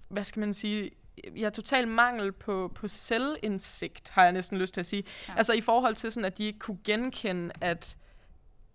hvad 0.08 0.24
skal 0.24 0.40
man 0.40 0.54
sige, 0.54 0.90
ja, 1.36 1.50
total 1.50 1.88
mangel 1.88 2.32
på, 2.32 2.72
på 2.74 2.88
selvindsigt, 2.88 4.08
har 4.08 4.22
jeg 4.22 4.32
næsten 4.32 4.58
lyst 4.58 4.74
til 4.74 4.80
at 4.80 4.86
sige. 4.86 5.04
Ja. 5.28 5.34
Altså 5.36 5.52
i 5.52 5.60
forhold 5.60 5.94
til 5.94 6.12
sådan, 6.12 6.24
at 6.24 6.38
de 6.38 6.44
ikke 6.44 6.58
kunne 6.58 6.78
genkende, 6.84 7.52
at 7.60 7.96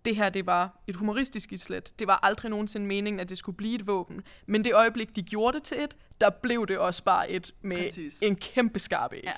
det 0.06 0.16
her, 0.16 0.30
det 0.30 0.46
var 0.46 0.82
et 0.88 0.96
humoristisk 0.96 1.52
islet. 1.52 1.94
Det 2.00 2.08
var 2.08 2.20
aldrig 2.24 2.50
nogensinde 2.52 2.88
meningen, 2.88 3.20
at 3.20 3.30
det 3.30 3.38
skulle 3.38 3.56
blive 3.56 3.76
et 3.76 3.88
våben. 3.88 4.22
Men 4.46 4.64
det 4.64 4.74
øjeblik, 4.74 5.16
de 5.16 5.24
gjorde 5.24 5.58
det 5.58 5.64
til 5.64 5.84
et, 5.84 5.96
der 6.22 6.30
blev 6.30 6.68
det 6.68 6.78
også 6.78 7.04
bare 7.04 7.30
et 7.30 7.54
med 7.62 7.78
Præcis. 7.78 8.22
en 8.22 8.36
kæmpe 8.36 8.80
skarpe 8.80 9.22
Ja. 9.24 9.34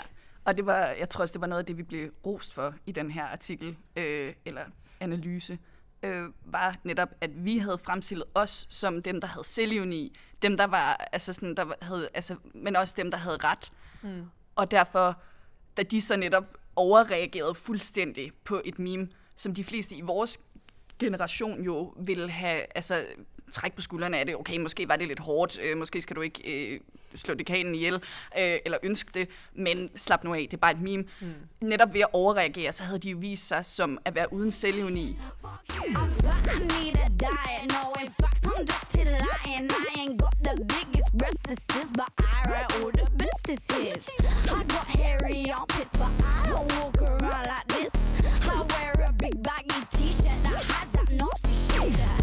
Og 0.45 0.57
det 0.57 0.65
var, 0.65 0.85
jeg 0.85 1.09
tror 1.09 1.21
også, 1.21 1.31
det 1.31 1.41
var 1.41 1.47
noget 1.47 1.59
af 1.59 1.65
det, 1.65 1.77
vi 1.77 1.83
blev 1.83 2.11
rost 2.25 2.53
for 2.53 2.73
i 2.85 2.91
den 2.91 3.11
her 3.11 3.23
artikel, 3.23 3.77
øh, 3.95 4.33
eller 4.45 4.61
analyse 4.99 5.59
øh, 6.03 6.29
var 6.45 6.75
netop, 6.83 7.09
at 7.21 7.45
vi 7.45 7.57
havde 7.57 7.77
fremstillet 7.77 8.25
os 8.33 8.67
som 8.69 9.01
dem, 9.01 9.21
der 9.21 9.27
havde 9.27 9.47
selvivni, 9.47 10.13
dem, 10.43 10.57
der 10.57 10.67
var, 10.67 11.07
altså 11.11 11.33
sådan, 11.33 11.55
der 11.55 11.65
havde, 11.81 12.09
altså, 12.13 12.35
men 12.53 12.75
også 12.75 12.93
dem, 12.97 13.11
der 13.11 13.17
havde 13.17 13.37
ret. 13.37 13.71
Mm. 14.01 14.25
Og 14.55 14.71
derfor, 14.71 15.21
da 15.77 15.83
de 15.83 16.01
så 16.01 16.15
netop 16.15 16.57
overreagerede 16.75 17.55
fuldstændig 17.55 18.31
på 18.43 18.61
et 18.65 18.79
meme, 18.79 19.09
som 19.35 19.53
de 19.53 19.63
fleste 19.63 19.95
i 19.95 20.01
vores 20.01 20.39
generation 20.99 21.63
jo 21.63 21.93
ville 21.97 22.29
have, 22.29 22.65
altså 22.75 23.05
træk 23.51 23.73
på 23.73 23.81
skuldrene 23.81 24.19
af 24.19 24.25
det. 24.25 24.35
Okay, 24.35 24.57
måske 24.57 24.87
var 24.87 24.95
det 24.95 25.07
lidt 25.07 25.19
hårdt. 25.19 25.59
Øh, 25.61 25.77
måske 25.77 26.01
skal 26.01 26.15
du 26.15 26.21
ikke 26.21 26.73
øh, 26.73 26.79
slå 27.15 27.33
dekanen 27.33 27.75
ihjel, 27.75 27.93
øh, 27.93 28.57
eller 28.65 28.77
ønske 28.83 29.09
det, 29.13 29.27
men 29.53 29.89
slap 29.95 30.23
nu 30.23 30.33
af, 30.33 30.47
det 30.51 30.53
er 30.53 30.61
bare 30.61 30.71
et 30.71 30.81
meme. 30.81 31.03
Mm. 31.21 31.33
Netop 31.61 31.93
ved 31.93 32.01
at 32.01 32.07
overreagere, 32.13 32.73
så 32.73 32.83
havde 32.83 32.99
de 32.99 33.09
jo 33.09 33.17
vist 33.17 33.47
sig 33.47 33.65
som 33.65 33.99
at 34.05 34.15
være 34.15 34.33
uden 34.33 34.51
selvivni. 34.51 35.17
I 48.45 48.65
wear 48.71 49.07
a 49.07 49.13
big 49.13 49.41
baggy 49.41 49.81
t-shirt 49.91 50.43
that 50.43 50.63
has 50.71 50.91
that 50.93 51.11
nasty 51.11 51.49
shit 51.49 52.22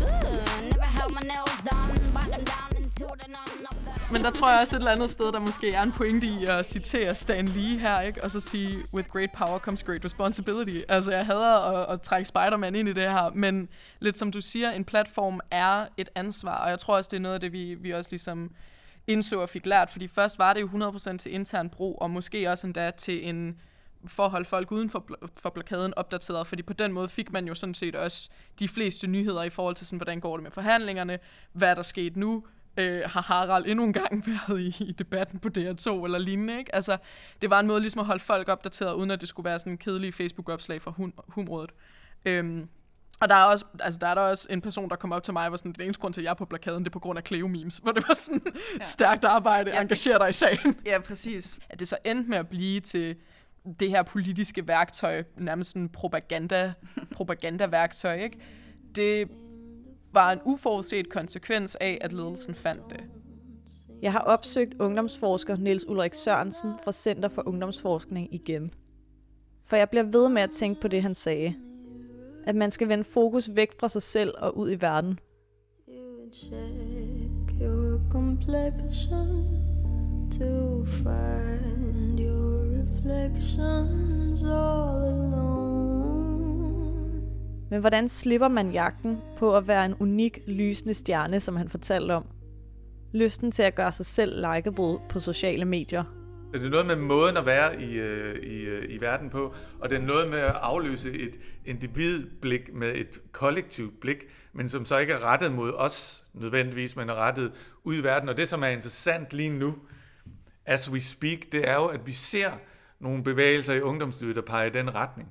men 4.12 4.22
der 4.22 4.30
tror 4.30 4.50
jeg 4.50 4.60
også 4.60 4.76
et 4.76 4.80
eller 4.80 4.92
andet 4.92 5.10
sted, 5.10 5.32
der 5.32 5.38
måske 5.40 5.72
er 5.72 5.82
en 5.82 5.92
pointe 5.92 6.26
i 6.26 6.44
at 6.44 6.66
citere 6.66 7.14
Stan 7.14 7.48
Lee 7.48 7.78
her, 7.78 8.00
ikke? 8.00 8.24
Og 8.24 8.30
så 8.30 8.40
sige, 8.40 8.78
with 8.94 9.08
great 9.08 9.30
power 9.32 9.58
comes 9.58 9.82
great 9.82 10.04
responsibility. 10.04 10.80
Altså, 10.88 11.10
jeg 11.10 11.26
hader 11.26 11.54
at, 11.56 11.94
at 11.94 12.02
trække 12.02 12.28
Spider-Man 12.28 12.74
ind 12.74 12.88
i 12.88 12.92
det 12.92 13.02
her, 13.02 13.30
men 13.34 13.68
lidt 14.00 14.18
som 14.18 14.32
du 14.32 14.40
siger, 14.40 14.70
en 14.70 14.84
platform 14.84 15.40
er 15.50 15.86
et 15.96 16.08
ansvar, 16.14 16.58
og 16.58 16.70
jeg 16.70 16.78
tror 16.78 16.96
også, 16.96 17.08
det 17.10 17.16
er 17.16 17.20
noget 17.20 17.34
af 17.34 17.40
det, 17.40 17.52
vi, 17.52 17.74
vi 17.74 17.90
også 17.90 18.10
ligesom 18.10 18.50
indså 19.06 19.40
og 19.40 19.48
fik 19.48 19.66
lært, 19.66 19.90
fordi 19.90 20.08
først 20.08 20.38
var 20.38 20.52
det 20.52 20.60
jo 20.60 20.66
100% 20.66 21.16
til 21.16 21.34
intern 21.34 21.70
brug, 21.70 22.02
og 22.02 22.10
måske 22.10 22.50
også 22.50 22.66
endda 22.66 22.90
til 22.90 23.28
en 23.28 23.60
forhold 24.06 24.44
folk 24.44 24.72
uden 24.72 24.90
for, 24.90 25.08
for 25.42 25.50
blokaden 25.50 25.94
opdateret, 25.94 26.46
fordi 26.46 26.62
på 26.62 26.72
den 26.72 26.92
måde 26.92 27.08
fik 27.08 27.32
man 27.32 27.46
jo 27.46 27.54
sådan 27.54 27.74
set 27.74 27.96
også 27.96 28.30
de 28.58 28.68
fleste 28.68 29.06
nyheder 29.06 29.42
i 29.42 29.50
forhold 29.50 29.74
til 29.74 29.86
sådan, 29.86 29.98
hvordan 29.98 30.20
går 30.20 30.36
det 30.36 30.42
med 30.42 30.50
forhandlingerne, 30.50 31.18
hvad 31.52 31.68
er 31.68 31.74
der 31.74 31.82
sket 31.82 32.16
nu, 32.16 32.44
øh, 32.76 33.02
har 33.06 33.22
Harald 33.22 33.66
endnu 33.66 33.84
en 33.84 33.92
gang 33.92 34.24
været 34.48 34.60
i, 34.60 34.84
i 34.84 34.92
debatten 34.92 35.38
på 35.38 35.48
DR2 35.58 36.04
eller 36.04 36.18
lignende. 36.18 36.58
Ikke? 36.58 36.74
Altså, 36.74 36.96
det 37.42 37.50
var 37.50 37.60
en 37.60 37.66
måde 37.66 37.80
ligesom 37.80 37.98
at 37.98 38.06
holde 38.06 38.22
folk 38.22 38.48
opdateret, 38.48 38.94
uden 38.94 39.10
at 39.10 39.20
det 39.20 39.28
skulle 39.28 39.44
være 39.44 39.58
sådan 39.58 39.72
en 39.72 39.78
kedelig 39.78 40.14
Facebook-opslag 40.14 40.82
fra 40.82 40.90
hum- 40.90 41.24
humrådet. 41.28 41.70
Øhm, 42.24 42.68
og 43.20 43.28
der 43.28 43.34
er, 43.34 43.44
også, 43.44 43.64
altså 43.80 43.98
der 43.98 44.06
er 44.06 44.14
der 44.14 44.22
også 44.22 44.46
en 44.50 44.60
person, 44.60 44.90
der 44.90 44.96
kom 44.96 45.12
op 45.12 45.24
til 45.24 45.32
mig, 45.32 45.46
og 45.46 45.50
var 45.50 45.56
sådan, 45.56 45.72
det 45.72 45.84
eneste 45.84 46.00
grund 46.00 46.14
til, 46.14 46.20
at 46.20 46.24
jeg 46.24 46.30
er 46.30 46.34
på 46.34 46.44
blokaden, 46.44 46.84
det 46.84 46.88
er 46.88 46.92
på 46.92 46.98
grund 46.98 47.18
af 47.18 47.26
Cleo 47.26 47.48
memes, 47.48 47.76
hvor 47.82 47.92
det 47.92 48.04
var 48.08 48.14
sådan 48.14 48.42
ja. 48.78 48.82
stærkt 48.82 49.24
arbejde, 49.24 49.70
ja. 49.70 49.80
engagere 49.80 50.18
dig 50.18 50.28
i 50.28 50.32
sagen. 50.32 50.76
Ja, 50.86 51.00
præcis. 51.00 51.58
At 51.70 51.80
det 51.80 51.88
så 51.88 51.96
endte 52.04 52.30
med 52.30 52.38
at 52.38 52.48
blive 52.48 52.80
til 52.80 53.16
det 53.80 53.90
her 53.90 54.02
politiske 54.02 54.68
værktøj, 54.68 55.22
nærmest 55.36 55.76
en 55.76 55.88
propaganda, 55.88 56.72
propaganda-værktøj, 57.16 58.14
ikke? 58.14 58.38
Det 58.96 59.28
var 60.12 60.32
en 60.32 60.40
uforudset 60.44 61.08
konsekvens 61.08 61.76
af, 61.76 61.98
at 62.00 62.12
ledelsen 62.12 62.54
fandt 62.54 62.82
det. 62.90 63.00
Jeg 64.02 64.12
har 64.12 64.20
opsøgt 64.20 64.74
ungdomsforsker 64.80 65.56
Niels 65.56 65.88
Ulrik 65.88 66.14
Sørensen 66.14 66.72
fra 66.84 66.92
Center 66.92 67.28
for 67.28 67.48
Ungdomsforskning 67.48 68.34
igen. 68.34 68.74
For 69.64 69.76
jeg 69.76 69.90
bliver 69.90 70.02
ved 70.02 70.28
med 70.28 70.42
at 70.42 70.50
tænke 70.50 70.80
på 70.80 70.88
det, 70.88 71.02
han 71.02 71.14
sagde. 71.14 71.54
At 72.46 72.56
man 72.56 72.70
skal 72.70 72.88
vende 72.88 73.04
fokus 73.04 73.50
væk 73.54 73.68
fra 73.80 73.88
sig 73.88 74.02
selv 74.02 74.34
og 74.38 74.56
ud 74.56 74.70
i 74.70 74.80
verden. 74.80 75.18
check 76.32 77.60
your 77.60 78.00
complexion 78.10 79.50
to 80.30 80.84
find 80.86 82.20
your 82.20 82.39
reflections 83.04 84.42
all 84.42 85.04
alone. 85.04 86.20
Men 87.70 87.80
hvordan 87.80 88.08
slipper 88.08 88.48
man 88.48 88.72
jagten 88.72 89.18
på 89.38 89.56
at 89.56 89.68
være 89.68 89.84
en 89.84 89.94
unik, 90.00 90.38
lysende 90.46 90.94
stjerne, 90.94 91.40
som 91.40 91.56
han 91.56 91.68
fortalte 91.68 92.12
om? 92.12 92.24
Lysten 93.12 93.52
til 93.52 93.62
at 93.62 93.74
gøre 93.74 93.92
sig 93.92 94.06
selv 94.06 94.36
likeable 94.36 94.98
på 95.08 95.18
sociale 95.18 95.64
medier. 95.64 96.04
Det 96.52 96.64
er 96.64 96.68
noget 96.68 96.86
med 96.86 96.96
måden 96.96 97.36
at 97.36 97.46
være 97.46 97.82
i, 97.82 97.98
øh, 97.98 98.42
i, 98.42 98.60
øh, 98.60 98.94
i 98.94 99.00
verden 99.00 99.30
på, 99.30 99.54
og 99.80 99.90
det 99.90 99.98
er 99.98 100.02
noget 100.02 100.30
med 100.30 100.38
at 100.38 100.54
afløse 100.54 101.12
et 101.12 101.40
individblik 101.66 102.74
med 102.74 102.94
et 102.94 103.20
kollektivt 103.32 104.00
blik, 104.00 104.16
men 104.52 104.68
som 104.68 104.84
så 104.84 104.98
ikke 104.98 105.12
er 105.12 105.24
rettet 105.24 105.52
mod 105.52 105.72
os 105.72 106.24
nødvendigvis, 106.34 106.96
men 106.96 107.08
er 107.08 107.14
rettet 107.14 107.52
ud 107.84 107.96
i 107.96 108.02
verden. 108.02 108.28
Og 108.28 108.36
det, 108.36 108.48
som 108.48 108.62
er 108.62 108.68
interessant 108.68 109.32
lige 109.32 109.50
nu, 109.50 109.74
as 110.66 110.90
we 110.90 111.00
speak, 111.00 111.38
det 111.52 111.68
er 111.68 111.74
jo, 111.74 111.86
at 111.86 112.06
vi 112.06 112.12
ser 112.12 112.50
nogle 113.00 113.24
bevægelser 113.24 113.74
i 113.74 113.80
ungdomslivet, 113.80 114.36
der 114.36 114.42
peger 114.42 114.66
i 114.66 114.70
den 114.70 114.94
retning. 114.94 115.28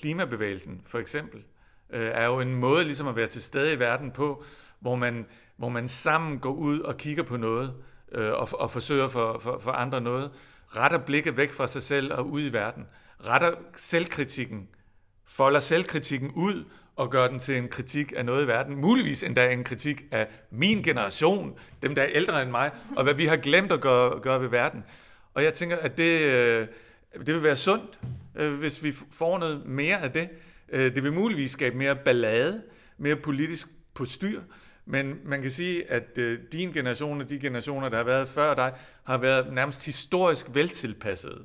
Klimabevægelsen, 0.00 0.82
for 0.86 0.98
eksempel, 0.98 1.40
øh, 1.90 2.10
er 2.12 2.26
jo 2.26 2.40
en 2.40 2.54
måde 2.54 2.84
ligesom 2.84 3.08
at 3.08 3.16
være 3.16 3.26
til 3.26 3.42
stede 3.42 3.72
i 3.72 3.78
verden 3.78 4.10
på, 4.10 4.44
hvor 4.80 4.96
man, 4.96 5.26
hvor 5.56 5.68
man 5.68 5.88
sammen 5.88 6.38
går 6.38 6.52
ud 6.52 6.80
og 6.80 6.96
kigger 6.96 7.22
på 7.22 7.36
noget, 7.36 7.74
øh, 8.12 8.32
og, 8.32 8.48
og 8.52 8.70
forsøger 8.70 9.08
for, 9.08 9.38
for, 9.38 9.58
for 9.58 9.70
andre 9.70 10.00
noget, 10.00 10.30
retter 10.76 10.98
blikket 10.98 11.36
væk 11.36 11.50
fra 11.50 11.66
sig 11.66 11.82
selv 11.82 12.12
og 12.12 12.30
ud 12.30 12.42
i 12.42 12.52
verden, 12.52 12.86
retter 13.26 13.52
selvkritikken, 13.76 14.68
folder 15.26 15.60
selvkritikken 15.60 16.30
ud 16.30 16.64
og 16.96 17.10
gør 17.10 17.28
den 17.28 17.38
til 17.38 17.56
en 17.56 17.68
kritik 17.68 18.12
af 18.16 18.24
noget 18.24 18.44
i 18.44 18.48
verden. 18.48 18.76
Muligvis 18.76 19.22
endda 19.22 19.52
en 19.52 19.64
kritik 19.64 20.04
af 20.10 20.28
min 20.50 20.82
generation, 20.82 21.58
dem 21.82 21.94
der 21.94 22.02
er 22.02 22.08
ældre 22.12 22.42
end 22.42 22.50
mig, 22.50 22.70
og 22.96 23.04
hvad 23.04 23.14
vi 23.14 23.26
har 23.26 23.36
glemt 23.36 23.72
at 23.72 23.80
gøre, 23.80 24.20
gøre 24.20 24.40
ved 24.40 24.48
verden. 24.48 24.84
Og 25.34 25.44
jeg 25.44 25.54
tænker, 25.54 25.76
at 25.76 25.96
det, 25.96 26.20
øh, 26.20 26.66
det 27.18 27.34
vil 27.34 27.42
være 27.42 27.56
sundt, 27.56 28.00
øh, 28.34 28.54
hvis 28.54 28.84
vi 28.84 28.92
får 29.12 29.38
noget 29.38 29.66
mere 29.66 30.02
af 30.02 30.12
det. 30.12 30.28
Øh, 30.68 30.94
det 30.94 31.04
vil 31.04 31.12
muligvis 31.12 31.50
skabe 31.50 31.76
mere 31.76 31.96
ballade, 31.96 32.62
mere 32.98 33.16
politisk 33.16 33.68
postyr, 33.94 34.40
men 34.86 35.14
man 35.24 35.42
kan 35.42 35.50
sige, 35.50 35.90
at 35.90 36.18
øh, 36.18 36.38
din 36.52 36.72
generation 36.72 37.20
og 37.20 37.30
de 37.30 37.38
generationer, 37.38 37.88
der 37.88 37.96
har 37.96 38.04
været 38.04 38.28
før 38.28 38.54
dig, 38.54 38.72
har 39.04 39.18
været 39.18 39.52
nærmest 39.52 39.86
historisk 39.86 40.46
veltilpassede. 40.52 41.44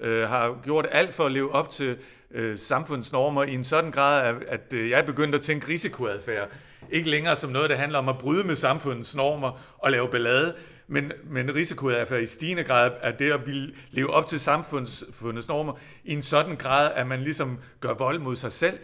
Øh, 0.00 0.28
har 0.28 0.60
gjort 0.64 0.86
alt 0.90 1.14
for 1.14 1.24
at 1.24 1.32
leve 1.32 1.52
op 1.52 1.70
til 1.70 1.98
øh, 2.30 2.58
samfundsnormer 2.58 3.42
i 3.42 3.54
en 3.54 3.64
sådan 3.64 3.90
grad, 3.90 4.22
at, 4.22 4.42
at 4.48 4.72
øh, 4.72 4.90
jeg 4.90 5.00
er 5.00 5.06
begyndt 5.06 5.34
at 5.34 5.40
tænke 5.40 5.68
risikoadfærd. 5.68 6.48
Ikke 6.90 7.10
længere 7.10 7.36
som 7.36 7.50
noget, 7.50 7.70
der 7.70 7.76
handler 7.76 7.98
om 7.98 8.08
at 8.08 8.18
bryde 8.18 8.44
med 8.44 8.56
samfundets 8.56 9.16
normer 9.16 9.60
og 9.78 9.90
lave 9.90 10.08
ballade, 10.08 10.54
men, 10.88 11.12
men 11.24 11.54
risikoadfærd 11.54 12.22
i 12.22 12.26
stigende 12.26 12.64
grad 12.64 12.90
er 13.00 13.12
det 13.12 13.32
at 13.32 13.46
ville 13.46 13.74
leve 13.90 14.10
op 14.10 14.26
til 14.26 14.40
samfundets 14.40 15.48
normer 15.48 15.72
i 16.04 16.12
en 16.12 16.22
sådan 16.22 16.56
grad, 16.56 16.92
at 16.94 17.06
man 17.06 17.22
ligesom 17.22 17.58
gør 17.80 17.94
vold 17.94 18.18
mod 18.18 18.36
sig 18.36 18.52
selv, 18.52 18.78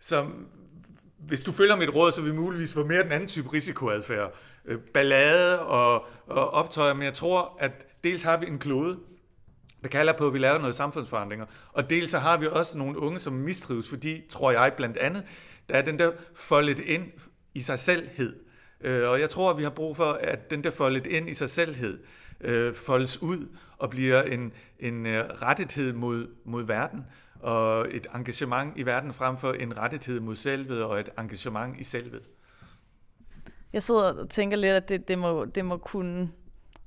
som 0.00 0.46
hvis 1.18 1.42
du 1.42 1.52
følger 1.52 1.76
mit 1.76 1.94
råd, 1.94 2.12
så 2.12 2.22
vil 2.22 2.32
vi 2.32 2.36
muligvis 2.36 2.72
få 2.72 2.84
mere 2.84 3.02
den 3.02 3.12
anden 3.12 3.28
type 3.28 3.52
risikoadfærd. 3.52 4.34
Øh, 4.64 4.78
ballade 4.78 5.60
og, 5.60 6.06
og 6.26 6.50
optøjer, 6.50 6.94
men 6.94 7.02
jeg 7.02 7.14
tror, 7.14 7.56
at 7.60 7.86
dels 8.04 8.22
har 8.22 8.36
vi 8.36 8.46
en 8.46 8.58
klode, 8.58 8.98
der 9.82 9.88
kalder 9.88 10.12
på, 10.12 10.26
at 10.26 10.32
vi 10.32 10.38
laver 10.38 10.58
noget 10.58 10.74
samfundsforandringer, 10.74 11.46
og 11.72 11.90
dels 11.90 12.10
så 12.10 12.18
har 12.18 12.36
vi 12.36 12.46
også 12.46 12.78
nogle 12.78 12.98
unge, 12.98 13.18
som 13.18 13.32
mistrives, 13.32 13.88
fordi, 13.88 14.22
tror 14.30 14.50
jeg 14.50 14.72
blandt 14.76 14.96
andet, 14.96 15.24
der 15.68 15.74
er 15.74 15.82
den 15.82 15.98
der 15.98 16.12
foldet 16.34 16.78
ind 16.78 17.12
i 17.54 17.60
sig 17.60 17.78
selvhed. 17.78 18.47
Øh, 18.80 19.08
og 19.08 19.20
jeg 19.20 19.30
tror, 19.30 19.50
at 19.50 19.58
vi 19.58 19.62
har 19.62 19.70
brug 19.70 19.96
for, 19.96 20.12
at 20.12 20.50
den 20.50 20.64
der 20.64 20.70
foldet 20.70 21.06
ind 21.06 21.30
i 21.30 21.34
sig 21.34 21.50
selvhed 21.50 21.98
øh, 22.40 22.74
foldes 22.74 23.22
ud 23.22 23.48
og 23.78 23.90
bliver 23.90 24.22
en, 24.22 24.52
en 24.78 25.06
rettighed 25.42 25.92
mod, 25.92 26.26
mod 26.44 26.62
verden 26.62 27.04
og 27.40 27.86
et 27.90 28.06
engagement 28.14 28.72
i 28.76 28.86
verden 28.86 29.12
frem 29.12 29.36
for 29.36 29.52
en 29.52 29.76
rettighed 29.76 30.20
mod 30.20 30.36
selvet 30.36 30.84
og 30.84 31.00
et 31.00 31.08
engagement 31.18 31.80
i 31.80 31.84
selvet. 31.84 32.22
Jeg 33.72 33.82
sidder 33.82 34.22
og 34.22 34.30
tænker 34.30 34.56
lidt, 34.56 34.72
at 34.72 34.88
det, 34.88 35.08
det, 35.08 35.18
må, 35.18 35.44
det 35.44 35.64
må 35.64 35.76
kunne 35.76 36.30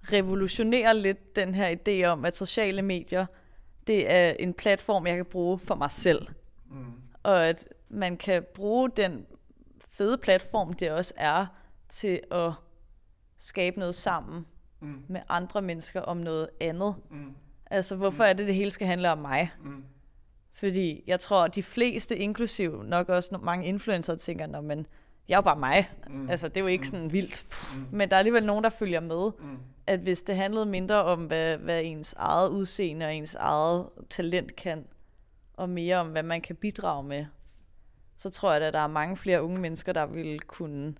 revolutionere 0.03 0.97
lidt 0.97 1.35
den 1.35 1.55
her 1.55 1.75
idé 1.75 2.05
om, 2.05 2.25
at 2.25 2.35
sociale 2.35 2.81
medier, 2.81 3.25
det 3.87 4.11
er 4.11 4.29
en 4.39 4.53
platform, 4.53 5.07
jeg 5.07 5.15
kan 5.15 5.25
bruge 5.25 5.59
for 5.59 5.75
mig 5.75 5.91
selv. 5.91 6.27
Mm. 6.69 6.85
Og 7.23 7.45
at 7.45 7.67
man 7.89 8.17
kan 8.17 8.43
bruge 8.55 8.89
den 8.97 9.25
fede 9.89 10.17
platform, 10.17 10.73
det 10.73 10.91
også 10.91 11.13
er, 11.17 11.45
til 11.91 12.21
at 12.31 12.51
skabe 13.37 13.79
noget 13.79 13.95
sammen 13.95 14.45
mm. 14.81 15.03
med 15.07 15.21
andre 15.29 15.61
mennesker 15.61 16.01
om 16.01 16.17
noget 16.17 16.49
andet. 16.59 16.95
Mm. 17.11 17.35
Altså, 17.65 17.95
hvorfor 17.95 18.23
mm. 18.23 18.29
er 18.29 18.33
det, 18.33 18.47
det 18.47 18.55
hele 18.55 18.71
skal 18.71 18.87
handle 18.87 19.11
om 19.11 19.17
mig? 19.17 19.51
Mm. 19.63 19.83
Fordi 20.53 21.03
jeg 21.07 21.19
tror, 21.19 21.43
at 21.43 21.55
de 21.55 21.63
fleste, 21.63 22.17
inklusiv 22.17 22.83
nok 22.83 23.09
også 23.09 23.39
mange 23.43 23.65
influencer, 23.65 24.15
tænker, 24.15 24.61
men 24.61 24.87
jeg 25.27 25.35
er 25.35 25.37
jo 25.37 25.41
bare 25.41 25.59
mig. 25.59 25.89
Mm. 26.09 26.29
Altså, 26.29 26.47
det 26.47 26.57
er 26.57 26.61
jo 26.61 26.67
ikke 26.67 26.81
mm. 26.81 26.85
sådan 26.85 27.11
vildt. 27.11 27.45
mm. 27.75 27.85
Men 27.97 28.09
der 28.09 28.15
er 28.15 28.19
alligevel 28.19 28.45
nogen, 28.45 28.63
der 28.63 28.69
følger 28.69 28.99
med. 28.99 29.31
Mm. 29.39 29.57
At 29.87 29.99
hvis 29.99 30.21
det 30.21 30.35
handlede 30.35 30.65
mindre 30.65 31.03
om, 31.03 31.25
hvad, 31.25 31.57
hvad 31.57 31.81
ens 31.83 32.13
eget 32.17 32.49
udseende 32.49 33.05
og 33.05 33.15
ens 33.15 33.35
eget 33.35 33.89
talent 34.09 34.55
kan, 34.55 34.85
og 35.53 35.69
mere 35.69 35.97
om, 35.97 36.07
hvad 36.07 36.23
man 36.23 36.41
kan 36.41 36.55
bidrage 36.55 37.03
med, 37.03 37.25
så 38.17 38.29
tror 38.29 38.53
jeg, 38.53 38.61
at 38.61 38.73
der 38.73 38.79
er 38.79 38.87
mange 38.87 39.17
flere 39.17 39.43
unge 39.43 39.59
mennesker, 39.59 39.93
der 39.93 40.05
vil 40.05 40.39
kunne 40.39 40.95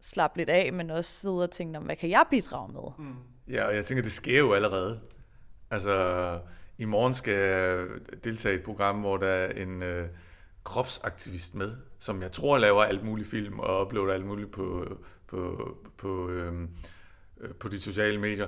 slappe 0.00 0.36
lidt 0.36 0.50
af, 0.50 0.72
men 0.72 0.90
også 0.90 1.10
sidde 1.10 1.42
og 1.42 1.50
tænke, 1.50 1.78
hvad 1.78 1.96
kan 1.96 2.10
jeg 2.10 2.24
bidrage 2.30 2.72
med? 2.72 3.06
Mm. 3.06 3.14
Ja, 3.48 3.64
og 3.64 3.74
jeg 3.74 3.84
tænker, 3.84 4.02
det 4.02 4.12
sker 4.12 4.38
jo 4.38 4.52
allerede. 4.52 5.00
Altså, 5.70 6.38
i 6.78 6.84
morgen 6.84 7.14
skal 7.14 7.34
jeg 7.34 7.86
deltage 8.24 8.54
i 8.54 8.58
et 8.58 8.64
program, 8.64 9.00
hvor 9.00 9.16
der 9.16 9.26
er 9.26 9.62
en 9.62 9.82
øh, 9.82 10.08
kropsaktivist 10.64 11.54
med, 11.54 11.72
som 11.98 12.22
jeg 12.22 12.32
tror 12.32 12.58
laver 12.58 12.82
alt 12.82 13.04
muligt 13.04 13.28
film 13.28 13.58
og 13.58 13.86
uploader 13.86 14.14
alt 14.14 14.26
muligt 14.26 14.52
på, 14.52 14.86
på, 15.26 15.68
på, 15.98 16.28
øh, 16.28 16.52
på 17.60 17.68
de 17.68 17.80
sociale 17.80 18.20
medier. 18.20 18.46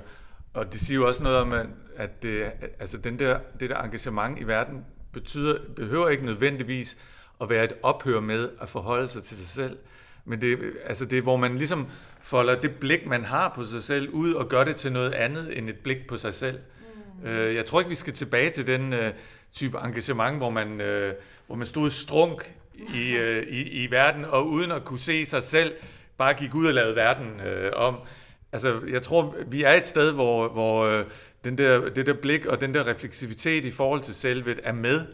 Og 0.53 0.73
det 0.73 0.79
siger 0.79 0.99
jo 0.99 1.07
også 1.07 1.23
noget 1.23 1.37
om, 1.37 1.53
at 1.95 2.23
det, 2.23 2.51
altså 2.79 2.97
den 2.97 3.19
der, 3.19 3.39
det 3.59 3.69
der 3.69 3.77
engagement 3.81 4.39
i 4.39 4.43
verden 4.43 4.85
betyder, 5.11 5.59
behøver 5.75 6.09
ikke 6.09 6.25
nødvendigvis 6.25 6.97
at 7.41 7.49
være 7.49 7.63
et 7.63 7.73
ophør 7.83 8.19
med 8.19 8.49
at 8.61 8.69
forholde 8.69 9.07
sig 9.07 9.23
til 9.23 9.37
sig 9.37 9.47
selv. 9.47 9.77
Men 10.25 10.41
det, 10.41 10.59
altså 10.85 11.05
det 11.05 11.17
er, 11.17 11.21
hvor 11.21 11.37
man 11.37 11.57
ligesom 11.57 11.87
folder 12.21 12.61
det 12.61 12.71
blik, 12.75 13.07
man 13.07 13.25
har 13.25 13.53
på 13.55 13.63
sig 13.63 13.83
selv, 13.83 14.09
ud 14.09 14.33
og 14.33 14.49
gør 14.49 14.63
det 14.63 14.75
til 14.75 14.91
noget 14.91 15.13
andet 15.13 15.57
end 15.57 15.69
et 15.69 15.77
blik 15.77 16.07
på 16.07 16.17
sig 16.17 16.35
selv. 16.35 16.59
Øh, 17.25 17.55
jeg 17.55 17.65
tror 17.65 17.79
ikke, 17.79 17.89
vi 17.89 17.95
skal 17.95 18.13
tilbage 18.13 18.49
til 18.49 18.67
den 18.67 18.93
øh, 18.93 19.13
type 19.53 19.77
engagement, 19.77 20.37
hvor 20.37 20.49
man, 20.49 20.81
øh, 20.81 21.13
hvor 21.47 21.55
man 21.55 21.65
stod 21.65 21.89
strunk 21.89 22.53
i, 22.95 23.15
øh, 23.15 23.47
i, 23.47 23.83
i 23.83 23.91
verden, 23.91 24.25
og 24.25 24.47
uden 24.47 24.71
at 24.71 24.85
kunne 24.85 24.99
se 24.99 25.25
sig 25.25 25.43
selv, 25.43 25.73
bare 26.17 26.33
gik 26.33 26.55
ud 26.55 26.67
og 26.67 26.73
lavede 26.73 26.95
verden 26.95 27.41
øh, 27.47 27.71
om. 27.75 27.99
Altså, 28.51 28.81
jeg 28.89 29.01
tror, 29.01 29.35
vi 29.47 29.63
er 29.63 29.73
et 29.73 29.85
sted, 29.85 30.11
hvor, 30.11 30.47
hvor 30.47 30.85
øh, 30.85 31.05
den 31.43 31.57
der, 31.57 31.89
det 31.89 32.05
der 32.05 32.13
blik 32.13 32.45
og 32.45 32.61
den 32.61 32.73
der 32.73 32.87
refleksivitet 32.87 33.65
i 33.65 33.71
forhold 33.71 34.01
til 34.01 34.15
selvet 34.15 34.59
er 34.63 34.73
med. 34.73 35.05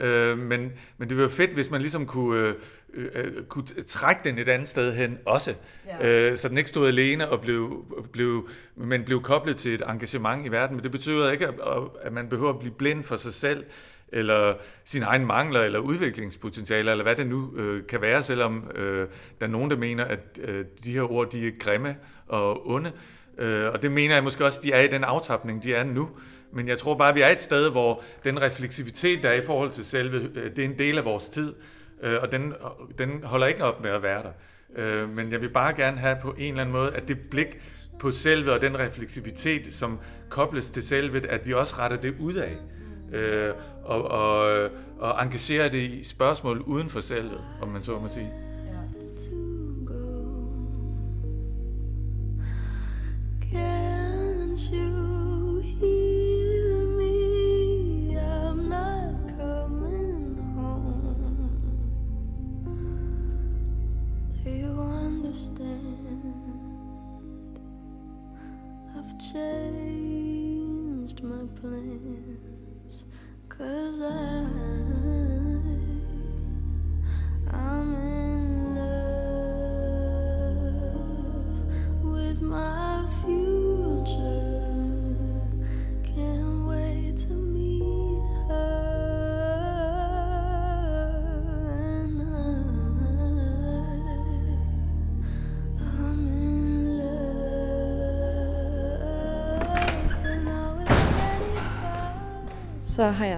Øh, 0.00 0.38
men, 0.38 0.72
men 0.98 1.08
det 1.08 1.16
var 1.16 1.22
jo 1.22 1.28
fedt, 1.28 1.50
hvis 1.50 1.70
man 1.70 1.80
ligesom 1.80 2.06
kunne, 2.06 2.48
øh, 2.48 2.54
øh, 2.94 3.08
øh, 3.14 3.44
kunne 3.48 3.64
trække 3.86 4.20
den 4.24 4.38
et 4.38 4.48
andet 4.48 4.68
sted 4.68 4.94
hen 4.94 5.18
også. 5.26 5.54
Ja. 5.86 6.30
Øh, 6.30 6.36
så 6.36 6.48
den 6.48 6.58
ikke 6.58 6.70
stod 6.70 6.88
alene, 6.88 7.28
og 7.28 7.40
blev, 7.40 7.84
blev, 8.12 8.48
men 8.76 9.04
blev 9.04 9.22
koblet 9.22 9.56
til 9.56 9.74
et 9.74 9.82
engagement 9.88 10.46
i 10.46 10.48
verden. 10.48 10.76
Men 10.76 10.82
det 10.82 10.90
betyder 10.90 11.30
ikke, 11.30 11.46
at, 11.46 11.54
at 12.02 12.12
man 12.12 12.28
behøver 12.28 12.50
at 12.52 12.58
blive 12.58 12.74
blind 12.74 13.04
for 13.04 13.16
sig 13.16 13.34
selv, 13.34 13.64
eller 14.12 14.54
sine 14.84 15.04
egne 15.04 15.26
mangler, 15.26 15.60
eller 15.60 15.78
udviklingspotentialer, 15.78 16.92
eller 16.92 17.04
hvad 17.04 17.16
det 17.16 17.26
nu 17.26 17.56
øh, 17.56 17.86
kan 17.86 18.00
være, 18.00 18.22
selvom 18.22 18.70
øh, 18.74 19.08
der 19.40 19.46
er 19.46 19.50
nogen, 19.50 19.70
der 19.70 19.76
mener, 19.76 20.04
at 20.04 20.20
øh, 20.42 20.64
de 20.84 20.92
her 20.92 21.12
ord, 21.12 21.30
de 21.30 21.46
er 21.46 21.52
grimme 21.58 21.96
og 22.28 22.70
onde. 22.70 22.92
Øh, 23.38 23.72
og 23.72 23.82
det 23.82 23.92
mener 23.92 24.14
jeg 24.14 24.24
måske 24.24 24.44
også, 24.44 24.60
de 24.62 24.72
er 24.72 24.80
i 24.80 24.86
den 24.86 25.04
aftapning, 25.04 25.62
de 25.62 25.74
er 25.74 25.84
nu. 25.84 26.08
Men 26.52 26.68
jeg 26.68 26.78
tror 26.78 26.94
bare, 26.94 27.08
at 27.08 27.14
vi 27.14 27.20
er 27.20 27.28
et 27.28 27.40
sted, 27.40 27.70
hvor 27.70 28.02
den 28.24 28.42
refleksivitet, 28.42 29.22
der 29.22 29.28
er 29.28 29.34
i 29.34 29.42
forhold 29.42 29.70
til 29.70 29.84
selve, 29.84 30.30
øh, 30.34 30.50
det 30.56 30.58
er 30.58 30.64
en 30.64 30.78
del 30.78 30.98
af 30.98 31.04
vores 31.04 31.28
tid, 31.28 31.54
øh, 32.02 32.16
og 32.22 32.32
den, 32.32 32.54
den 32.98 33.24
holder 33.24 33.46
ikke 33.46 33.64
op 33.64 33.82
med 33.82 33.90
at 33.90 34.02
være 34.02 34.22
der. 34.22 34.32
Øh, 34.76 35.16
men 35.16 35.32
jeg 35.32 35.40
vil 35.40 35.48
bare 35.50 35.74
gerne 35.74 35.98
have 35.98 36.16
på 36.22 36.34
en 36.38 36.48
eller 36.48 36.60
anden 36.60 36.72
måde, 36.72 36.94
at 36.94 37.08
det 37.08 37.18
blik 37.30 37.58
på 37.98 38.10
selve 38.10 38.52
og 38.52 38.60
den 38.60 38.78
refleksivitet, 38.78 39.74
som 39.74 39.98
kobles 40.28 40.70
til 40.70 40.82
selvet, 40.82 41.24
at 41.24 41.46
vi 41.46 41.52
også 41.54 41.74
retter 41.78 41.96
det 41.96 42.14
ud 42.20 42.34
af. 42.34 42.56
og, 43.84 44.10
og, 44.10 44.70
og 44.98 45.22
engagerer 45.22 45.68
det 45.68 45.78
i 45.78 46.04
spørgsmål 46.04 46.58
uden 46.60 46.88
for 46.88 47.00
selvet, 47.00 47.40
om 47.62 47.68
man 47.68 47.82
så 47.82 47.98
må 47.98 48.08
sige. 48.08 48.47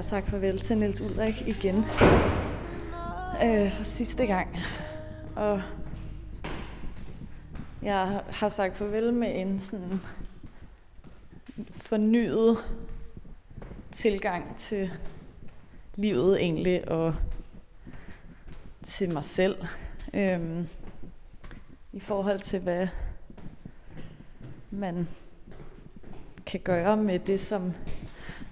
Jeg 0.01 0.05
sagt 0.05 0.29
farvel 0.29 0.59
til 0.59 0.79
Niels 0.79 1.01
Ulrik 1.01 1.47
igen. 1.47 1.77
Øh, 3.45 3.73
for 3.73 3.85
sidste 3.85 4.27
gang. 4.27 4.57
Og 5.37 5.63
jeg 7.83 8.23
har 8.29 8.49
sagt 8.49 8.77
farvel 8.77 9.15
med 9.15 9.41
en 9.41 9.61
sådan 9.61 10.01
fornyet 11.73 12.59
tilgang 13.93 14.57
til 14.57 14.91
livet 15.95 16.41
egentlig, 16.43 16.89
og 16.89 17.15
til 18.83 19.13
mig 19.13 19.25
selv. 19.25 19.57
Øhm, 20.15 20.69
I 21.93 22.01
forhold 22.01 22.41
til, 22.41 22.61
hvad 22.61 22.89
man 24.71 25.09
kan 26.47 26.61
gøre 26.61 26.97
med 26.97 27.19
det, 27.19 27.41
som 27.41 27.73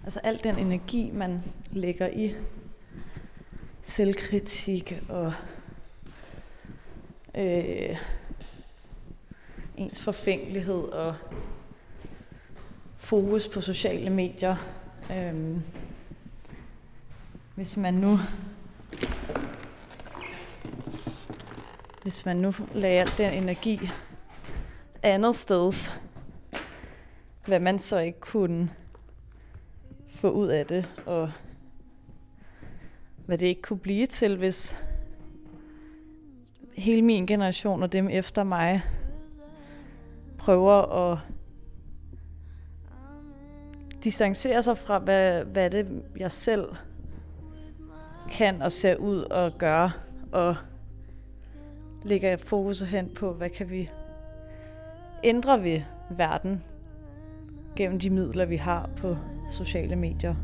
Altså 0.09 0.20
al 0.22 0.40
den 0.44 0.59
energi, 0.59 1.11
man 1.11 1.40
lægger 1.70 2.09
i 2.09 2.34
selvkritik 3.82 5.02
og 5.09 5.32
øh, 7.34 7.96
ens 9.76 10.02
forfængelighed 10.04 10.82
og 10.82 11.14
fokus 12.96 13.48
på 13.48 13.61
sociale 13.61 14.11
medier. 14.11 14.56
Øh, 15.12 15.56
hvis 17.54 17.76
man 17.76 17.94
nu 17.94 18.18
hvis 22.02 22.26
man 22.26 22.36
nu 22.36 22.52
lagde 22.74 23.00
al 23.00 23.11
den 23.18 23.42
energi 23.42 23.90
andet 25.02 25.36
sted, 25.36 25.90
hvad 27.46 27.61
man 27.61 27.78
så 27.78 27.98
ikke 27.98 28.20
kunne 28.20 28.70
få 30.18 30.30
ud 30.30 30.48
af 30.48 30.66
det, 30.66 30.88
og 31.06 31.32
hvad 33.26 33.38
det 33.38 33.46
ikke 33.46 33.62
kunne 33.62 33.78
blive 33.78 34.06
til, 34.06 34.36
hvis 34.36 34.76
hele 36.76 37.02
min 37.02 37.26
generation 37.26 37.82
og 37.82 37.92
dem 37.92 38.08
efter 38.08 38.44
mig 38.44 38.82
prøver 40.38 41.10
at 41.12 41.18
distancere 44.04 44.62
sig 44.62 44.78
fra, 44.78 44.98
hvad, 44.98 45.44
hvad 45.44 45.70
det 45.70 46.02
jeg 46.16 46.32
selv 46.32 46.64
kan 48.30 48.62
og 48.62 48.72
ser 48.72 48.96
ud 48.96 49.18
og 49.18 49.58
gøre, 49.58 49.90
og 50.32 50.56
lægger 52.02 52.36
fokus 52.36 52.80
hen 52.80 53.10
på, 53.14 53.32
hvad 53.32 53.50
kan 53.50 53.70
vi 53.70 53.90
ændre 55.24 55.62
ved 55.62 55.80
verden 56.10 56.64
gennem 57.76 57.98
de 57.98 58.10
midler, 58.10 58.44
vi 58.44 58.56
har 58.56 58.90
på 58.96 59.16
sociale 59.51 59.96
medier. 59.96 60.34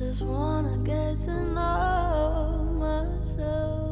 Just 0.00 0.24
wanna 0.24 0.76
get 0.84 1.20
to 1.20 1.30
know 1.30 2.64
myself. 2.74 3.86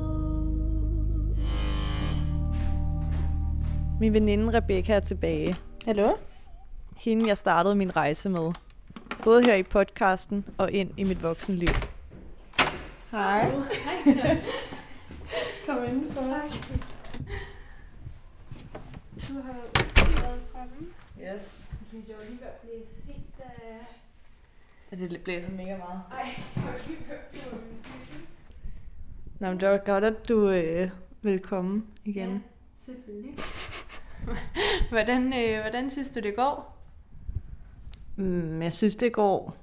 Min 4.00 4.12
veninde 4.12 4.52
Rebecca 4.52 4.94
er 4.94 5.00
tilbage. 5.00 5.56
Hallo? 5.84 6.12
Hende, 6.96 7.28
jeg 7.28 7.36
startede 7.36 7.74
min 7.74 7.96
rejse 7.96 8.30
med. 8.30 8.52
Både 9.24 9.44
her 9.44 9.54
i 9.54 9.62
podcasten 9.62 10.44
og 10.58 10.72
ind 10.72 10.90
i 10.96 11.04
mit 11.04 11.22
voksenliv. 11.22 11.68
Hej. 13.10 13.50
Kom 15.74 15.84
ind, 15.84 16.08
så. 16.08 16.14
Tak. 16.14 16.78
Du 19.28 19.34
har 19.34 19.52
været 20.22 20.40
fremme. 20.52 20.86
Yes. 21.20 21.74
Jeg 21.92 22.16
var 22.18 22.24
lige 22.24 22.40
ved 22.40 22.46
at 22.46 22.60
blæse 22.62 23.02
helt 23.06 23.24
af... 23.38 23.86
Ja, 24.92 24.96
det 24.96 25.20
blæser 25.24 25.50
mega 25.50 25.76
meget. 25.76 26.02
Ej, 26.10 26.18
jeg 26.56 26.62
har 26.62 26.78
lige 26.86 26.98
du 27.32 27.50
var 27.50 27.62
min. 27.62 28.26
Nå, 29.38 29.48
men 29.48 29.60
det 29.60 29.68
var 29.68 29.76
godt, 29.76 30.04
at 30.04 30.28
du 30.28 30.50
øh, 30.50 30.90
vil 31.22 31.40
komme 31.40 31.86
igen. 32.04 32.30
Ja, 32.30 32.38
selvfølgelig. 32.74 33.34
hvordan, 34.90 35.26
øh, 35.26 35.60
hvordan 35.60 35.90
synes 35.90 36.10
du, 36.10 36.20
det 36.20 36.36
går? 36.36 36.76
Mm, 38.16 38.62
jeg 38.62 38.72
synes, 38.72 38.96
det 38.96 39.12
går 39.12 39.56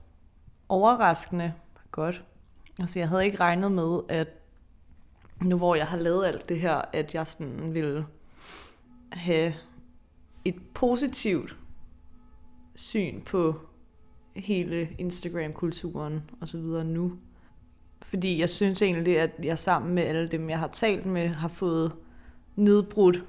overraskende 0.69 1.53
godt. 1.91 2.23
Altså, 2.79 2.99
jeg 2.99 3.09
havde 3.09 3.25
ikke 3.25 3.39
regnet 3.39 3.71
med, 3.71 3.99
at 4.09 4.40
nu 5.43 5.57
hvor 5.57 5.75
jeg 5.75 5.87
har 5.87 5.97
lavet 5.97 6.25
alt 6.25 6.49
det 6.49 6.59
her, 6.59 6.81
at 6.93 7.13
jeg 7.13 7.27
sådan 7.27 7.73
ville 7.73 8.05
have 9.11 9.53
et 10.45 10.55
positivt 10.73 11.57
syn 12.75 13.21
på 13.21 13.55
hele 14.35 14.89
Instagram-kulturen 14.97 16.21
og 16.41 16.47
så 16.47 16.57
videre 16.57 16.85
nu. 16.85 17.13
Fordi 18.01 18.39
jeg 18.39 18.49
synes 18.49 18.81
egentlig, 18.81 19.19
at 19.19 19.31
jeg 19.43 19.59
sammen 19.59 19.95
med 19.95 20.03
alle 20.03 20.27
dem, 20.27 20.49
jeg 20.49 20.59
har 20.59 20.67
talt 20.67 21.05
med, 21.05 21.27
har 21.27 21.47
fået 21.47 21.91
nedbrudt 22.55 23.25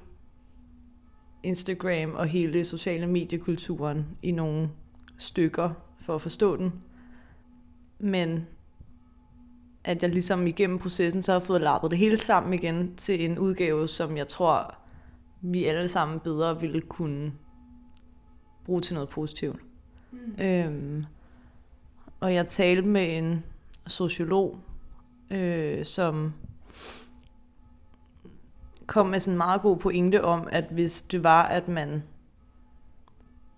Instagram 1.42 2.14
og 2.14 2.26
hele 2.26 2.64
sociale 2.64 3.06
mediekulturen 3.06 4.06
i 4.22 4.30
nogle 4.30 4.70
stykker 5.18 5.70
for 6.00 6.14
at 6.14 6.22
forstå 6.22 6.56
den. 6.56 6.72
Men 7.98 8.46
at 9.84 10.02
jeg 10.02 10.10
ligesom 10.10 10.46
igennem 10.46 10.78
processen 10.78 11.22
så 11.22 11.32
har 11.32 11.40
fået 11.40 11.60
lappet 11.60 11.90
det 11.90 11.98
hele 11.98 12.18
sammen 12.18 12.54
igen 12.54 12.96
til 12.96 13.24
en 13.24 13.38
udgave, 13.38 13.88
som 13.88 14.16
jeg 14.16 14.28
tror, 14.28 14.74
vi 15.40 15.64
alle 15.64 15.88
sammen 15.88 16.20
bedre 16.20 16.60
ville 16.60 16.80
kunne 16.80 17.32
bruge 18.64 18.80
til 18.80 18.94
noget 18.94 19.08
positivt. 19.08 19.60
Mm. 20.12 20.44
Øhm, 20.44 21.04
og 22.20 22.34
jeg 22.34 22.48
talte 22.48 22.82
med 22.82 23.18
en 23.18 23.44
sociolog, 23.86 24.58
øh, 25.30 25.84
som 25.84 26.32
kom 28.86 29.06
med 29.06 29.20
sådan 29.20 29.34
en 29.34 29.38
meget 29.38 29.62
god 29.62 29.76
pointe 29.76 30.24
om, 30.24 30.48
at 30.52 30.64
hvis 30.70 31.02
det 31.02 31.24
var, 31.24 31.42
at 31.42 31.68
man 31.68 32.02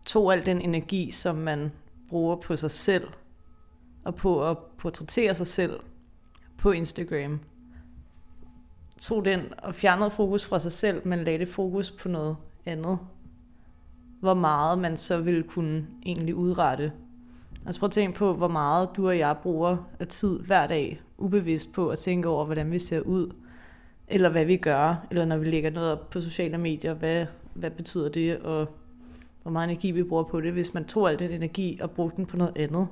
tog 0.04 0.32
al 0.32 0.46
den 0.46 0.60
energi, 0.60 1.10
som 1.10 1.36
man 1.36 1.72
bruger 2.08 2.36
på 2.36 2.56
sig 2.56 2.70
selv, 2.70 3.08
og 4.04 4.14
på 4.14 4.50
at 4.50 4.58
portrættere 4.78 5.34
sig 5.34 5.46
selv 5.46 5.80
på 6.64 6.70
Instagram, 6.70 7.40
tog 8.98 9.24
den 9.24 9.40
og 9.58 9.74
fjernede 9.74 10.10
fokus 10.10 10.44
fra 10.44 10.58
sig 10.58 10.72
selv, 10.72 11.06
men 11.08 11.24
lagde 11.24 11.38
det 11.38 11.48
fokus 11.48 11.90
på 11.90 12.08
noget 12.08 12.36
andet. 12.66 12.98
Hvor 14.20 14.34
meget 14.34 14.78
man 14.78 14.96
så 14.96 15.20
ville 15.20 15.42
kunne 15.42 15.86
egentlig 16.06 16.34
udrette. 16.34 16.92
Altså 17.66 17.80
prøv 17.80 17.86
at 17.86 17.92
tænke 17.92 18.18
på, 18.18 18.34
hvor 18.34 18.48
meget 18.48 18.88
du 18.96 19.08
og 19.08 19.18
jeg 19.18 19.36
bruger 19.42 19.76
af 20.00 20.06
tid 20.06 20.40
hver 20.40 20.66
dag, 20.66 21.02
ubevidst 21.18 21.72
på 21.72 21.88
at 21.88 21.98
tænke 21.98 22.28
over, 22.28 22.44
hvordan 22.44 22.70
vi 22.70 22.78
ser 22.78 23.00
ud, 23.00 23.34
eller 24.08 24.28
hvad 24.28 24.44
vi 24.44 24.56
gør, 24.56 25.06
eller 25.10 25.24
når 25.24 25.36
vi 25.36 25.44
lægger 25.44 25.70
noget 25.70 25.92
op 25.92 26.10
på 26.10 26.20
sociale 26.20 26.58
medier, 26.58 26.94
hvad, 26.94 27.26
hvad 27.54 27.70
betyder 27.70 28.08
det, 28.08 28.38
og 28.38 28.68
hvor 29.42 29.50
meget 29.50 29.70
energi 29.70 29.90
vi 29.90 30.02
bruger 30.02 30.24
på 30.24 30.40
det, 30.40 30.52
hvis 30.52 30.74
man 30.74 30.84
tog 30.84 31.10
al 31.10 31.18
den 31.18 31.30
energi 31.30 31.78
og 31.82 31.90
brugte 31.90 32.16
den 32.16 32.26
på 32.26 32.36
noget 32.36 32.56
andet. 32.56 32.88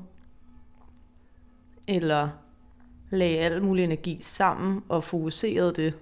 Eller 1.89 2.29
lagde 3.13 3.39
al 3.39 3.63
mulig 3.63 3.85
energi 3.85 4.19
sammen 4.21 4.85
og 4.89 5.05
fokuserede 5.05 5.73
det 5.73 5.95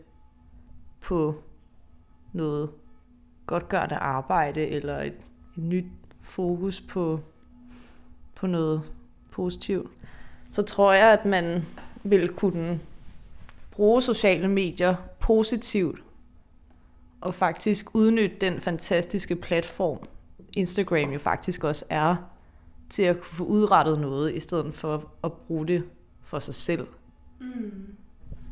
på 1.00 1.34
noget 2.32 2.70
godtgørende 3.46 3.94
arbejde, 3.94 4.66
eller 4.66 5.00
et, 5.00 5.06
et 5.06 5.62
nyt 5.62 5.84
fokus 6.22 6.80
på, 6.80 7.20
på 8.34 8.46
noget 8.46 8.82
positivt, 9.30 9.90
så 10.50 10.62
tror 10.62 10.92
jeg, 10.92 11.12
at 11.12 11.24
man 11.24 11.62
vil 12.02 12.28
kunne 12.28 12.80
bruge 13.70 14.02
sociale 14.02 14.48
medier 14.48 14.96
positivt, 15.20 16.02
og 17.20 17.34
faktisk 17.34 17.94
udnytte 17.94 18.36
den 18.40 18.60
fantastiske 18.60 19.36
platform, 19.36 19.98
Instagram 20.56 21.10
jo 21.10 21.18
faktisk 21.18 21.64
også 21.64 21.84
er, 21.90 22.16
til 22.90 23.02
at 23.02 23.16
kunne 23.16 23.24
få 23.24 23.44
udrettet 23.44 24.00
noget, 24.00 24.34
i 24.34 24.40
stedet 24.40 24.74
for 24.74 25.10
at 25.24 25.32
bruge 25.32 25.66
det 25.66 25.84
for 26.22 26.38
sig 26.38 26.54
selv. 26.54 26.86
Mm. 27.40 27.96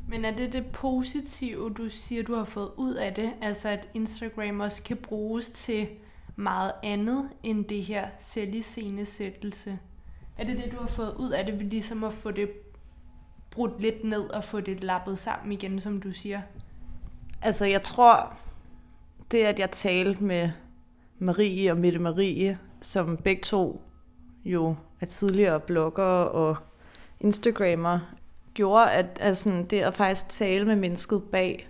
Men 0.09 0.25
er 0.25 0.37
det 0.37 0.53
det 0.53 0.67
positive, 0.67 1.71
du 1.71 1.91
siger, 1.91 2.23
du 2.23 2.35
har 2.35 2.45
fået 2.45 2.71
ud 2.77 2.95
af 2.95 3.15
det? 3.15 3.33
Altså 3.43 3.69
at 3.69 3.89
Instagram 3.95 4.61
også 4.61 4.83
kan 4.83 4.97
bruges 4.97 5.49
til 5.49 5.89
meget 6.37 6.73
andet 6.83 7.29
end 7.43 7.65
det 7.65 7.83
her 7.83 8.09
selviscenesættelse? 8.21 9.79
Er 10.39 10.45
det 10.45 10.59
det, 10.59 10.73
du 10.73 10.77
har 10.77 10.89
fået 10.89 11.15
ud 11.19 11.31
af 11.31 11.47
det, 11.47 11.55
ligesom 11.55 12.05
at 12.05 12.13
få 12.13 12.31
det 12.31 12.51
brudt 13.51 13.81
lidt 13.81 14.05
ned 14.05 14.31
og 14.31 14.45
få 14.45 14.61
det 14.61 14.85
lappet 14.85 15.19
sammen 15.19 15.53
igen, 15.53 15.81
som 15.81 16.01
du 16.01 16.13
siger? 16.13 16.43
Altså, 17.43 17.65
jeg 17.65 17.83
tror, 17.83 18.39
det 19.31 19.43
at 19.43 19.59
jeg 19.59 19.71
talte 19.71 20.25
med 20.25 20.51
Marie 21.19 21.71
og 21.71 21.77
Mette 21.77 21.99
Marie, 21.99 22.59
som 22.81 23.17
begge 23.17 23.43
to 23.43 23.83
jo 24.45 24.77
er 25.01 25.07
tidligere 25.07 25.61
bloggere 25.61 26.29
og 26.29 26.57
Instagrammer, 27.21 28.01
gjorde, 28.59 28.91
at 28.91 29.19
altså, 29.21 29.65
det 29.71 29.81
at 29.81 29.95
faktisk 29.95 30.29
tale 30.29 30.65
med 30.65 30.77
mennesket 30.77 31.23
bag, 31.33 31.69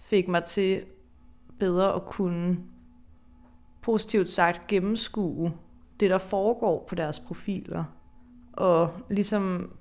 fik 0.00 0.28
mig 0.28 0.44
til 0.44 0.82
bedre 1.58 1.94
at 1.94 2.04
kunne 2.04 2.58
positivt 3.82 4.30
sagt 4.30 4.66
gennemskue 4.66 5.52
det, 6.00 6.10
der 6.10 6.18
foregår 6.18 6.84
på 6.88 6.94
deres 6.94 7.18
profiler. 7.18 7.84
Og 8.52 8.90
ligesom 9.10 9.72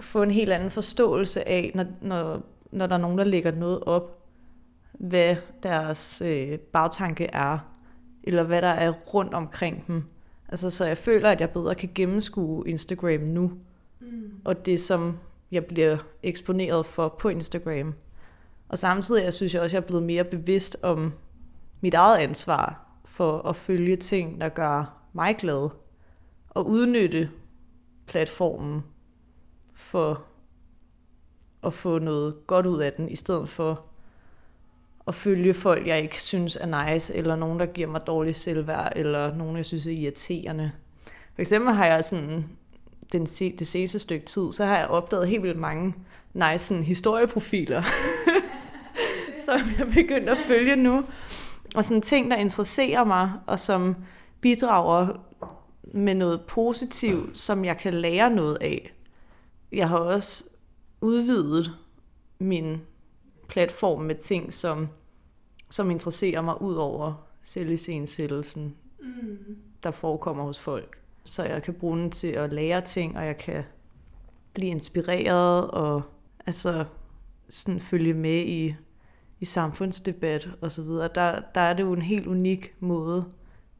få 0.00 0.22
en 0.22 0.30
helt 0.30 0.52
anden 0.52 0.70
forståelse 0.70 1.48
af, 1.48 1.72
når, 1.74 1.84
når, 2.00 2.42
når 2.72 2.86
der 2.86 2.94
er 2.94 3.00
nogen, 3.00 3.18
der 3.18 3.24
lægger 3.24 3.50
noget 3.50 3.84
op, 3.84 4.24
hvad 4.92 5.36
deres 5.62 6.22
øh, 6.26 6.58
bagtanke 6.58 7.26
er, 7.26 7.58
eller 8.22 8.42
hvad 8.42 8.62
der 8.62 8.68
er 8.68 8.90
rundt 8.90 9.34
omkring 9.34 9.86
dem. 9.86 10.04
Altså, 10.48 10.70
så 10.70 10.84
jeg 10.84 10.98
føler, 10.98 11.30
at 11.30 11.40
jeg 11.40 11.50
bedre 11.50 11.74
kan 11.74 11.90
gennemskue 11.94 12.68
Instagram 12.68 13.20
nu, 13.20 13.52
mm. 14.00 14.32
og 14.44 14.66
det, 14.66 14.80
som 14.80 15.18
jeg 15.50 15.64
bliver 15.64 15.96
eksponeret 16.22 16.86
for 16.86 17.08
på 17.08 17.28
Instagram. 17.28 17.94
Og 18.68 18.78
samtidig 18.78 19.24
jeg 19.24 19.34
synes 19.34 19.54
jeg 19.54 19.62
også, 19.62 19.76
at 19.76 19.80
jeg 19.80 19.84
er 19.84 19.88
blevet 19.88 20.02
mere 20.02 20.24
bevidst 20.24 20.76
om 20.82 21.12
mit 21.80 21.94
eget 21.94 22.18
ansvar 22.18 22.86
for 23.04 23.38
at 23.48 23.56
følge 23.56 23.96
ting, 23.96 24.40
der 24.40 24.48
gør 24.48 24.96
mig 25.12 25.36
glad, 25.36 25.70
og 26.50 26.66
udnytte 26.66 27.30
platformen 28.06 28.82
for 29.74 30.24
at 31.64 31.72
få 31.72 31.98
noget 31.98 32.46
godt 32.46 32.66
ud 32.66 32.80
af 32.80 32.92
den, 32.92 33.08
i 33.08 33.16
stedet 33.16 33.48
for 33.48 33.84
at 35.06 35.14
følge 35.14 35.54
folk, 35.54 35.86
jeg 35.86 36.00
ikke 36.02 36.22
synes 36.22 36.56
er 36.56 36.92
nice, 36.92 37.14
eller 37.14 37.36
nogen, 37.36 37.60
der 37.60 37.66
giver 37.66 37.88
mig 37.88 38.06
dårlig 38.06 38.34
selvværd, 38.34 38.92
eller 38.96 39.34
nogen, 39.34 39.56
jeg 39.56 39.64
synes 39.64 39.86
er 39.86 39.90
irriterende. 39.90 40.72
For 41.34 41.40
eksempel 41.40 41.74
har 41.74 41.86
jeg 41.86 42.04
sådan, 42.04 42.48
den, 43.12 43.24
det 43.58 43.66
seneste 43.66 43.98
stykke 43.98 44.26
tid, 44.26 44.52
så 44.52 44.64
har 44.64 44.78
jeg 44.78 44.86
opdaget 44.86 45.28
helt 45.28 45.42
vildt 45.42 45.58
mange 45.58 45.94
nice 46.34 46.58
sådan, 46.58 46.82
historieprofiler, 46.82 47.82
som 49.46 49.60
jeg 49.78 49.86
begyndt 49.94 50.28
at 50.28 50.38
følge 50.46 50.76
nu. 50.76 51.04
Og 51.74 51.84
sådan 51.84 52.02
ting, 52.02 52.30
der 52.30 52.36
interesserer 52.36 53.04
mig, 53.04 53.32
og 53.46 53.58
som 53.58 53.96
bidrager 54.40 55.08
med 55.82 56.14
noget 56.14 56.40
positivt, 56.48 57.38
som 57.38 57.64
jeg 57.64 57.78
kan 57.78 57.94
lære 57.94 58.30
noget 58.30 58.58
af. 58.60 58.92
Jeg 59.72 59.88
har 59.88 59.98
også 59.98 60.44
udvidet 61.00 61.72
min 62.38 62.80
platform 63.48 64.02
med 64.02 64.14
ting, 64.14 64.54
som, 64.54 64.88
som 65.70 65.90
interesserer 65.90 66.40
mig 66.40 66.62
ud 66.62 66.74
over 66.74 67.26
selvisensættelsen, 67.42 68.76
mm. 69.00 69.56
der 69.82 69.90
forekommer 69.90 70.44
hos 70.44 70.58
folk. 70.58 70.99
Så 71.24 71.44
jeg 71.44 71.62
kan 71.62 71.74
bruge 71.74 71.98
den 71.98 72.10
til 72.10 72.28
at 72.28 72.52
lære 72.52 72.80
ting, 72.80 73.16
og 73.16 73.26
jeg 73.26 73.36
kan 73.38 73.64
blive 74.52 74.70
inspireret 74.70 75.70
og 75.70 76.02
altså 76.46 76.84
sådan 77.48 77.80
følge 77.80 78.14
med 78.14 78.46
i, 78.46 78.74
i 79.40 79.44
samfundsdebat 79.44 80.48
og 80.60 80.72
så 80.72 80.82
videre. 80.82 81.08
Der, 81.14 81.40
der 81.54 81.60
er 81.60 81.72
det 81.72 81.82
jo 81.82 81.92
en 81.92 82.02
helt 82.02 82.26
unik 82.26 82.74
måde, 82.80 83.24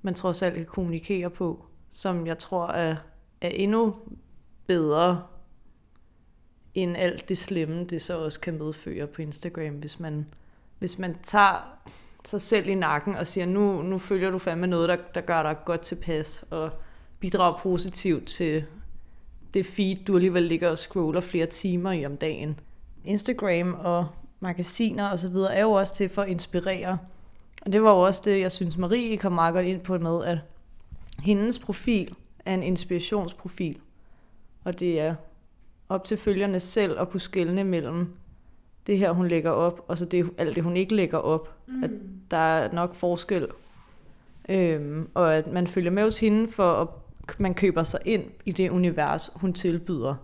man 0.03 0.15
trods 0.15 0.43
alt 0.43 0.55
kan 0.55 0.67
kommunikere 0.67 1.31
på, 1.31 1.65
som 1.91 2.27
jeg 2.27 2.39
tror 2.39 2.67
er, 2.67 2.97
er 3.41 3.49
endnu 3.49 3.95
bedre 4.67 5.23
end 6.75 6.97
alt 6.97 7.29
det 7.29 7.39
slemme, 7.39 7.85
det 7.85 8.03
så 8.03 8.19
også 8.19 8.41
kan 8.41 8.59
medføre 8.59 9.07
på 9.07 9.23
Instagram, 9.23 9.75
hvis 9.75 10.01
man, 10.01 10.27
hvis 10.79 10.99
man 10.99 11.17
tager 11.23 11.79
sig 12.25 12.41
selv 12.41 12.69
i 12.69 12.75
nakken 12.75 13.17
og 13.17 13.27
siger, 13.27 13.47
nu, 13.47 13.83
nu 13.83 13.99
følger 13.99 14.31
du 14.31 14.39
fandme 14.39 14.67
noget, 14.67 14.89
der, 14.89 14.97
der 15.15 15.21
gør 15.21 15.43
dig 15.43 15.57
godt 15.65 15.81
tilpas, 15.81 16.45
og 16.51 16.71
bidrager 17.21 17.59
positivt 17.63 18.27
til 18.27 18.65
det 19.55 19.67
feed, 19.67 19.97
du 19.97 20.15
alligevel 20.15 20.43
ligger 20.43 20.69
og 20.69 20.79
scroller 20.79 21.21
flere 21.21 21.47
timer 21.47 21.93
i 21.93 22.07
om 22.07 22.17
dagen. 22.17 22.61
Instagram 23.05 23.75
og 23.75 24.07
magasiner 24.41 25.09
og 25.09 25.19
så 25.19 25.29
videre 25.29 25.55
er 25.55 25.61
jo 25.61 25.73
også 25.73 25.95
til 25.95 26.09
for 26.09 26.23
at 26.23 26.29
inspirere. 26.29 26.99
Og 27.63 27.73
det 27.73 27.83
var 27.83 27.91
jo 27.91 28.01
også 28.01 28.23
det, 28.25 28.41
jeg 28.41 28.53
synes, 28.53 28.77
Marie 28.77 29.17
kom 29.17 29.33
meget 29.33 29.55
godt 29.55 29.67
ind 29.67 29.81
på 29.81 29.99
med, 29.99 30.25
at 30.25 30.39
hendes 31.19 31.59
profil 31.59 32.15
er 32.45 32.55
en 32.55 32.63
inspirationsprofil. 32.63 33.79
Og 34.65 34.81
det 34.81 35.01
er 35.01 35.15
op 35.89 36.05
til 36.05 36.17
følgerne 36.17 36.61
selv 36.61 37.01
at 37.01 37.09
kunne 37.09 37.21
skelne 37.21 37.65
mellem 37.65 38.15
det 38.87 38.99
her, 38.99 39.13
hun 39.13 39.29
lægger 39.29 39.51
op, 39.51 39.85
og 39.89 39.99
så 39.99 40.05
det, 40.05 40.31
alt 40.39 40.55
det, 40.55 40.63
hun 40.63 40.77
ikke 40.77 40.95
lægger 40.95 41.19
op. 41.19 41.55
Mm. 41.67 41.85
At 41.85 41.91
der 42.31 42.37
er 42.37 42.73
nok 42.73 42.95
forskel. 42.95 43.49
Øhm, 44.49 45.09
og 45.15 45.37
at 45.37 45.47
man 45.47 45.67
følger 45.67 45.91
med 45.91 46.03
hos 46.03 46.19
hende, 46.19 46.49
for 46.49 46.73
at 46.73 46.89
man 47.39 47.55
køber 47.55 47.83
sig 47.83 48.01
ind 48.05 48.25
i 48.45 48.53
det 48.53 48.71
univers, 48.71 49.31
hun 49.35 49.53
tilbyder. 49.53 50.15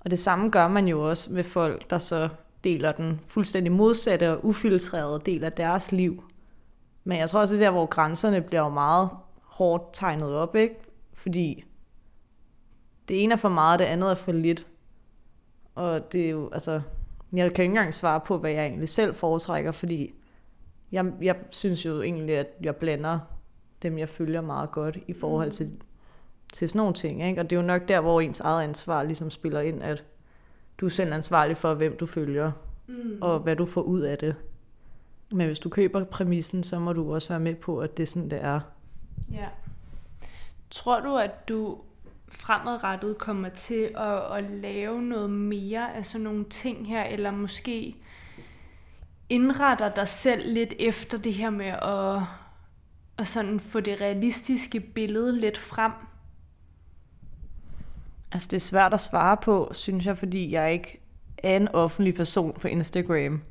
Og 0.00 0.10
det 0.10 0.18
samme 0.18 0.48
gør 0.48 0.68
man 0.68 0.88
jo 0.88 1.08
også 1.08 1.32
med 1.32 1.44
folk, 1.44 1.90
der 1.90 1.98
så 1.98 2.28
deler 2.64 2.92
den 2.92 3.20
fuldstændig 3.26 3.72
modsatte 3.72 4.30
og 4.32 4.44
ufiltrerede 4.44 5.22
del 5.26 5.44
af 5.44 5.52
deres 5.52 5.92
liv. 5.92 6.24
Men 7.04 7.18
jeg 7.18 7.30
tror 7.30 7.40
også, 7.40 7.54
det 7.54 7.62
er 7.62 7.66
der, 7.66 7.72
hvor 7.72 7.86
grænserne 7.86 8.40
bliver 8.40 8.62
jo 8.62 8.68
meget 8.68 9.10
hårdt 9.42 9.84
tegnet 9.92 10.34
op, 10.34 10.56
ikke? 10.56 10.74
Fordi 11.14 11.64
det 13.08 13.22
ene 13.22 13.32
er 13.32 13.36
for 13.36 13.48
meget, 13.48 13.78
det 13.78 13.84
andet 13.84 14.10
er 14.10 14.14
for 14.14 14.32
lidt. 14.32 14.66
Og 15.74 16.12
det 16.12 16.26
er 16.26 16.30
jo, 16.30 16.50
altså, 16.52 16.80
jeg 17.32 17.54
kan 17.54 17.62
ikke 17.62 17.72
engang 17.72 17.94
svare 17.94 18.20
på, 18.20 18.38
hvad 18.38 18.50
jeg 18.50 18.66
egentlig 18.66 18.88
selv 18.88 19.14
foretrækker, 19.14 19.72
fordi 19.72 20.14
jeg, 20.92 21.12
jeg 21.22 21.36
synes 21.50 21.84
jo 21.84 22.02
egentlig, 22.02 22.36
at 22.36 22.46
jeg 22.62 22.76
blander 22.76 23.18
dem, 23.82 23.98
jeg 23.98 24.08
følger 24.08 24.40
meget 24.40 24.70
godt 24.70 24.98
i 25.06 25.12
forhold 25.12 25.50
til, 25.50 25.72
til 26.52 26.68
sådan 26.68 26.78
nogle 26.78 26.94
ting. 26.94 27.28
Ikke? 27.28 27.40
Og 27.40 27.50
det 27.50 27.56
er 27.56 27.60
jo 27.60 27.66
nok 27.66 27.88
der, 27.88 28.00
hvor 28.00 28.20
ens 28.20 28.40
eget 28.40 28.64
ansvar 28.64 29.02
ligesom 29.02 29.30
spiller 29.30 29.60
ind, 29.60 29.82
at 29.82 30.04
du 30.78 30.86
er 30.86 30.90
selv 30.90 31.12
ansvarlig 31.12 31.56
for, 31.56 31.74
hvem 31.74 31.96
du 31.96 32.06
følger, 32.06 32.52
mm. 32.86 33.18
og 33.20 33.40
hvad 33.40 33.56
du 33.56 33.66
får 33.66 33.82
ud 33.82 34.00
af 34.00 34.18
det. 34.18 34.36
Men 35.30 35.46
hvis 35.46 35.58
du 35.58 35.68
køber 35.68 36.04
præmissen, 36.04 36.62
så 36.62 36.78
må 36.78 36.92
du 36.92 37.14
også 37.14 37.28
være 37.28 37.40
med 37.40 37.54
på, 37.54 37.78
at 37.78 37.96
det 37.96 38.02
er 38.02 38.06
sådan, 38.06 38.30
det 38.30 38.44
er. 38.44 38.60
Ja. 39.32 39.48
Tror 40.70 41.00
du, 41.00 41.16
at 41.16 41.48
du 41.48 41.78
fremadrettet 42.28 43.18
kommer 43.18 43.48
til 43.48 43.90
at, 43.96 44.36
at 44.36 44.44
lave 44.50 45.02
noget 45.02 45.30
mere 45.30 45.94
af 45.94 46.06
sådan 46.06 46.24
nogle 46.24 46.44
ting 46.44 46.88
her, 46.88 47.04
eller 47.04 47.30
måske 47.30 47.96
indretter 49.28 49.94
dig 49.94 50.08
selv 50.08 50.52
lidt 50.52 50.74
efter 50.78 51.18
det 51.18 51.34
her 51.34 51.50
med 51.50 51.66
at, 51.66 52.22
at 53.18 53.26
sådan 53.26 53.60
få 53.60 53.80
det 53.80 54.00
realistiske 54.00 54.80
billede 54.80 55.40
lidt 55.40 55.58
frem? 55.58 55.92
Altså 58.32 58.48
det 58.50 58.56
er 58.56 58.60
svært 58.60 58.94
at 58.94 59.00
svare 59.00 59.36
på, 59.36 59.70
synes 59.72 60.06
jeg, 60.06 60.18
fordi 60.18 60.52
jeg 60.52 60.72
ikke 60.72 61.00
er 61.38 61.56
en 61.56 61.68
offentlig 61.68 62.14
person 62.14 62.52
på 62.60 62.68
Instagram. 62.68 63.42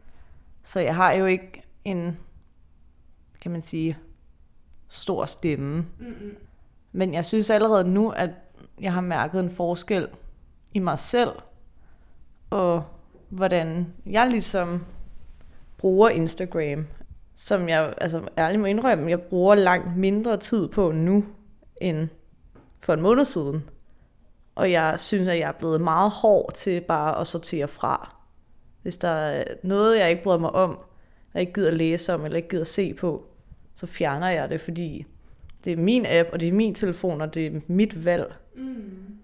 Så 0.64 0.80
jeg 0.80 0.96
har 0.96 1.12
jo 1.12 1.26
ikke 1.26 1.64
en, 1.86 2.20
kan 3.42 3.52
man 3.52 3.62
sige, 3.62 3.98
stor 4.88 5.26
stemme. 5.26 5.86
Mm-hmm. 6.00 6.36
Men 6.92 7.14
jeg 7.14 7.26
synes 7.26 7.50
allerede 7.50 7.90
nu, 7.90 8.10
at 8.10 8.30
jeg 8.80 8.94
har 8.94 9.02
mærket 9.02 9.40
en 9.40 9.50
forskel 9.50 10.08
i 10.74 10.80
mig 10.80 11.00
selv, 11.00 11.32
og 12.50 12.84
hvordan 13.30 13.94
jeg 14.06 14.30
ligesom 14.30 14.86
bruger 15.78 16.10
Instagram, 16.10 16.88
som 17.40 17.70
jeg 17.70 17.94
altså 18.02 18.22
ærligt 18.38 18.60
må 18.60 18.66
indrømme, 18.66 19.10
jeg 19.10 19.22
bruger 19.22 19.56
langt 19.56 19.98
mindre 19.98 20.38
tid 20.38 20.68
på 20.68 20.92
nu, 20.92 21.26
end 21.82 22.08
for 22.80 22.94
en 22.94 23.02
måned 23.02 23.26
siden. 23.26 23.70
Og 24.56 24.72
jeg 24.72 25.00
synes, 25.00 25.28
at 25.28 25.40
jeg 25.40 25.48
er 25.48 25.60
blevet 25.60 25.82
meget 25.82 26.12
hård 26.12 26.54
til 26.54 26.82
bare 26.82 27.20
at 27.20 27.28
sortere 27.28 27.68
fra. 27.68 28.16
Hvis 28.82 28.98
der 28.98 29.08
er 29.08 29.44
noget, 29.64 30.00
jeg 30.00 30.10
ikke 30.10 30.24
bryder 30.24 30.38
mig 30.38 30.52
om, 30.52 30.84
jeg 31.34 31.42
ikke 31.42 31.54
gider 31.54 31.72
læse 31.72 32.14
om, 32.14 32.26
eller 32.26 32.36
ikke 32.36 32.50
gider 32.50 32.64
se 32.64 32.94
på, 32.94 33.26
så 33.76 33.88
fjerner 33.88 34.30
jeg 34.30 34.50
det, 34.50 34.62
fordi 34.62 35.06
det 35.66 35.74
er 35.74 35.78
min 35.78 36.06
app, 36.10 36.30
og 36.34 36.40
det 36.40 36.48
er 36.48 36.54
min 36.54 36.76
telefon, 36.76 37.22
og 37.22 37.34
det 37.34 37.48
er 37.48 37.60
mit 37.68 38.06
valg. 38.06 38.36
Mm. 38.56 39.18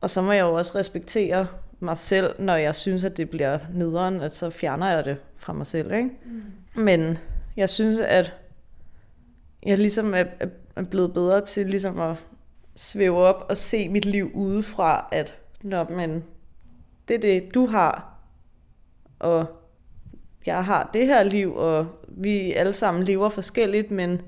Og 0.00 0.10
så 0.10 0.22
må 0.22 0.32
jeg 0.32 0.42
jo 0.42 0.54
også 0.54 0.78
respektere, 0.78 1.46
mig 1.80 1.96
selv, 1.96 2.34
når 2.38 2.56
jeg 2.56 2.74
synes, 2.74 3.04
at 3.04 3.16
det 3.16 3.30
bliver 3.30 3.58
nederen, 3.74 4.20
at 4.20 4.36
så 4.36 4.50
fjerner 4.50 4.90
jeg 4.90 5.04
det 5.04 5.16
fra 5.36 5.52
mig 5.52 5.66
selv. 5.66 5.92
Ikke? 5.92 6.10
Mm. 6.74 6.82
Men 6.82 7.18
jeg 7.56 7.68
synes, 7.68 8.00
at 8.00 8.34
jeg 9.62 9.78
ligesom 9.78 10.14
er, 10.14 10.24
er 10.76 10.82
blevet 10.82 11.14
bedre 11.14 11.44
til 11.44 11.66
ligesom 11.66 12.00
at 12.00 12.16
svæve 12.76 13.18
op 13.18 13.46
og 13.48 13.56
se 13.56 13.88
mit 13.88 14.04
liv 14.04 14.30
udefra, 14.34 15.08
at 15.12 15.38
når 15.62 15.88
man, 15.90 16.24
det 17.08 17.16
er 17.16 17.20
det, 17.20 17.54
du 17.54 17.66
har, 17.66 18.18
og 19.18 19.46
jeg 20.46 20.64
har 20.64 20.90
det 20.92 21.06
her 21.06 21.22
liv, 21.22 21.54
og 21.56 21.86
vi 22.08 22.52
alle 22.52 22.72
sammen 22.72 23.04
lever 23.04 23.28
forskelligt, 23.28 23.90
men 23.90 24.20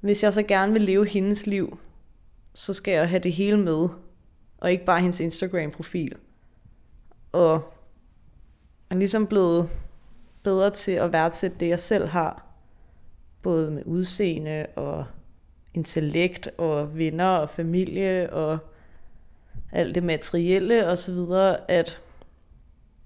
hvis 0.00 0.22
jeg 0.22 0.32
så 0.32 0.42
gerne 0.42 0.72
vil 0.72 0.82
leve 0.82 1.06
hendes 1.06 1.46
liv, 1.46 1.78
så 2.54 2.72
skal 2.72 2.92
jeg 2.92 3.08
have 3.08 3.22
det 3.22 3.32
hele 3.32 3.56
med, 3.56 3.88
og 4.58 4.72
ikke 4.72 4.84
bare 4.84 5.00
hendes 5.00 5.20
Instagram-profil. 5.20 6.16
Og 7.32 7.52
jeg 8.90 8.96
er 8.96 8.98
ligesom 8.98 9.26
blevet 9.26 9.68
bedre 10.44 10.70
til 10.70 10.92
at 10.92 11.12
værdsætte 11.12 11.56
det, 11.60 11.68
jeg 11.68 11.78
selv 11.78 12.06
har. 12.06 12.46
Både 13.42 13.70
med 13.70 13.82
udseende 13.86 14.66
og 14.76 15.04
intellekt 15.74 16.48
og 16.58 16.96
venner 16.98 17.28
og 17.28 17.50
familie 17.50 18.32
og 18.32 18.58
alt 19.72 19.94
det 19.94 20.02
materielle 20.02 20.88
og 20.88 20.98
så 20.98 21.12
videre, 21.12 21.70
at 21.70 22.00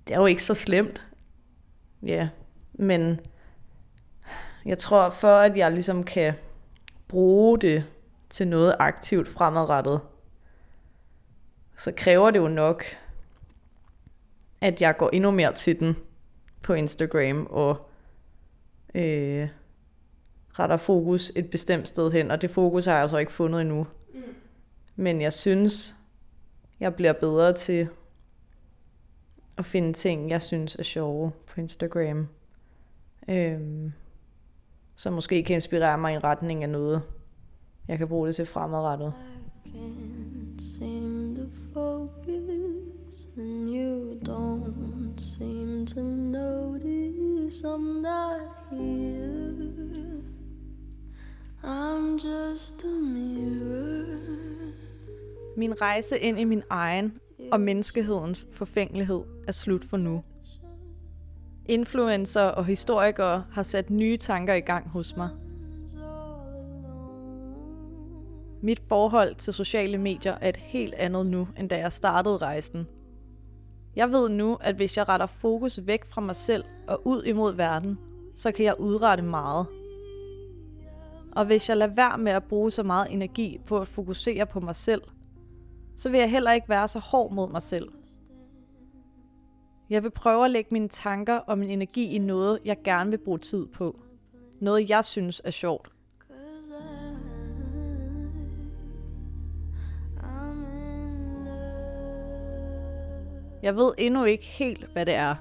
det 0.08 0.14
er 0.14 0.18
jo 0.18 0.26
ikke 0.26 0.44
så 0.44 0.54
slemt. 0.54 1.06
Ja, 2.02 2.28
men 2.72 3.20
jeg 4.64 4.78
tror 4.78 5.10
for, 5.10 5.36
at 5.36 5.56
jeg 5.56 5.72
ligesom 5.72 6.02
kan 6.02 6.34
bruge 7.08 7.58
det 7.58 7.84
til 8.30 8.48
noget 8.48 8.76
aktivt 8.78 9.28
fremadrettet, 9.28 10.00
så 11.76 11.92
kræver 11.96 12.30
det 12.30 12.38
jo 12.38 12.48
nok, 12.48 12.84
at 14.60 14.80
jeg 14.80 14.96
går 14.96 15.10
endnu 15.12 15.30
mere 15.30 15.52
til 15.52 15.80
den 15.80 15.96
på 16.62 16.72
Instagram 16.72 17.46
og 17.50 17.76
øh, 18.94 19.48
retter 20.58 20.76
fokus 20.76 21.32
et 21.36 21.50
bestemt 21.50 21.88
sted 21.88 22.12
hen, 22.12 22.30
og 22.30 22.42
det 22.42 22.50
fokus 22.50 22.86
har 22.86 22.98
jeg 22.98 23.10
så 23.10 23.16
ikke 23.18 23.32
fundet 23.32 23.60
endnu. 23.60 23.86
Mm. 24.14 24.20
Men 24.96 25.20
jeg 25.20 25.32
synes, 25.32 25.96
jeg 26.80 26.94
bliver 26.94 27.12
bedre 27.12 27.52
til 27.52 27.88
at 29.58 29.64
finde 29.64 29.92
ting, 29.92 30.30
jeg 30.30 30.42
synes 30.42 30.74
er 30.74 30.82
sjove 30.82 31.32
på 31.46 31.60
Instagram. 31.60 32.28
Øhm, 33.28 33.92
som 34.96 35.12
måske 35.12 35.42
kan 35.42 35.54
inspirere 35.54 35.98
mig 35.98 36.12
i 36.12 36.16
en 36.16 36.24
retning 36.24 36.62
af 36.62 36.68
noget, 36.68 37.02
jeg 37.88 37.98
kan 37.98 38.08
bruge 38.08 38.26
det 38.26 38.36
til 38.36 38.46
fremadrettet. 38.46 39.12
I 39.64 40.58
seem 40.58 41.36
to 41.36 41.42
focus 41.74 43.26
and 43.36 43.68
you 43.68 44.20
don't 44.22 45.20
seem 45.20 45.57
to 45.94 46.00
notice 46.00 47.64
I'm 47.64 48.02
not 48.02 48.40
here 48.70 50.22
I'm 51.64 52.18
just 52.18 52.84
a 52.84 52.88
mirror 52.88 54.18
Min 55.56 55.80
rejse 55.80 56.18
ind 56.18 56.40
i 56.40 56.44
min 56.44 56.62
egen 56.70 57.12
og 57.52 57.60
menneskehedens 57.60 58.46
forfængelighed 58.52 59.20
er 59.46 59.52
slut 59.52 59.84
for 59.84 59.96
nu. 59.96 60.22
Influencer 61.66 62.42
og 62.42 62.64
historikere 62.64 63.44
har 63.52 63.62
sat 63.62 63.90
nye 63.90 64.16
tanker 64.16 64.54
i 64.54 64.60
gang 64.60 64.88
hos 64.88 65.16
mig. 65.16 65.30
Mit 68.62 68.82
forhold 68.88 69.34
til 69.34 69.54
sociale 69.54 69.98
medier 69.98 70.34
er 70.40 70.48
et 70.48 70.56
helt 70.56 70.94
andet 70.94 71.26
nu, 71.26 71.48
end 71.58 71.68
da 71.68 71.78
jeg 71.78 71.92
startede 71.92 72.36
rejsen. 72.36 72.86
Jeg 73.98 74.10
ved 74.10 74.28
nu, 74.28 74.58
at 74.60 74.74
hvis 74.74 74.96
jeg 74.96 75.08
retter 75.08 75.26
fokus 75.26 75.80
væk 75.86 76.04
fra 76.04 76.20
mig 76.20 76.36
selv 76.36 76.64
og 76.86 77.06
ud 77.06 77.22
imod 77.22 77.54
verden, 77.54 77.98
så 78.34 78.52
kan 78.52 78.64
jeg 78.64 78.80
udrette 78.80 79.22
meget. 79.22 79.66
Og 81.32 81.46
hvis 81.46 81.68
jeg 81.68 81.76
lader 81.76 81.94
være 81.94 82.18
med 82.18 82.32
at 82.32 82.44
bruge 82.44 82.70
så 82.70 82.82
meget 82.82 83.12
energi 83.12 83.60
på 83.66 83.78
at 83.78 83.88
fokusere 83.88 84.46
på 84.46 84.60
mig 84.60 84.76
selv, 84.76 85.02
så 85.96 86.10
vil 86.10 86.20
jeg 86.20 86.30
heller 86.30 86.52
ikke 86.52 86.68
være 86.68 86.88
så 86.88 86.98
hård 86.98 87.32
mod 87.32 87.50
mig 87.50 87.62
selv. 87.62 87.88
Jeg 89.90 90.02
vil 90.02 90.10
prøve 90.10 90.44
at 90.44 90.50
lægge 90.50 90.68
mine 90.72 90.88
tanker 90.88 91.36
og 91.36 91.58
min 91.58 91.70
energi 91.70 92.14
i 92.14 92.18
noget, 92.18 92.58
jeg 92.64 92.76
gerne 92.84 93.10
vil 93.10 93.18
bruge 93.18 93.38
tid 93.38 93.66
på. 93.66 94.00
Noget, 94.60 94.90
jeg 94.90 95.04
synes 95.04 95.42
er 95.44 95.50
sjovt. 95.50 95.92
Jeg 103.62 103.76
ved 103.76 103.92
endnu 103.98 104.24
ikke 104.24 104.44
helt, 104.44 104.92
hvad 104.92 105.06
det 105.06 105.14
er. 105.14 105.34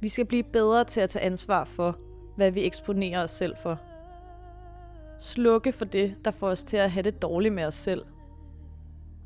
Vi 0.00 0.08
skal 0.08 0.24
blive 0.24 0.42
bedre 0.42 0.84
til 0.84 1.00
at 1.00 1.10
tage 1.10 1.24
ansvar 1.24 1.64
for, 1.64 1.98
hvad 2.36 2.50
vi 2.50 2.66
eksponerer 2.66 3.22
os 3.22 3.30
selv 3.30 3.56
for. 3.62 3.78
Slukke 5.18 5.72
for 5.72 5.84
det, 5.84 6.14
der 6.24 6.30
får 6.30 6.48
os 6.48 6.64
til 6.64 6.76
at 6.76 6.90
have 6.90 7.02
det 7.02 7.22
dårligt 7.22 7.54
med 7.54 7.64
os 7.64 7.74
selv. 7.74 8.04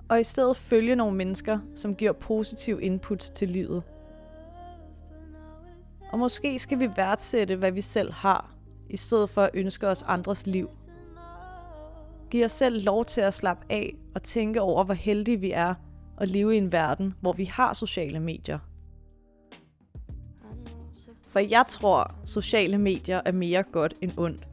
Og 0.08 0.20
i 0.20 0.24
stedet 0.24 0.56
følge 0.56 0.96
nogle 0.96 1.16
mennesker, 1.16 1.58
som 1.76 1.94
giver 1.94 2.12
positiv 2.12 2.78
input 2.82 3.18
til 3.18 3.50
livet. 3.50 3.82
Og 6.12 6.18
måske 6.18 6.58
skal 6.58 6.80
vi 6.80 6.88
værdsætte, 6.96 7.56
hvad 7.56 7.72
vi 7.72 7.80
selv 7.80 8.12
har, 8.12 8.54
i 8.90 8.96
stedet 8.96 9.30
for 9.30 9.42
at 9.42 9.50
ønske 9.54 9.88
os 9.88 10.02
andres 10.02 10.46
liv. 10.46 10.70
Giv 12.34 12.44
os 12.44 12.52
selv 12.52 12.84
lov 12.84 13.04
til 13.04 13.20
at 13.20 13.34
slappe 13.34 13.64
af 13.70 13.94
og 14.14 14.22
tænke 14.22 14.60
over, 14.60 14.84
hvor 14.84 14.94
heldige 14.94 15.40
vi 15.40 15.50
er 15.50 15.74
at 16.18 16.28
leve 16.28 16.54
i 16.54 16.58
en 16.58 16.72
verden, 16.72 17.14
hvor 17.20 17.32
vi 17.32 17.44
har 17.44 17.72
sociale 17.72 18.20
medier. 18.20 18.58
For 21.26 21.38
jeg 21.38 21.64
tror, 21.68 22.14
sociale 22.24 22.78
medier 22.78 23.20
er 23.24 23.32
mere 23.32 23.62
godt 23.62 23.94
end 24.00 24.18
ondt, 24.18 24.48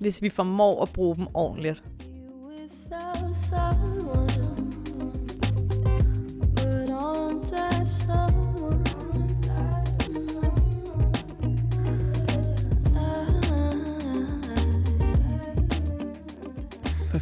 hvis 0.00 0.22
vi 0.22 0.28
formår 0.28 0.82
at 0.82 0.92
bruge 0.92 1.16
dem 1.16 1.26
ordentligt. 1.34 1.82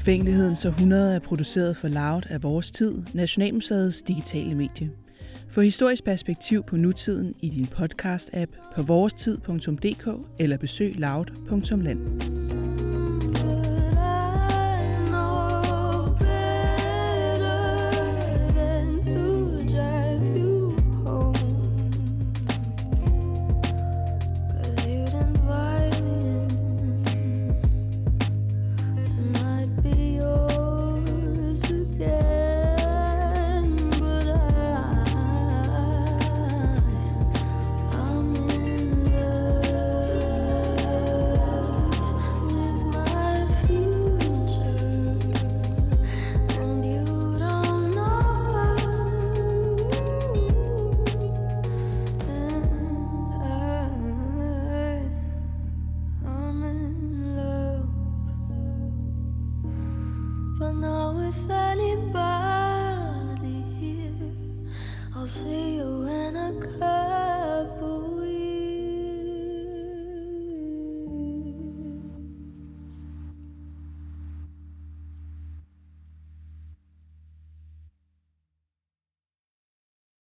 Forfængelighedens 0.00 0.64
århundrede 0.64 1.14
er 1.14 1.18
produceret 1.18 1.76
for 1.76 1.88
Loud 1.88 2.22
af 2.30 2.42
Vores 2.42 2.70
Tid, 2.70 3.02
Nationalmuseets 3.14 4.02
digitale 4.02 4.54
medie. 4.54 4.90
Få 5.48 5.60
historisk 5.60 6.04
perspektiv 6.04 6.62
på 6.62 6.76
nutiden 6.76 7.34
i 7.40 7.48
din 7.48 7.68
podcast-app 7.76 8.74
på 8.74 8.82
vorestid.dk 8.82 10.08
eller 10.38 10.56
besøg 10.56 10.94
loud.land. 10.96 12.59